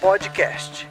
Podcast. 0.00 0.86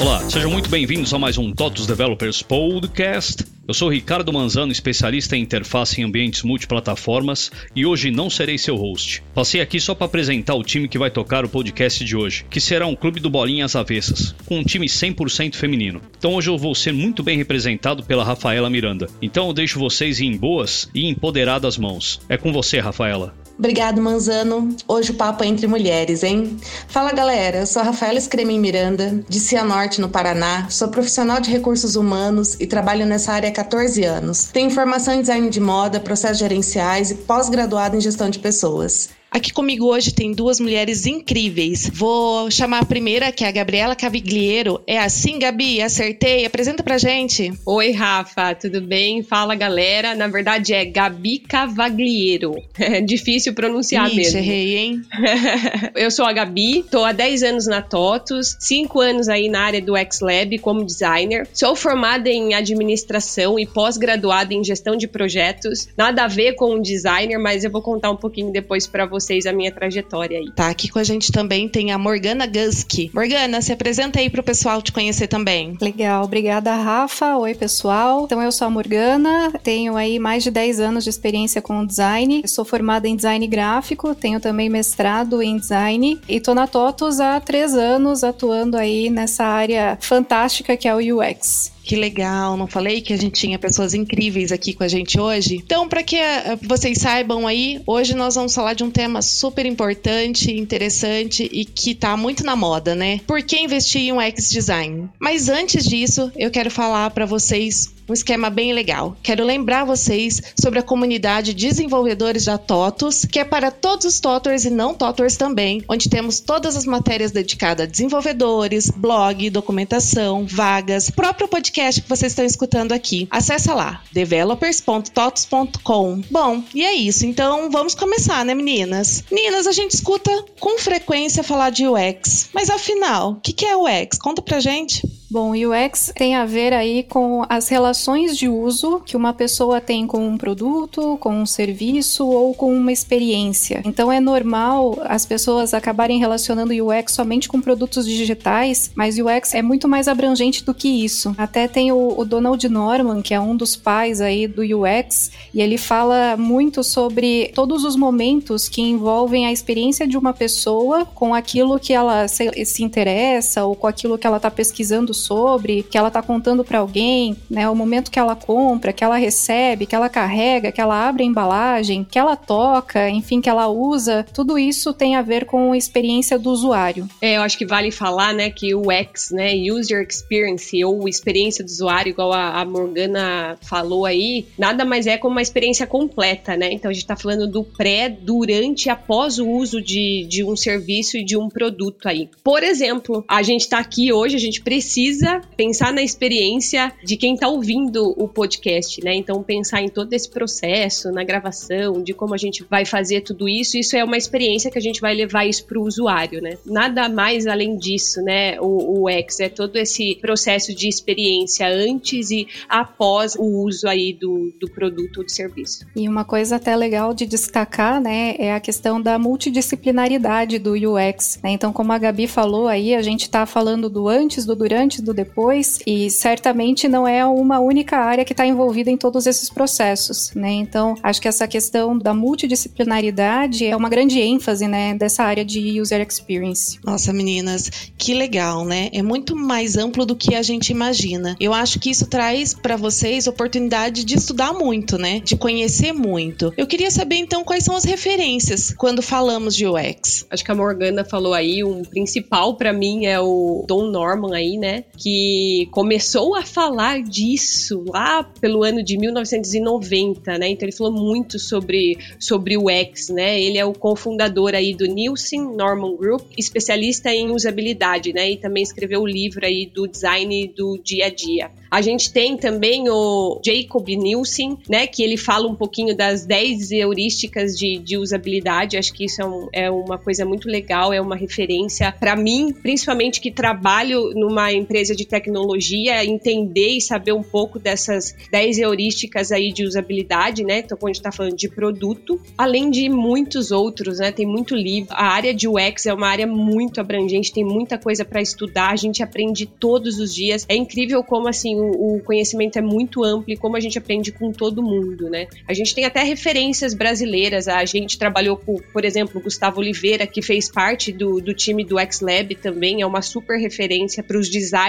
Olá, 0.00 0.30
sejam 0.30 0.48
muito 0.48 0.70
bem-vindos 0.70 1.12
a 1.12 1.18
mais 1.18 1.36
um 1.38 1.52
TOTUS 1.52 1.84
Developers 1.84 2.40
Podcast. 2.40 3.44
Eu 3.66 3.74
sou 3.74 3.88
Ricardo 3.88 4.32
Manzano, 4.32 4.70
especialista 4.70 5.36
em 5.36 5.42
interface 5.42 6.00
em 6.00 6.04
ambientes 6.04 6.44
multiplataformas, 6.44 7.50
e 7.74 7.84
hoje 7.84 8.12
não 8.12 8.30
serei 8.30 8.56
seu 8.56 8.76
host. 8.76 9.24
Passei 9.34 9.60
aqui 9.60 9.80
só 9.80 9.96
para 9.96 10.06
apresentar 10.06 10.54
o 10.54 10.62
time 10.62 10.86
que 10.86 10.98
vai 10.98 11.10
tocar 11.10 11.44
o 11.44 11.48
podcast 11.48 12.04
de 12.04 12.16
hoje, 12.16 12.46
que 12.48 12.60
será 12.60 12.86
um 12.86 12.94
clube 12.94 13.18
do 13.18 13.28
Bolinhas 13.28 13.74
Avessas, 13.74 14.36
com 14.46 14.60
um 14.60 14.64
time 14.64 14.86
100% 14.86 15.56
feminino. 15.56 16.00
Então 16.16 16.34
hoje 16.34 16.48
eu 16.48 16.56
vou 16.56 16.76
ser 16.76 16.92
muito 16.92 17.20
bem 17.24 17.36
representado 17.36 18.04
pela 18.04 18.22
Rafaela 18.22 18.70
Miranda. 18.70 19.08
Então 19.20 19.48
eu 19.48 19.52
deixo 19.52 19.80
vocês 19.80 20.20
em 20.20 20.36
boas 20.36 20.88
e 20.94 21.08
empoderadas 21.08 21.76
mãos. 21.76 22.20
É 22.28 22.36
com 22.36 22.52
você, 22.52 22.78
Rafaela. 22.78 23.34
Obrigado, 23.58 24.00
Manzano. 24.00 24.68
Hoje 24.86 25.10
o 25.10 25.14
papo 25.14 25.42
é 25.42 25.48
entre 25.48 25.66
mulheres, 25.66 26.22
hein? 26.22 26.56
Fala, 26.86 27.12
galera. 27.12 27.58
Eu 27.58 27.66
sou 27.66 27.82
a 27.82 27.86
Rafaela 27.86 28.20
Scremin 28.20 28.60
Miranda, 28.60 29.24
de 29.28 29.40
Cianorte, 29.40 30.00
no 30.00 30.08
Paraná. 30.08 30.70
Sou 30.70 30.86
profissional 30.88 31.40
de 31.40 31.50
recursos 31.50 31.96
humanos 31.96 32.54
e 32.60 32.68
trabalho 32.68 33.04
nessa 33.04 33.32
área 33.32 33.48
há 33.48 33.52
14 33.52 34.04
anos. 34.04 34.44
Tenho 34.44 34.70
formação 34.70 35.12
em 35.12 35.22
design 35.22 35.50
de 35.50 35.58
moda, 35.58 35.98
processos 35.98 36.38
gerenciais 36.38 37.10
e 37.10 37.16
pós-graduado 37.16 37.96
em 37.96 38.00
gestão 38.00 38.30
de 38.30 38.38
pessoas. 38.38 39.08
Aqui 39.30 39.52
comigo 39.52 39.84
hoje 39.84 40.14
tem 40.14 40.32
duas 40.32 40.58
mulheres 40.58 41.04
incríveis. 41.04 41.90
Vou 41.92 42.50
chamar 42.50 42.78
a 42.80 42.84
primeira, 42.86 43.30
que 43.30 43.44
é 43.44 43.48
a 43.48 43.52
Gabriela 43.52 43.94
Cavigliero. 43.94 44.80
É 44.86 44.98
assim, 44.98 45.38
Gabi? 45.38 45.82
Acertei? 45.82 46.46
Apresenta 46.46 46.82
pra 46.82 46.96
gente. 46.96 47.52
Oi, 47.66 47.92
Rafa, 47.92 48.54
tudo 48.54 48.80
bem? 48.80 49.22
Fala, 49.22 49.54
galera. 49.54 50.14
Na 50.14 50.28
verdade 50.28 50.72
é 50.72 50.84
Gabi 50.86 51.40
Cavagliero. 51.40 52.54
É 52.88 53.02
difícil 53.02 53.52
pronunciar 53.52 54.06
Ixi, 54.06 54.16
mesmo. 54.16 54.38
errei, 54.38 54.76
hein? 54.78 55.02
Eu 55.94 56.10
sou 56.10 56.24
a 56.24 56.32
Gabi, 56.32 56.84
tô 56.90 57.04
há 57.04 57.12
10 57.12 57.42
anos 57.42 57.66
na 57.66 57.82
TOTUS, 57.82 58.56
5 58.58 59.00
anos 59.00 59.28
aí 59.28 59.48
na 59.48 59.60
área 59.60 59.82
do 59.82 59.94
X-Lab 59.94 60.58
como 60.60 60.84
designer. 60.84 61.46
Sou 61.52 61.76
formada 61.76 62.30
em 62.30 62.54
administração 62.54 63.58
e 63.58 63.66
pós-graduada 63.66 64.54
em 64.54 64.64
gestão 64.64 64.96
de 64.96 65.06
projetos. 65.06 65.88
Nada 65.98 66.24
a 66.24 66.28
ver 66.28 66.54
com 66.54 66.80
designer, 66.80 67.38
mas 67.38 67.62
eu 67.62 67.70
vou 67.70 67.82
contar 67.82 68.10
um 68.10 68.16
pouquinho 68.16 68.50
depois 68.50 68.86
pra 68.86 69.04
vocês 69.04 69.17
a 69.46 69.52
minha 69.52 69.72
trajetória 69.72 70.38
aí. 70.38 70.50
Tá, 70.52 70.68
aqui 70.68 70.88
com 70.88 70.98
a 70.98 71.04
gente 71.04 71.32
também 71.32 71.68
tem 71.68 71.92
a 71.92 71.98
Morgana 71.98 72.46
Guski. 72.46 73.10
Morgana, 73.14 73.60
se 73.60 73.72
apresenta 73.72 74.20
aí 74.20 74.30
pro 74.30 74.42
pessoal 74.42 74.80
te 74.80 74.92
conhecer 74.92 75.26
também. 75.26 75.76
Legal, 75.80 76.24
obrigada 76.24 76.74
Rafa. 76.74 77.36
Oi 77.36 77.54
pessoal. 77.54 78.24
Então 78.24 78.42
eu 78.42 78.52
sou 78.52 78.66
a 78.66 78.70
Morgana, 78.70 79.52
tenho 79.62 79.96
aí 79.96 80.18
mais 80.18 80.42
de 80.42 80.50
10 80.50 80.80
anos 80.80 81.04
de 81.04 81.10
experiência 81.10 81.60
com 81.60 81.84
design. 81.84 82.42
Sou 82.46 82.64
formada 82.64 83.08
em 83.08 83.16
design 83.16 83.46
gráfico, 83.46 84.14
tenho 84.14 84.40
também 84.40 84.68
mestrado 84.68 85.42
em 85.42 85.56
design 85.56 86.20
e 86.28 86.40
tô 86.40 86.54
na 86.54 86.66
TOTUS 86.66 87.20
há 87.20 87.40
três 87.40 87.74
anos 87.74 88.24
atuando 88.24 88.76
aí 88.76 89.10
nessa 89.10 89.44
área 89.44 89.98
fantástica 90.00 90.76
que 90.76 90.88
é 90.88 90.94
o 90.94 91.18
UX. 91.18 91.77
Que 91.88 91.96
legal, 91.96 92.54
não 92.54 92.66
falei 92.66 93.00
que 93.00 93.14
a 93.14 93.16
gente 93.16 93.40
tinha 93.40 93.58
pessoas 93.58 93.94
incríveis 93.94 94.52
aqui 94.52 94.74
com 94.74 94.84
a 94.84 94.88
gente 94.88 95.18
hoje? 95.18 95.56
Então, 95.56 95.88
para 95.88 96.02
que 96.02 96.16
uh, 96.16 96.58
vocês 96.60 96.98
saibam 96.98 97.46
aí, 97.46 97.80
hoje 97.86 98.14
nós 98.14 98.34
vamos 98.34 98.54
falar 98.54 98.74
de 98.74 98.84
um 98.84 98.90
tema 98.90 99.22
super 99.22 99.64
importante, 99.64 100.52
interessante 100.52 101.48
e 101.50 101.64
que 101.64 101.94
tá 101.94 102.14
muito 102.14 102.44
na 102.44 102.54
moda, 102.54 102.94
né? 102.94 103.20
Por 103.26 103.42
que 103.42 103.58
investir 103.58 104.02
em 104.02 104.12
um 104.12 104.20
X 104.20 104.50
design? 104.50 105.08
Mas 105.18 105.48
antes 105.48 105.82
disso, 105.86 106.30
eu 106.36 106.50
quero 106.50 106.70
falar 106.70 107.08
para 107.08 107.24
vocês 107.24 107.90
um 108.08 108.12
esquema 108.12 108.50
bem 108.50 108.72
legal. 108.72 109.16
Quero 109.22 109.44
lembrar 109.44 109.84
vocês 109.84 110.42
sobre 110.60 110.78
a 110.78 110.82
comunidade 110.82 111.54
Desenvolvedores 111.54 112.46
da 112.46 112.58
TOTOS, 112.58 113.24
que 113.24 113.38
é 113.38 113.44
para 113.44 113.70
todos 113.70 114.06
os 114.06 114.20
TOTORs 114.20 114.64
e 114.64 114.70
não 114.70 114.94
TOTORs 114.94 115.36
também, 115.36 115.84
onde 115.88 116.08
temos 116.08 116.40
todas 116.40 116.76
as 116.76 116.84
matérias 116.84 117.30
dedicadas 117.30 117.78
a 117.78 117.86
desenvolvedores, 117.86 118.90
blog, 118.90 119.48
documentação, 119.50 120.46
vagas, 120.46 121.10
próprio 121.10 121.48
podcast 121.48 122.00
que 122.00 122.08
vocês 122.08 122.32
estão 122.32 122.44
escutando 122.44 122.92
aqui. 122.92 123.28
Acesse 123.30 123.70
lá, 123.70 124.02
developers.totos.com. 124.12 126.22
Bom, 126.30 126.62
e 126.74 126.84
é 126.84 126.94
isso. 126.94 127.26
Então 127.26 127.70
vamos 127.70 127.94
começar, 127.94 128.44
né, 128.44 128.54
meninas? 128.54 129.24
Meninas, 129.30 129.66
a 129.66 129.72
gente 129.72 129.92
escuta 129.92 130.30
com 130.58 130.78
frequência 130.78 131.42
falar 131.42 131.70
de 131.70 131.86
UX, 131.86 132.48
mas 132.52 132.70
afinal, 132.70 133.32
o 133.32 133.40
que, 133.40 133.64
é 133.64 133.76
UX? 133.76 134.18
Conta 134.18 134.42
pra 134.42 134.60
gente. 134.60 135.02
Bom, 135.30 135.52
UX 135.52 136.10
tem 136.16 136.36
a 136.36 136.46
ver 136.46 136.72
aí 136.72 137.02
com 137.02 137.44
as 137.50 137.68
relações 137.68 138.34
de 138.34 138.48
uso 138.48 139.02
que 139.04 139.14
uma 139.14 139.34
pessoa 139.34 139.78
tem 139.78 140.06
com 140.06 140.26
um 140.26 140.38
produto, 140.38 141.18
com 141.20 141.42
um 141.42 141.44
serviço 141.44 142.26
ou 142.26 142.54
com 142.54 142.74
uma 142.74 142.90
experiência. 142.90 143.82
Então 143.84 144.10
é 144.10 144.20
normal 144.20 144.96
as 145.02 145.26
pessoas 145.26 145.74
acabarem 145.74 146.18
relacionando 146.18 146.72
UX 146.72 147.12
somente 147.12 147.46
com 147.46 147.60
produtos 147.60 148.06
digitais, 148.06 148.90
mas 148.94 149.16
UX 149.18 149.52
é 149.52 149.60
muito 149.60 149.86
mais 149.86 150.08
abrangente 150.08 150.64
do 150.64 150.72
que 150.72 150.88
isso. 151.04 151.34
Até 151.36 151.68
tem 151.68 151.92
o, 151.92 152.18
o 152.18 152.24
Donald 152.24 152.66
Norman, 152.66 153.20
que 153.20 153.34
é 153.34 153.40
um 153.40 153.54
dos 153.54 153.76
pais 153.76 154.22
aí 154.22 154.46
do 154.46 154.62
UX, 154.62 155.30
e 155.52 155.60
ele 155.60 155.76
fala 155.76 156.38
muito 156.38 156.82
sobre 156.82 157.52
todos 157.54 157.84
os 157.84 157.96
momentos 157.96 158.66
que 158.66 158.80
envolvem 158.80 159.44
a 159.44 159.52
experiência 159.52 160.08
de 160.08 160.16
uma 160.16 160.32
pessoa 160.32 161.04
com 161.04 161.34
aquilo 161.34 161.78
que 161.78 161.92
ela 161.92 162.26
se, 162.28 162.64
se 162.64 162.82
interessa 162.82 163.66
ou 163.66 163.76
com 163.76 163.86
aquilo 163.86 164.16
que 164.16 164.26
ela 164.26 164.38
está 164.38 164.50
pesquisando 164.50 165.17
sobre, 165.18 165.82
que 165.82 165.98
ela 165.98 166.10
tá 166.10 166.22
contando 166.22 166.64
para 166.64 166.78
alguém, 166.78 167.36
né? 167.50 167.68
O 167.68 167.74
momento 167.74 168.10
que 168.10 168.18
ela 168.18 168.36
compra, 168.36 168.92
que 168.92 169.04
ela 169.04 169.16
recebe, 169.16 169.86
que 169.86 169.94
ela 169.94 170.08
carrega, 170.08 170.72
que 170.72 170.80
ela 170.80 171.08
abre 171.08 171.22
a 171.22 171.26
embalagem, 171.26 172.04
que 172.04 172.18
ela 172.18 172.36
toca, 172.36 173.08
enfim, 173.10 173.40
que 173.40 173.48
ela 173.48 173.68
usa, 173.68 174.26
tudo 174.32 174.58
isso 174.58 174.92
tem 174.92 175.16
a 175.16 175.22
ver 175.22 175.44
com 175.44 175.72
a 175.72 175.76
experiência 175.76 176.38
do 176.38 176.50
usuário. 176.50 177.08
É, 177.20 177.36
eu 177.36 177.42
acho 177.42 177.58
que 177.58 177.66
vale 177.66 177.90
falar, 177.90 178.32
né, 178.32 178.50
que 178.50 178.74
o 178.74 178.90
X, 178.90 179.30
né, 179.30 179.52
User 179.70 180.06
Experience 180.08 180.84
ou 180.84 181.08
experiência 181.08 181.64
do 181.64 181.68
usuário, 181.68 182.10
igual 182.10 182.32
a, 182.32 182.60
a 182.60 182.64
Morgana 182.64 183.56
falou 183.62 184.06
aí, 184.06 184.46
nada 184.58 184.84
mais 184.84 185.06
é 185.06 185.16
como 185.16 185.32
uma 185.32 185.42
experiência 185.42 185.86
completa, 185.86 186.56
né? 186.56 186.70
Então 186.72 186.90
a 186.90 186.94
gente 186.94 187.06
tá 187.06 187.16
falando 187.16 187.46
do 187.46 187.64
pré, 187.64 188.08
durante 188.08 188.86
e 188.86 188.90
após 188.90 189.38
o 189.38 189.48
uso 189.48 189.80
de, 189.80 190.26
de 190.28 190.44
um 190.44 190.56
serviço 190.56 191.16
e 191.16 191.24
de 191.24 191.36
um 191.36 191.48
produto 191.48 192.08
aí. 192.08 192.28
Por 192.42 192.62
exemplo, 192.62 193.24
a 193.28 193.42
gente 193.42 193.68
tá 193.68 193.78
aqui 193.78 194.12
hoje, 194.12 194.36
a 194.36 194.40
gente 194.40 194.60
precisa 194.60 195.07
precisa 195.08 195.40
pensar 195.56 195.92
na 195.92 196.02
experiência 196.02 196.92
de 197.02 197.16
quem 197.16 197.34
está 197.34 197.48
ouvindo 197.48 198.14
o 198.16 198.28
podcast, 198.28 199.02
né? 199.02 199.14
Então, 199.14 199.42
pensar 199.42 199.82
em 199.82 199.88
todo 199.88 200.12
esse 200.12 200.28
processo, 200.28 201.10
na 201.10 201.24
gravação, 201.24 202.02
de 202.02 202.12
como 202.12 202.34
a 202.34 202.36
gente 202.36 202.64
vai 202.68 202.84
fazer 202.84 203.22
tudo 203.22 203.48
isso, 203.48 203.78
isso 203.78 203.96
é 203.96 204.04
uma 204.04 204.16
experiência 204.16 204.70
que 204.70 204.78
a 204.78 204.82
gente 204.82 205.00
vai 205.00 205.14
levar 205.14 205.46
isso 205.46 205.64
para 205.64 205.78
o 205.78 205.82
usuário, 205.82 206.42
né? 206.42 206.58
Nada 206.66 207.08
mais 207.08 207.46
além 207.46 207.76
disso, 207.76 208.20
né? 208.22 208.60
O, 208.60 209.02
o 209.02 209.08
X 209.08 209.40
é 209.40 209.48
todo 209.48 209.76
esse 209.76 210.16
processo 210.16 210.74
de 210.74 210.88
experiência 210.88 211.66
antes 211.66 212.30
e 212.30 212.46
após 212.68 213.34
o 213.34 213.44
uso 213.44 213.88
aí 213.88 214.12
do, 214.12 214.52
do 214.60 214.68
produto 214.70 215.18
ou 215.18 215.24
do 215.24 215.30
serviço. 215.30 215.86
E 215.96 216.08
uma 216.08 216.24
coisa 216.24 216.56
até 216.56 216.76
legal 216.76 217.14
de 217.14 217.24
destacar, 217.24 218.00
né, 218.00 218.34
é 218.38 218.52
a 218.52 218.60
questão 218.60 219.00
da 219.00 219.18
multidisciplinaridade 219.18 220.58
do 220.58 220.72
UX. 220.72 221.40
Né? 221.42 221.50
Então, 221.50 221.72
como 221.72 221.92
a 221.92 221.98
Gabi 221.98 222.26
falou 222.26 222.68
aí, 222.68 222.94
a 222.94 223.02
gente 223.02 223.22
está 223.22 223.46
falando 223.46 223.88
do 223.88 224.08
antes, 224.08 224.44
do 224.44 224.54
durante, 224.54 224.97
do 225.02 225.14
depois, 225.14 225.78
e 225.86 226.10
certamente 226.10 226.88
não 226.88 227.06
é 227.06 227.24
uma 227.24 227.58
única 227.58 227.96
área 227.96 228.24
que 228.24 228.32
está 228.32 228.46
envolvida 228.46 228.90
em 228.90 228.96
todos 228.96 229.26
esses 229.26 229.50
processos, 229.50 230.32
né? 230.34 230.50
Então, 230.50 230.94
acho 231.02 231.20
que 231.20 231.28
essa 231.28 231.46
questão 231.46 231.96
da 231.96 232.14
multidisciplinaridade 232.14 233.66
é 233.66 233.76
uma 233.76 233.88
grande 233.88 234.20
ênfase, 234.20 234.66
né, 234.66 234.94
dessa 234.94 235.24
área 235.24 235.44
de 235.44 235.80
user 235.80 236.00
experience. 236.00 236.78
Nossa, 236.84 237.12
meninas, 237.12 237.70
que 237.96 238.14
legal, 238.14 238.64
né? 238.64 238.88
É 238.92 239.02
muito 239.02 239.34
mais 239.36 239.76
amplo 239.76 240.04
do 240.04 240.16
que 240.16 240.34
a 240.34 240.42
gente 240.42 240.70
imagina. 240.70 241.36
Eu 241.40 241.52
acho 241.52 241.78
que 241.78 241.90
isso 241.90 242.06
traz 242.06 242.54
para 242.54 242.76
vocês 242.76 243.26
oportunidade 243.26 244.04
de 244.04 244.16
estudar 244.16 244.52
muito, 244.52 244.98
né? 244.98 245.20
De 245.20 245.36
conhecer 245.36 245.92
muito. 245.92 246.52
Eu 246.56 246.66
queria 246.66 246.90
saber 246.90 247.16
então 247.16 247.44
quais 247.44 247.64
são 247.64 247.76
as 247.76 247.84
referências 247.84 248.72
quando 248.76 249.02
falamos 249.02 249.54
de 249.54 249.66
UX. 249.66 250.26
Acho 250.30 250.44
que 250.44 250.50
a 250.50 250.54
Morgana 250.54 251.04
falou 251.04 251.34
aí, 251.34 251.62
um 251.64 251.82
principal 251.82 252.56
para 252.56 252.72
mim 252.72 253.06
é 253.06 253.20
o 253.20 253.64
Don 253.66 253.90
Norman 253.90 254.34
aí, 254.34 254.56
né? 254.56 254.84
Que 254.96 255.68
começou 255.70 256.34
a 256.34 256.42
falar 256.42 257.02
disso 257.02 257.84
lá 257.86 258.24
pelo 258.40 258.64
ano 258.64 258.82
de 258.82 258.98
1990, 258.98 260.38
né? 260.38 260.48
Então 260.48 260.66
ele 260.66 260.76
falou 260.76 260.92
muito 260.92 261.38
sobre, 261.38 261.98
sobre 262.18 262.56
o 262.56 262.68
X, 262.68 263.08
né? 263.08 263.40
Ele 263.40 263.58
é 263.58 263.64
o 263.64 263.72
cofundador 263.72 264.54
aí 264.54 264.74
do 264.74 264.86
Nielsen 264.86 265.54
Norman 265.54 265.96
Group, 265.96 266.22
especialista 266.36 267.14
em 267.14 267.30
usabilidade, 267.30 268.12
né? 268.12 268.30
E 268.30 268.36
também 268.36 268.62
escreveu 268.62 269.02
o 269.02 269.06
livro 269.06 269.44
aí 269.44 269.66
do 269.66 269.86
design 269.86 270.48
do 270.48 270.78
dia 270.82 271.06
a 271.06 271.10
dia. 271.10 271.50
A 271.70 271.82
gente 271.82 272.12
tem 272.12 272.36
também 272.36 272.88
o 272.88 273.40
Jacob 273.44 273.86
Nielsen, 273.86 274.56
né? 274.68 274.86
Que 274.86 275.02
ele 275.02 275.16
fala 275.16 275.46
um 275.46 275.54
pouquinho 275.54 275.94
das 275.94 276.24
10 276.24 276.72
heurísticas 276.72 277.56
de, 277.56 277.78
de 277.78 277.98
usabilidade. 277.98 278.76
Acho 278.76 278.92
que 278.92 279.04
isso 279.04 279.20
é, 279.20 279.26
um, 279.26 279.48
é 279.52 279.70
uma 279.70 279.98
coisa 279.98 280.24
muito 280.24 280.48
legal, 280.48 280.92
é 280.92 281.00
uma 281.00 281.14
referência 281.14 281.92
para 281.92 282.16
mim, 282.16 282.52
principalmente 282.52 283.20
que 283.20 283.30
trabalho 283.30 284.12
numa 284.14 284.52
empresa 284.52 284.77
de 284.86 285.04
tecnologia, 285.04 286.04
entender 286.04 286.76
e 286.76 286.80
saber 286.80 287.12
um 287.12 287.22
pouco 287.22 287.58
dessas 287.58 288.14
10 288.30 288.58
heurísticas 288.58 289.32
aí 289.32 289.52
de 289.52 289.64
usabilidade, 289.64 290.44
né? 290.44 290.60
Então, 290.60 290.76
quando 290.76 290.90
a 290.90 290.92
gente 290.92 291.00
está 291.00 291.12
falando 291.12 291.36
de 291.36 291.48
produto, 291.48 292.20
além 292.36 292.70
de 292.70 292.88
muitos 292.88 293.50
outros, 293.50 293.98
né? 293.98 294.12
Tem 294.12 294.26
muito 294.26 294.54
livro. 294.54 294.88
A 294.92 295.06
área 295.06 295.34
de 295.34 295.48
UX 295.48 295.86
é 295.86 295.92
uma 295.92 296.08
área 296.08 296.26
muito 296.26 296.80
abrangente, 296.80 297.32
tem 297.32 297.44
muita 297.44 297.78
coisa 297.78 298.04
para 298.04 298.20
estudar, 298.20 298.70
a 298.70 298.76
gente 298.76 299.02
aprende 299.02 299.46
todos 299.46 299.98
os 299.98 300.14
dias. 300.14 300.46
É 300.48 300.56
incrível 300.56 301.02
como, 301.02 301.28
assim, 301.28 301.56
o, 301.56 301.96
o 301.96 302.00
conhecimento 302.00 302.58
é 302.58 302.62
muito 302.62 303.04
amplo 303.04 303.32
e 303.32 303.36
como 303.36 303.56
a 303.56 303.60
gente 303.60 303.78
aprende 303.78 304.12
com 304.12 304.32
todo 304.32 304.62
mundo, 304.62 305.08
né? 305.10 305.26
A 305.46 305.54
gente 305.54 305.74
tem 305.74 305.84
até 305.84 306.02
referências 306.02 306.74
brasileiras, 306.74 307.48
a 307.48 307.64
gente 307.64 307.98
trabalhou 307.98 308.36
com, 308.36 308.56
por 308.72 308.84
exemplo, 308.84 309.20
Gustavo 309.20 309.60
Oliveira, 309.60 310.06
que 310.06 310.22
fez 310.22 310.50
parte 310.50 310.92
do, 310.92 311.20
do 311.20 311.34
time 311.34 311.64
do 311.64 311.78
X-Lab 311.78 312.34
também, 312.36 312.82
é 312.82 312.86
uma 312.86 313.02
super 313.02 313.38
referência 313.38 314.02
para 314.02 314.18
os 314.18 314.28
designers 314.28 314.67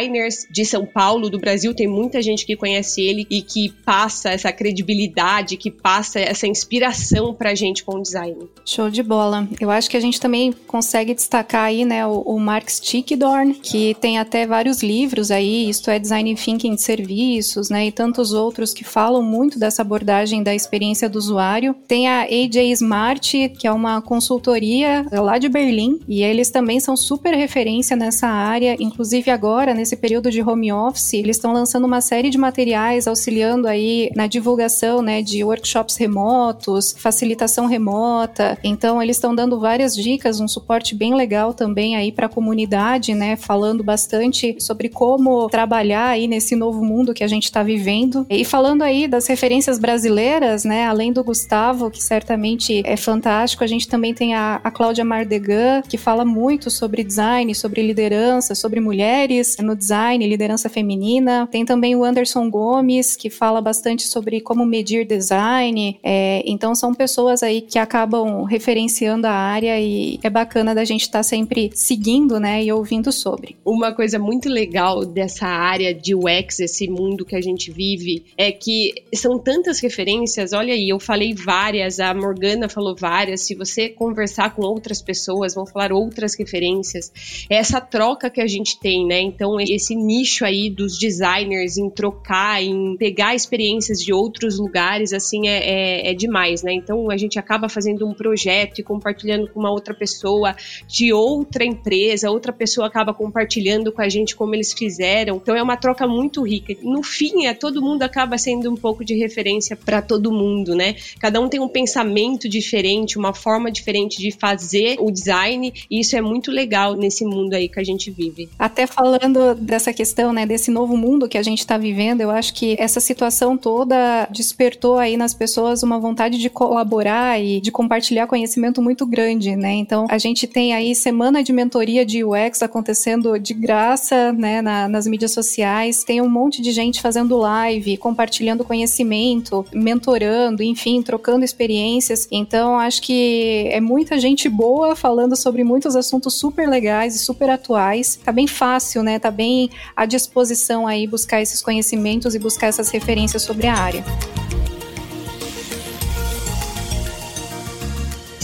de 0.52 0.66
São 0.66 0.86
Paulo, 0.86 1.30
do 1.30 1.40
Brasil, 1.40 1.74
tem 1.74 1.88
muita 1.88 2.22
gente 2.22 2.46
que 2.46 2.56
conhece 2.56 3.02
ele 3.02 3.26
e 3.30 3.42
que 3.42 3.70
passa 3.86 4.30
essa 4.30 4.52
credibilidade, 4.52 5.58
que 5.58 5.72
passa 5.72 6.20
essa 6.20 6.48
inspiração 6.48 7.34
pra 7.34 7.56
gente 7.56 7.84
com 7.84 7.98
o 7.98 8.02
design. 8.02 8.38
Show 8.66 8.90
de 8.90 9.04
bola. 9.04 9.48
Eu 9.60 9.70
acho 9.70 9.90
que 9.90 9.98
a 9.98 10.00
gente 10.00 10.20
também 10.20 10.54
consegue 10.68 11.14
destacar 11.14 11.66
aí, 11.66 11.84
né, 11.86 12.06
o, 12.06 12.22
o 12.22 12.40
Mark 12.40 12.70
Stickdorn, 12.70 13.54
que 13.56 13.96
tem 13.96 14.20
até 14.20 14.46
vários 14.46 14.82
livros 14.82 15.32
aí, 15.32 15.70
isto 15.70 15.90
é 15.90 16.00
Design 16.00 16.34
Thinking 16.36 16.76
de 16.76 16.82
Serviços, 16.82 17.70
né, 17.70 17.88
e 17.88 17.92
tantos 17.92 18.34
outros 18.34 18.74
que 18.74 18.84
falam 18.84 19.22
muito 19.22 19.60
dessa 19.60 19.82
abordagem 19.82 20.44
da 20.44 20.54
experiência 20.54 21.10
do 21.10 21.18
usuário. 21.18 21.76
Tem 21.88 22.08
a 22.08 22.22
AJ 22.22 22.72
Smart, 22.74 23.50
que 23.58 23.68
é 23.68 23.72
uma 23.72 24.02
consultoria 24.02 25.06
lá 25.12 25.38
de 25.38 25.50
Berlim, 25.50 26.00
e 26.08 26.24
eles 26.24 26.50
também 26.50 26.80
são 26.80 26.96
super 26.96 27.34
referência 27.34 27.96
nessa 27.96 28.28
área, 28.28 28.76
inclusive 28.80 29.32
agora, 29.32 29.74
nesse 29.80 29.96
período 29.96 30.30
de 30.30 30.42
home 30.42 30.72
office, 30.72 31.14
eles 31.14 31.38
estão 31.38 31.54
lançando 31.54 31.86
uma 31.86 32.02
série 32.02 32.30
de 32.30 32.38
materiais 32.38 33.08
auxiliando 33.08 33.68
aí 33.68 34.12
na 34.14 34.28
divulgação, 34.28 35.02
né, 35.02 35.22
de 35.22 35.44
workshops 35.44 35.96
remotos, 35.96 36.94
facilitação 36.98 37.66
remota. 37.66 38.58
Então, 38.64 39.02
eles 39.02 39.16
estão 39.16 39.34
dando 39.34 39.60
várias 39.60 39.96
dicas, 39.96 40.42
um 40.42 40.48
suporte 40.48 40.94
bem 40.94 41.16
legal 41.16 41.54
também 41.54 41.96
aí 41.96 42.12
para 42.12 42.26
a 42.26 42.30
comunidade, 42.30 43.14
né, 43.16 43.38
falando 43.38 43.84
bastante 43.84 44.58
sobre 44.60 44.90
como 44.90 45.48
trabalhar 45.48 46.10
aí 46.10 46.28
nesse 46.28 46.56
novo 46.56 46.84
mundo 46.84 47.14
que 47.14 47.24
a 47.24 47.28
gente 47.28 47.46
está 47.46 47.64
vivendo. 47.64 48.26
E 48.30 48.44
falando 48.44 48.82
aí 48.82 49.08
das 49.08 49.28
referências 49.28 49.80
brasileiras, 49.80 50.66
né, 50.66 50.86
além 50.88 51.14
do 51.14 51.24
Gustavo, 51.24 51.90
que 51.90 52.04
certamente 52.04 52.82
é 52.86 52.98
fantástico, 52.98 53.64
a 53.64 53.68
gente 53.68 53.88
também 53.88 54.14
tem 54.14 54.36
a, 54.36 54.60
a 54.62 54.70
Cláudia 54.70 55.06
Mardegan, 55.06 55.82
que 55.88 55.98
fala 55.98 56.26
muito 56.26 56.70
sobre 56.70 57.02
design, 57.02 57.56
sobre 57.56 57.82
liderança, 57.82 58.54
sobre 58.54 58.82
mulheres 58.82 59.56
no 59.70 59.76
design, 59.76 60.28
liderança 60.28 60.68
feminina. 60.70 61.48
Tem 61.52 61.64
também 61.64 61.96
o 61.96 62.04
Anderson 62.04 62.50
Gomes, 62.50 63.16
que 63.16 63.30
fala 63.30 63.62
bastante 63.62 64.04
sobre 64.08 64.42
como 64.42 64.66
medir 64.66 65.06
design. 65.06 66.00
É, 66.04 66.42
então, 66.46 66.74
são 66.74 66.94
pessoas 66.94 67.44
aí 67.44 67.62
que 67.62 67.78
acabam 67.78 68.44
referenciando 68.44 69.28
a 69.28 69.32
área 69.32 69.80
e 69.80 70.20
é 70.24 70.30
bacana 70.30 70.74
da 70.74 70.84
gente 70.84 71.02
estar 71.02 71.20
tá 71.20 71.24
sempre 71.24 71.70
seguindo, 71.74 72.40
né, 72.40 72.64
e 72.64 72.72
ouvindo 72.72 73.12
sobre. 73.12 73.56
Uma 73.64 73.94
coisa 73.94 74.18
muito 74.18 74.50
legal 74.50 75.06
dessa 75.06 75.46
área 75.46 75.94
de 75.94 76.16
UX, 76.16 76.60
esse 76.60 76.88
mundo 76.88 77.26
que 77.26 77.36
a 77.36 77.42
gente 77.42 77.72
vive, 77.72 78.26
é 78.38 78.52
que 78.52 78.94
são 79.14 79.38
tantas 79.38 79.80
referências. 79.80 80.54
Olha 80.54 80.74
aí, 80.74 80.90
eu 80.90 81.00
falei 81.00 81.34
várias, 81.34 82.00
a 82.00 82.14
Morgana 82.14 82.68
falou 82.68 82.96
várias. 82.96 83.42
Se 83.42 83.54
você 83.54 83.90
conversar 83.90 84.56
com 84.56 84.64
outras 84.64 85.02
pessoas, 85.02 85.54
vão 85.54 85.66
falar 85.66 85.92
outras 85.92 86.36
referências. 86.36 87.12
É 87.50 87.58
essa 87.58 87.80
troca 87.80 88.30
que 88.30 88.42
a 88.42 88.48
gente 88.48 88.80
tem, 88.80 89.06
né? 89.06 89.22
Então, 89.22 89.59
esse 89.60 89.96
nicho 89.96 90.46
aí 90.46 90.70
dos 90.70 90.98
designers 90.98 91.78
em 91.78 91.90
trocar, 91.90 92.62
em 92.62 92.96
pegar 92.98 93.36
experiências 93.36 94.00
de 94.00 94.14
outros 94.14 94.58
lugares, 94.60 95.14
assim, 95.14 95.48
é, 95.48 95.58
é, 95.58 96.12
é 96.12 96.14
demais, 96.14 96.64
né? 96.64 96.74
Então, 96.74 97.10
a 97.10 97.18
gente 97.18 97.40
acaba 97.40 97.70
fazendo 97.70 98.08
um 98.08 98.14
projeto 98.14 98.80
e 98.80 98.84
compartilhando 98.84 99.48
com 99.50 99.60
uma 99.60 99.72
outra 99.72 99.94
pessoa 99.94 100.56
de 100.88 101.14
outra 101.14 101.64
empresa, 101.64 102.30
outra 102.30 102.54
pessoa 102.54 102.88
acaba 102.88 103.14
compartilhando 103.14 103.92
com 103.92 104.02
a 104.02 104.10
gente 104.10 104.36
como 104.36 104.56
eles 104.56 104.74
fizeram. 104.74 105.38
Então, 105.38 105.56
é 105.56 105.62
uma 105.62 105.78
troca 105.78 106.08
muito 106.08 106.42
rica. 106.44 106.76
No 106.82 107.04
fim, 107.04 107.46
é 107.46 107.54
todo 107.54 107.82
mundo 107.82 108.04
acaba 108.04 108.38
sendo 108.38 108.72
um 108.72 108.76
pouco 108.76 109.04
de 109.04 109.16
referência 109.16 109.76
para 109.76 110.02
todo 110.02 110.32
mundo, 110.32 110.76
né? 110.76 110.96
Cada 111.20 111.40
um 111.40 111.50
tem 111.50 111.60
um 111.60 111.68
pensamento 111.68 112.48
diferente, 112.48 113.18
uma 113.18 113.34
forma 113.34 113.72
diferente 113.72 114.20
de 114.20 114.32
fazer 114.32 114.98
o 115.00 115.12
design, 115.12 115.74
e 115.90 116.00
isso 116.00 116.16
é 116.16 116.22
muito 116.22 116.52
legal 116.52 116.96
nesse 116.96 117.26
mundo 117.26 117.54
aí 117.54 117.68
que 117.68 117.80
a 117.80 117.84
gente 117.84 118.12
vive. 118.12 118.50
Até 118.58 118.88
falando 118.88 119.49
dessa 119.56 119.94
questão, 119.94 120.34
né, 120.34 120.46
desse 120.46 120.72
novo 120.72 120.96
mundo 120.98 121.28
que 121.28 121.38
a 121.38 121.44
gente 121.44 121.60
está 121.60 121.78
vivendo, 121.78 122.22
eu 122.22 122.32
acho 122.32 122.54
que 122.54 122.76
essa 122.80 123.00
situação 123.00 123.58
toda 123.58 124.28
despertou 124.32 124.98
aí 124.98 125.18
nas 125.18 125.34
pessoas 125.34 125.84
uma 125.84 126.00
vontade 126.00 126.38
de 126.38 126.50
colaborar 126.50 127.40
e 127.42 127.62
de 127.62 127.72
compartilhar 127.72 128.28
conhecimento 128.28 128.82
muito 128.82 129.06
grande, 129.06 129.56
né? 129.56 129.74
Então, 129.74 130.08
a 130.10 130.18
gente 130.18 130.48
tem 130.48 130.74
aí 130.74 130.96
semana 130.96 131.44
de 131.44 131.54
mentoria 131.54 132.06
de 132.06 132.24
UX 132.24 132.62
acontecendo 132.62 133.38
de 133.40 133.54
graça, 133.54 134.32
né, 134.34 134.62
na, 134.62 134.88
nas 134.88 135.08
mídias 135.08 135.32
sociais. 135.32 136.04
Tem 136.04 136.22
um 136.22 136.30
monte 136.30 136.62
de 136.62 136.72
gente 136.72 137.02
fazendo 137.02 137.38
live, 137.38 137.98
compartilhando 137.98 138.64
conhecimento, 138.64 139.66
mentorando, 139.74 140.64
enfim, 140.64 141.02
trocando 141.02 141.46
experiências. 141.46 142.28
Então, 142.32 142.80
acho 142.80 143.02
que 143.02 143.68
é 143.72 143.80
muita 143.80 144.20
gente 144.20 144.50
boa 144.50 144.96
falando 144.96 145.36
sobre 145.36 145.64
muitos 145.64 145.96
assuntos 145.96 146.34
super 146.34 146.68
legais 146.68 147.16
e 147.16 147.20
super 147.20 147.50
atuais. 147.50 148.20
Tá 148.24 148.32
bem 148.32 148.48
fácil, 148.48 149.04
né? 149.04 149.20
Tá 149.20 149.32
bem 149.40 149.70
à 149.96 150.06
disposição 150.06 150.86
aí 150.86 151.08
buscar 151.08 151.42
esses 151.42 151.62
conhecimentos 151.62 152.36
e 152.36 152.40
buscar 152.40 152.68
essas 152.68 152.90
referências 152.90 153.42
sobre 153.42 153.68
a 153.68 153.74
área. 153.74 154.04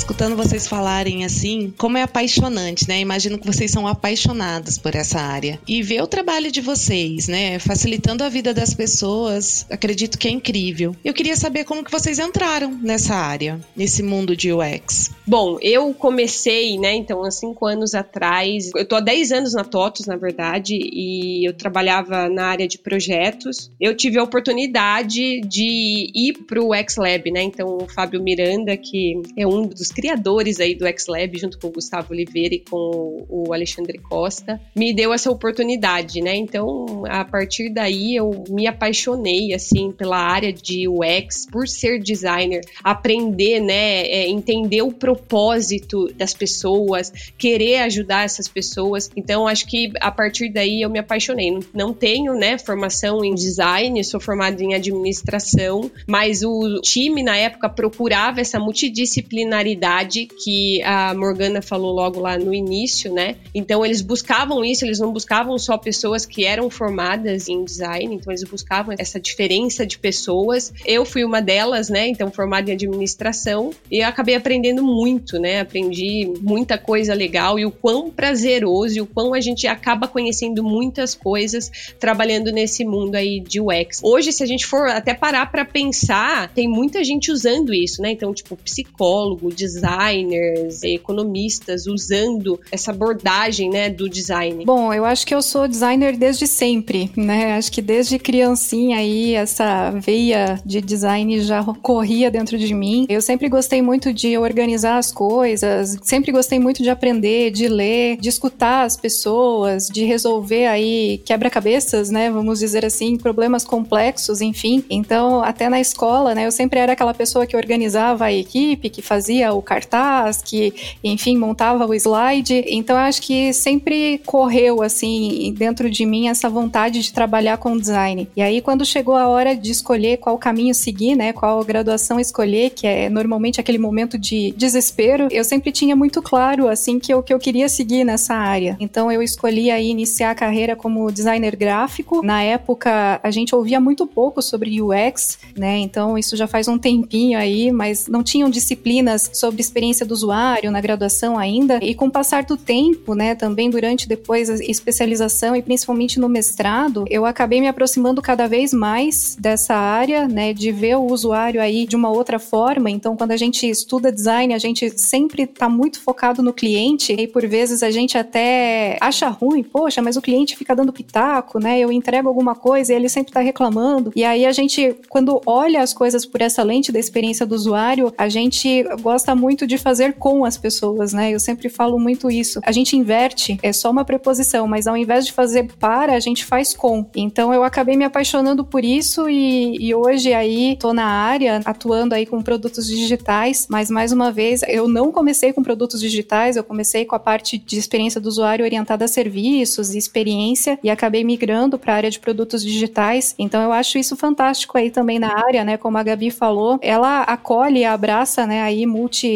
Escutando 0.06 0.36
vocês 0.36 0.68
falarem 0.68 1.26
assim, 1.26 1.74
como 1.80 1.98
é 1.98 2.04
apaixonante, 2.04 2.88
né? 2.88 3.00
Imagino 3.00 3.40
que 3.40 3.48
vocês 3.48 3.72
são 3.72 3.88
apaixonados 3.88 4.78
por 4.78 4.94
essa 4.94 5.20
área. 5.20 5.60
E 5.68 5.82
ver 5.82 6.04
o 6.04 6.06
trabalho 6.06 6.52
de 6.52 6.62
vocês, 6.62 7.28
né? 7.28 7.58
Facilitando 7.58 8.24
a 8.24 8.30
vida 8.30 8.54
das 8.54 8.76
pessoas, 8.76 9.66
acredito 9.68 10.20
que 10.20 10.28
é 10.28 10.32
incrível. 10.32 10.96
Eu 11.04 11.12
queria 11.12 11.36
saber 11.36 11.64
como 11.64 11.84
que 11.84 11.92
vocês 11.92 12.20
entraram 12.20 12.72
nessa 12.84 13.16
área, 13.16 13.60
nesse 13.76 14.04
mundo 14.04 14.36
de 14.36 14.54
UX. 14.54 15.10
Bom, 15.26 15.58
eu 15.60 15.92
comecei, 15.92 16.78
né, 16.78 16.94
então, 16.94 17.24
há 17.24 17.32
cinco 17.32 17.66
anos 17.66 17.96
atrás. 17.96 18.70
Eu 18.76 18.88
tô 18.88 18.96
há 18.98 19.00
10 19.00 19.32
anos 19.32 19.54
na 19.54 19.64
TOTUS, 19.64 20.06
na 20.06 20.16
verdade, 20.16 20.78
e 20.80 21.50
eu 21.50 21.54
trabalhava 21.54 22.30
na 22.30 22.46
área 22.46 22.68
de 22.68 22.78
projetos. 22.78 23.72
Eu 23.82 23.98
tive 23.98 24.20
a 24.20 24.24
oportunidade 24.24 25.42
de 25.42 26.12
ir 26.14 26.34
pro 26.46 26.76
X-Lab, 26.76 27.32
né? 27.32 27.42
Então, 27.42 27.80
o 27.82 27.88
Fábio 27.88 28.22
Miranda, 28.22 28.78
que 28.78 29.20
é 29.36 29.48
um 29.48 29.64
dos 29.64 29.95
criadores 29.96 30.60
aí 30.60 30.76
do 30.76 30.86
X-Lab, 30.86 31.40
junto 31.40 31.58
com 31.58 31.68
o 31.68 31.72
Gustavo 31.72 32.12
Oliveira 32.12 32.54
e 32.54 32.60
com 32.60 33.26
o 33.30 33.54
Alexandre 33.54 33.98
Costa, 33.98 34.60
me 34.76 34.94
deu 34.94 35.14
essa 35.14 35.32
oportunidade, 35.32 36.22
né? 36.22 36.36
Então, 36.36 37.04
a 37.08 37.24
partir 37.24 37.70
daí, 37.70 38.16
eu 38.16 38.44
me 38.50 38.68
apaixonei, 38.68 39.54
assim, 39.54 39.94
pela 39.94 40.18
área 40.18 40.52
de 40.52 40.88
UX, 40.88 41.48
por 41.50 41.68
ser 41.68 42.00
designer, 42.00 42.62
aprender, 42.84 43.62
né, 43.62 44.02
é, 44.02 44.28
entender 44.28 44.82
o 44.82 44.92
propósito 44.92 46.08
das 46.14 46.34
pessoas, 46.34 47.12
querer 47.38 47.78
ajudar 47.78 48.26
essas 48.26 48.50
pessoas. 48.50 49.10
Então, 49.16 49.48
acho 49.48 49.66
que 49.66 49.94
a 50.02 50.12
partir 50.12 50.50
daí 50.50 50.82
eu 50.82 50.90
me 50.90 51.00
apaixonei. 51.00 51.58
Não 51.74 51.94
tenho, 51.94 52.34
né, 52.34 52.58
formação 52.58 53.24
em 53.24 53.34
design, 53.34 54.04
sou 54.04 54.20
formada 54.20 54.62
em 54.62 54.74
administração, 54.74 55.90
mas 56.06 56.44
o 56.44 56.82
time 56.82 57.24
na 57.24 57.38
época 57.38 57.70
procurava 57.70 58.42
essa 58.42 58.60
multidisciplinaridade 58.60 59.85
que 60.26 60.82
a 60.84 61.14
Morgana 61.14 61.62
falou 61.62 61.94
logo 61.94 62.20
lá 62.20 62.38
no 62.38 62.54
início, 62.54 63.14
né? 63.14 63.36
Então 63.54 63.86
eles 63.86 64.02
buscavam 64.02 64.66
isso, 64.66 64.84
eles 64.84 65.00
não 65.00 65.14
buscavam 65.14 65.58
só 65.58 65.78
pessoas 65.78 66.26
que 66.26 66.44
eram 66.44 66.70
formadas 66.70 67.48
em 67.48 67.64
design, 67.64 68.16
então 68.16 68.32
eles 68.32 68.44
buscavam 68.44 68.96
essa 68.98 69.20
diferença 69.20 69.86
de 69.86 70.00
pessoas. 70.00 70.74
Eu 70.86 71.06
fui 71.06 71.24
uma 71.24 71.42
delas, 71.42 71.90
né? 71.90 72.08
Então 72.08 72.32
formada 72.32 72.72
em 72.72 72.74
administração 72.74 73.72
e 73.92 74.00
eu 74.00 74.08
acabei 74.08 74.36
aprendendo 74.36 74.84
muito, 74.84 75.38
né? 75.40 75.60
Aprendi 75.60 76.34
muita 76.42 76.78
coisa 76.78 77.14
legal 77.14 77.60
e 77.60 77.66
o 77.66 77.72
quão 77.72 78.10
prazeroso 78.10 78.98
e 78.98 79.02
o 79.02 79.06
quão 79.06 79.34
a 79.34 79.40
gente 79.40 79.68
acaba 79.68 80.08
conhecendo 80.08 80.64
muitas 80.64 81.14
coisas 81.14 81.72
trabalhando 82.00 82.52
nesse 82.52 82.84
mundo 82.84 83.16
aí 83.16 83.40
de 83.40 83.62
UX. 83.62 84.02
Hoje, 84.04 84.32
se 84.32 84.44
a 84.44 84.48
gente 84.48 84.66
for 84.66 84.88
até 84.88 85.14
parar 85.14 85.52
para 85.52 85.64
pensar, 85.64 86.52
tem 86.54 86.68
muita 86.68 87.04
gente 87.04 87.32
usando 87.32 87.74
isso, 87.74 88.02
né? 88.02 88.12
Então, 88.12 88.34
tipo, 88.34 88.56
psicólogo, 88.58 89.54
design 89.54 89.75
designers, 89.76 90.84
economistas 90.84 91.88
usando 91.88 92.60
essa 92.72 92.92
abordagem, 92.92 93.70
né, 93.70 93.90
do 93.90 94.10
design? 94.10 94.66
Bom, 94.66 94.94
eu 94.94 95.06
acho 95.06 95.26
que 95.26 95.36
eu 95.36 95.42
sou 95.42 95.68
designer 95.68 96.18
desde 96.18 96.48
sempre, 96.48 97.12
né? 97.16 97.54
Acho 97.54 97.72
que 97.72 97.82
desde 97.82 98.18
criancinha 98.18 98.98
aí 98.98 99.34
essa 99.34 99.92
veia 99.92 100.60
de 100.66 100.82
design 100.82 101.40
já 101.42 101.64
corria 101.82 102.32
dentro 102.32 102.58
de 102.58 102.74
mim. 102.74 103.06
Eu 103.10 103.22
sempre 103.22 103.50
gostei 103.50 103.82
muito 103.82 104.14
de 104.14 104.38
organizar 104.38 104.98
as 104.98 105.12
coisas, 105.12 105.98
sempre 106.04 106.32
gostei 106.32 106.60
muito 106.60 106.82
de 106.82 106.90
aprender, 106.90 107.52
de 107.52 107.68
ler, 107.68 108.18
de 108.18 108.30
escutar 108.30 108.84
as 108.84 108.96
pessoas, 108.96 109.88
de 109.88 110.04
resolver 110.06 110.68
aí 110.68 111.22
quebra-cabeças, 111.26 112.10
né? 112.10 112.32
Vamos 112.32 112.60
dizer 112.60 112.86
assim, 112.86 113.18
problemas 113.18 113.64
complexos, 113.64 114.42
enfim. 114.42 114.84
Então, 114.90 115.44
até 115.44 115.70
na 115.70 115.80
escola, 115.80 116.34
né, 116.36 116.46
eu 116.46 116.52
sempre 116.52 116.80
era 116.80 116.94
aquela 116.94 117.14
pessoa 117.14 117.46
que 117.46 117.58
organizava 117.58 118.26
a 118.26 118.34
equipe, 118.34 118.90
que 118.90 119.02
fazia 119.02 119.54
o 119.54 119.62
cartaz, 119.66 120.42
que, 120.42 120.74
enfim, 121.04 121.38
montava 121.38 121.86
o 121.86 121.94
slide. 121.94 122.64
Então, 122.68 122.96
acho 122.96 123.22
que 123.22 123.52
sempre 123.52 124.22
correu, 124.26 124.82
assim, 124.82 125.54
dentro 125.58 125.90
de 125.90 126.06
mim 126.06 126.28
essa 126.30 126.50
vontade 126.50 127.02
de 127.02 127.12
trabalhar 127.12 127.58
com 127.58 127.78
design. 127.78 128.30
E 128.36 128.42
aí, 128.42 128.62
quando 128.62 128.86
chegou 128.86 129.16
a 129.16 129.28
hora 129.28 129.56
de 129.56 129.72
escolher 129.72 130.18
qual 130.18 130.38
caminho 130.38 130.74
seguir, 130.74 131.16
né, 131.16 131.34
qual 131.34 131.64
graduação 131.64 132.20
escolher, 132.20 132.70
que 132.70 132.88
é 132.88 133.10
normalmente 133.10 133.60
aquele 133.60 133.78
momento 133.78 134.18
de 134.18 134.54
desespero, 134.56 135.28
eu 135.32 135.44
sempre 135.44 135.72
tinha 135.72 135.96
muito 135.96 136.22
claro, 136.22 136.68
assim, 136.68 137.00
que 137.00 137.14
eu, 137.14 137.22
que 137.22 137.34
eu 137.34 137.40
queria 137.40 137.68
seguir 137.68 138.04
nessa 138.04 138.34
área. 138.36 138.78
Então, 138.80 139.12
eu 139.12 139.22
escolhi 139.22 139.72
aí 139.72 139.90
iniciar 139.90 140.32
a 140.32 140.36
carreira 140.36 140.76
como 140.76 141.12
designer 141.12 141.56
gráfico. 141.56 142.22
Na 142.24 142.42
época, 142.42 143.20
a 143.22 143.32
gente 143.32 143.56
ouvia 143.56 143.80
muito 143.80 144.06
pouco 144.06 144.42
sobre 144.42 144.82
UX, 144.82 145.40
né, 145.58 145.78
então 145.80 146.18
isso 146.18 146.38
já 146.38 146.48
faz 146.48 146.68
um 146.68 146.78
tempinho 146.78 147.38
aí, 147.38 147.72
mas 147.72 148.08
não 148.08 148.24
tinham 148.24 148.50
disciplinas 148.50 149.30
sobre 149.34 149.55
experiência 149.62 150.06
do 150.06 150.14
usuário 150.14 150.72
na 150.72 150.82
graduação 150.82 151.38
ainda. 151.38 151.80
E 151.82 151.94
com 151.96 152.08
o 152.08 152.12
passar 152.12 152.44
do 152.44 152.58
tempo, 152.58 153.14
né, 153.14 153.36
também 153.36 153.70
durante 153.70 154.08
depois 154.08 154.50
a 154.50 154.56
especialização 154.56 155.56
e 155.56 155.62
principalmente 155.62 156.20
no 156.20 156.30
mestrado, 156.30 157.06
eu 157.10 157.26
acabei 157.26 157.60
me 157.60 157.68
aproximando 157.68 158.22
cada 158.22 158.48
vez 158.48 158.74
mais 158.74 159.36
dessa 159.40 159.76
área, 159.76 160.28
né, 160.28 160.54
de 160.54 160.72
ver 160.72 160.98
o 160.98 161.06
usuário 161.06 161.62
aí 161.62 161.86
de 161.86 161.96
uma 161.96 162.10
outra 162.10 162.40
forma. 162.40 162.90
Então, 162.90 163.16
quando 163.16 163.32
a 163.32 163.38
gente 163.38 163.70
estuda 163.70 164.12
design, 164.12 164.54
a 164.54 164.58
gente 164.58 164.98
sempre 164.98 165.44
está 165.44 165.70
muito 165.70 166.00
focado 166.00 166.42
no 166.42 166.54
cliente 166.54 167.14
e 167.14 167.28
por 167.28 167.46
vezes 167.48 167.84
a 167.84 167.92
gente 167.92 168.18
até 168.18 168.98
acha 169.02 169.28
ruim, 169.30 169.64
poxa, 169.64 170.02
mas 170.02 170.18
o 170.18 170.22
cliente 170.22 170.56
fica 170.56 170.76
dando 170.76 170.94
pitaco, 170.94 171.60
né? 171.60 171.80
Eu 171.80 171.92
entrego 171.92 172.28
alguma 172.28 172.56
coisa 172.56 172.94
e 172.94 172.96
ele 172.96 173.10
sempre 173.10 173.30
está 173.30 173.40
reclamando. 173.40 174.12
E 174.16 174.24
aí 174.24 174.46
a 174.46 174.52
gente, 174.52 174.96
quando 175.10 175.42
olha 175.46 175.82
as 175.82 175.94
coisas 175.94 176.26
por 176.26 176.42
essa 176.42 176.64
lente 176.64 176.92
da 176.92 177.00
experiência 177.00 177.46
do 177.46 177.56
usuário, 177.56 178.14
a 178.18 178.28
gente 178.30 178.84
gosta 179.02 179.36
muito 179.36 179.45
de 179.68 179.78
fazer 179.78 180.14
com 180.14 180.44
as 180.44 180.58
pessoas, 180.58 181.14
né? 181.14 181.32
Eu 181.32 181.40
sempre 181.40 181.70
falo 181.70 182.00
muito 182.00 182.30
isso. 182.30 182.60
A 182.64 182.72
gente 182.72 182.96
inverte, 182.98 183.58
é 183.62 183.72
só 183.72 183.92
uma 183.92 184.06
preposição, 184.06 184.68
mas 184.68 184.88
ao 184.88 184.98
invés 184.98 185.26
de 185.26 185.32
fazer 185.32 185.72
para, 185.80 186.14
a 186.14 186.20
gente 186.20 186.46
faz 186.46 186.74
com. 186.74 187.06
Então 187.16 187.54
eu 187.54 187.64
acabei 187.64 187.96
me 187.96 188.06
apaixonando 188.06 188.66
por 188.66 188.84
isso 188.84 189.30
e, 189.30 189.78
e 189.80 189.94
hoje 189.94 190.34
aí 190.34 190.76
tô 190.80 190.94
na 190.94 191.06
área 191.06 191.62
atuando 191.66 192.16
aí 192.16 192.26
com 192.26 192.42
produtos 192.42 192.88
digitais, 192.88 193.68
mas 193.70 193.90
mais 193.90 194.12
uma 194.12 194.32
vez 194.32 194.62
eu 194.68 194.88
não 194.88 195.12
comecei 195.12 195.54
com 195.54 195.64
produtos 195.64 196.00
digitais, 196.00 196.56
eu 196.56 196.64
comecei 196.64 197.06
com 197.06 197.16
a 197.16 197.20
parte 197.20 197.58
de 197.58 197.78
experiência 197.78 198.20
do 198.20 198.28
usuário 198.28 198.66
orientada 198.66 199.06
a 199.06 199.08
serviços 199.08 199.94
e 199.94 199.98
experiência 199.98 200.80
e 200.84 200.90
acabei 200.90 201.24
migrando 201.24 201.78
para 201.78 201.94
a 201.94 201.96
área 201.98 202.12
de 202.12 202.20
produtos 202.20 202.64
digitais. 202.64 203.36
Então 203.38 203.62
eu 203.62 203.72
acho 203.72 203.98
isso 203.98 204.16
fantástico 204.16 204.78
aí 204.78 204.90
também 204.90 205.20
na 205.20 205.38
área, 205.38 205.64
né? 205.64 205.78
Como 205.78 205.98
a 205.98 206.04
Gabi 206.04 206.32
falou, 206.32 206.80
ela 206.82 207.22
acolhe 207.24 207.86
abraça, 207.86 208.46
né, 208.46 208.62
aí 208.62 208.86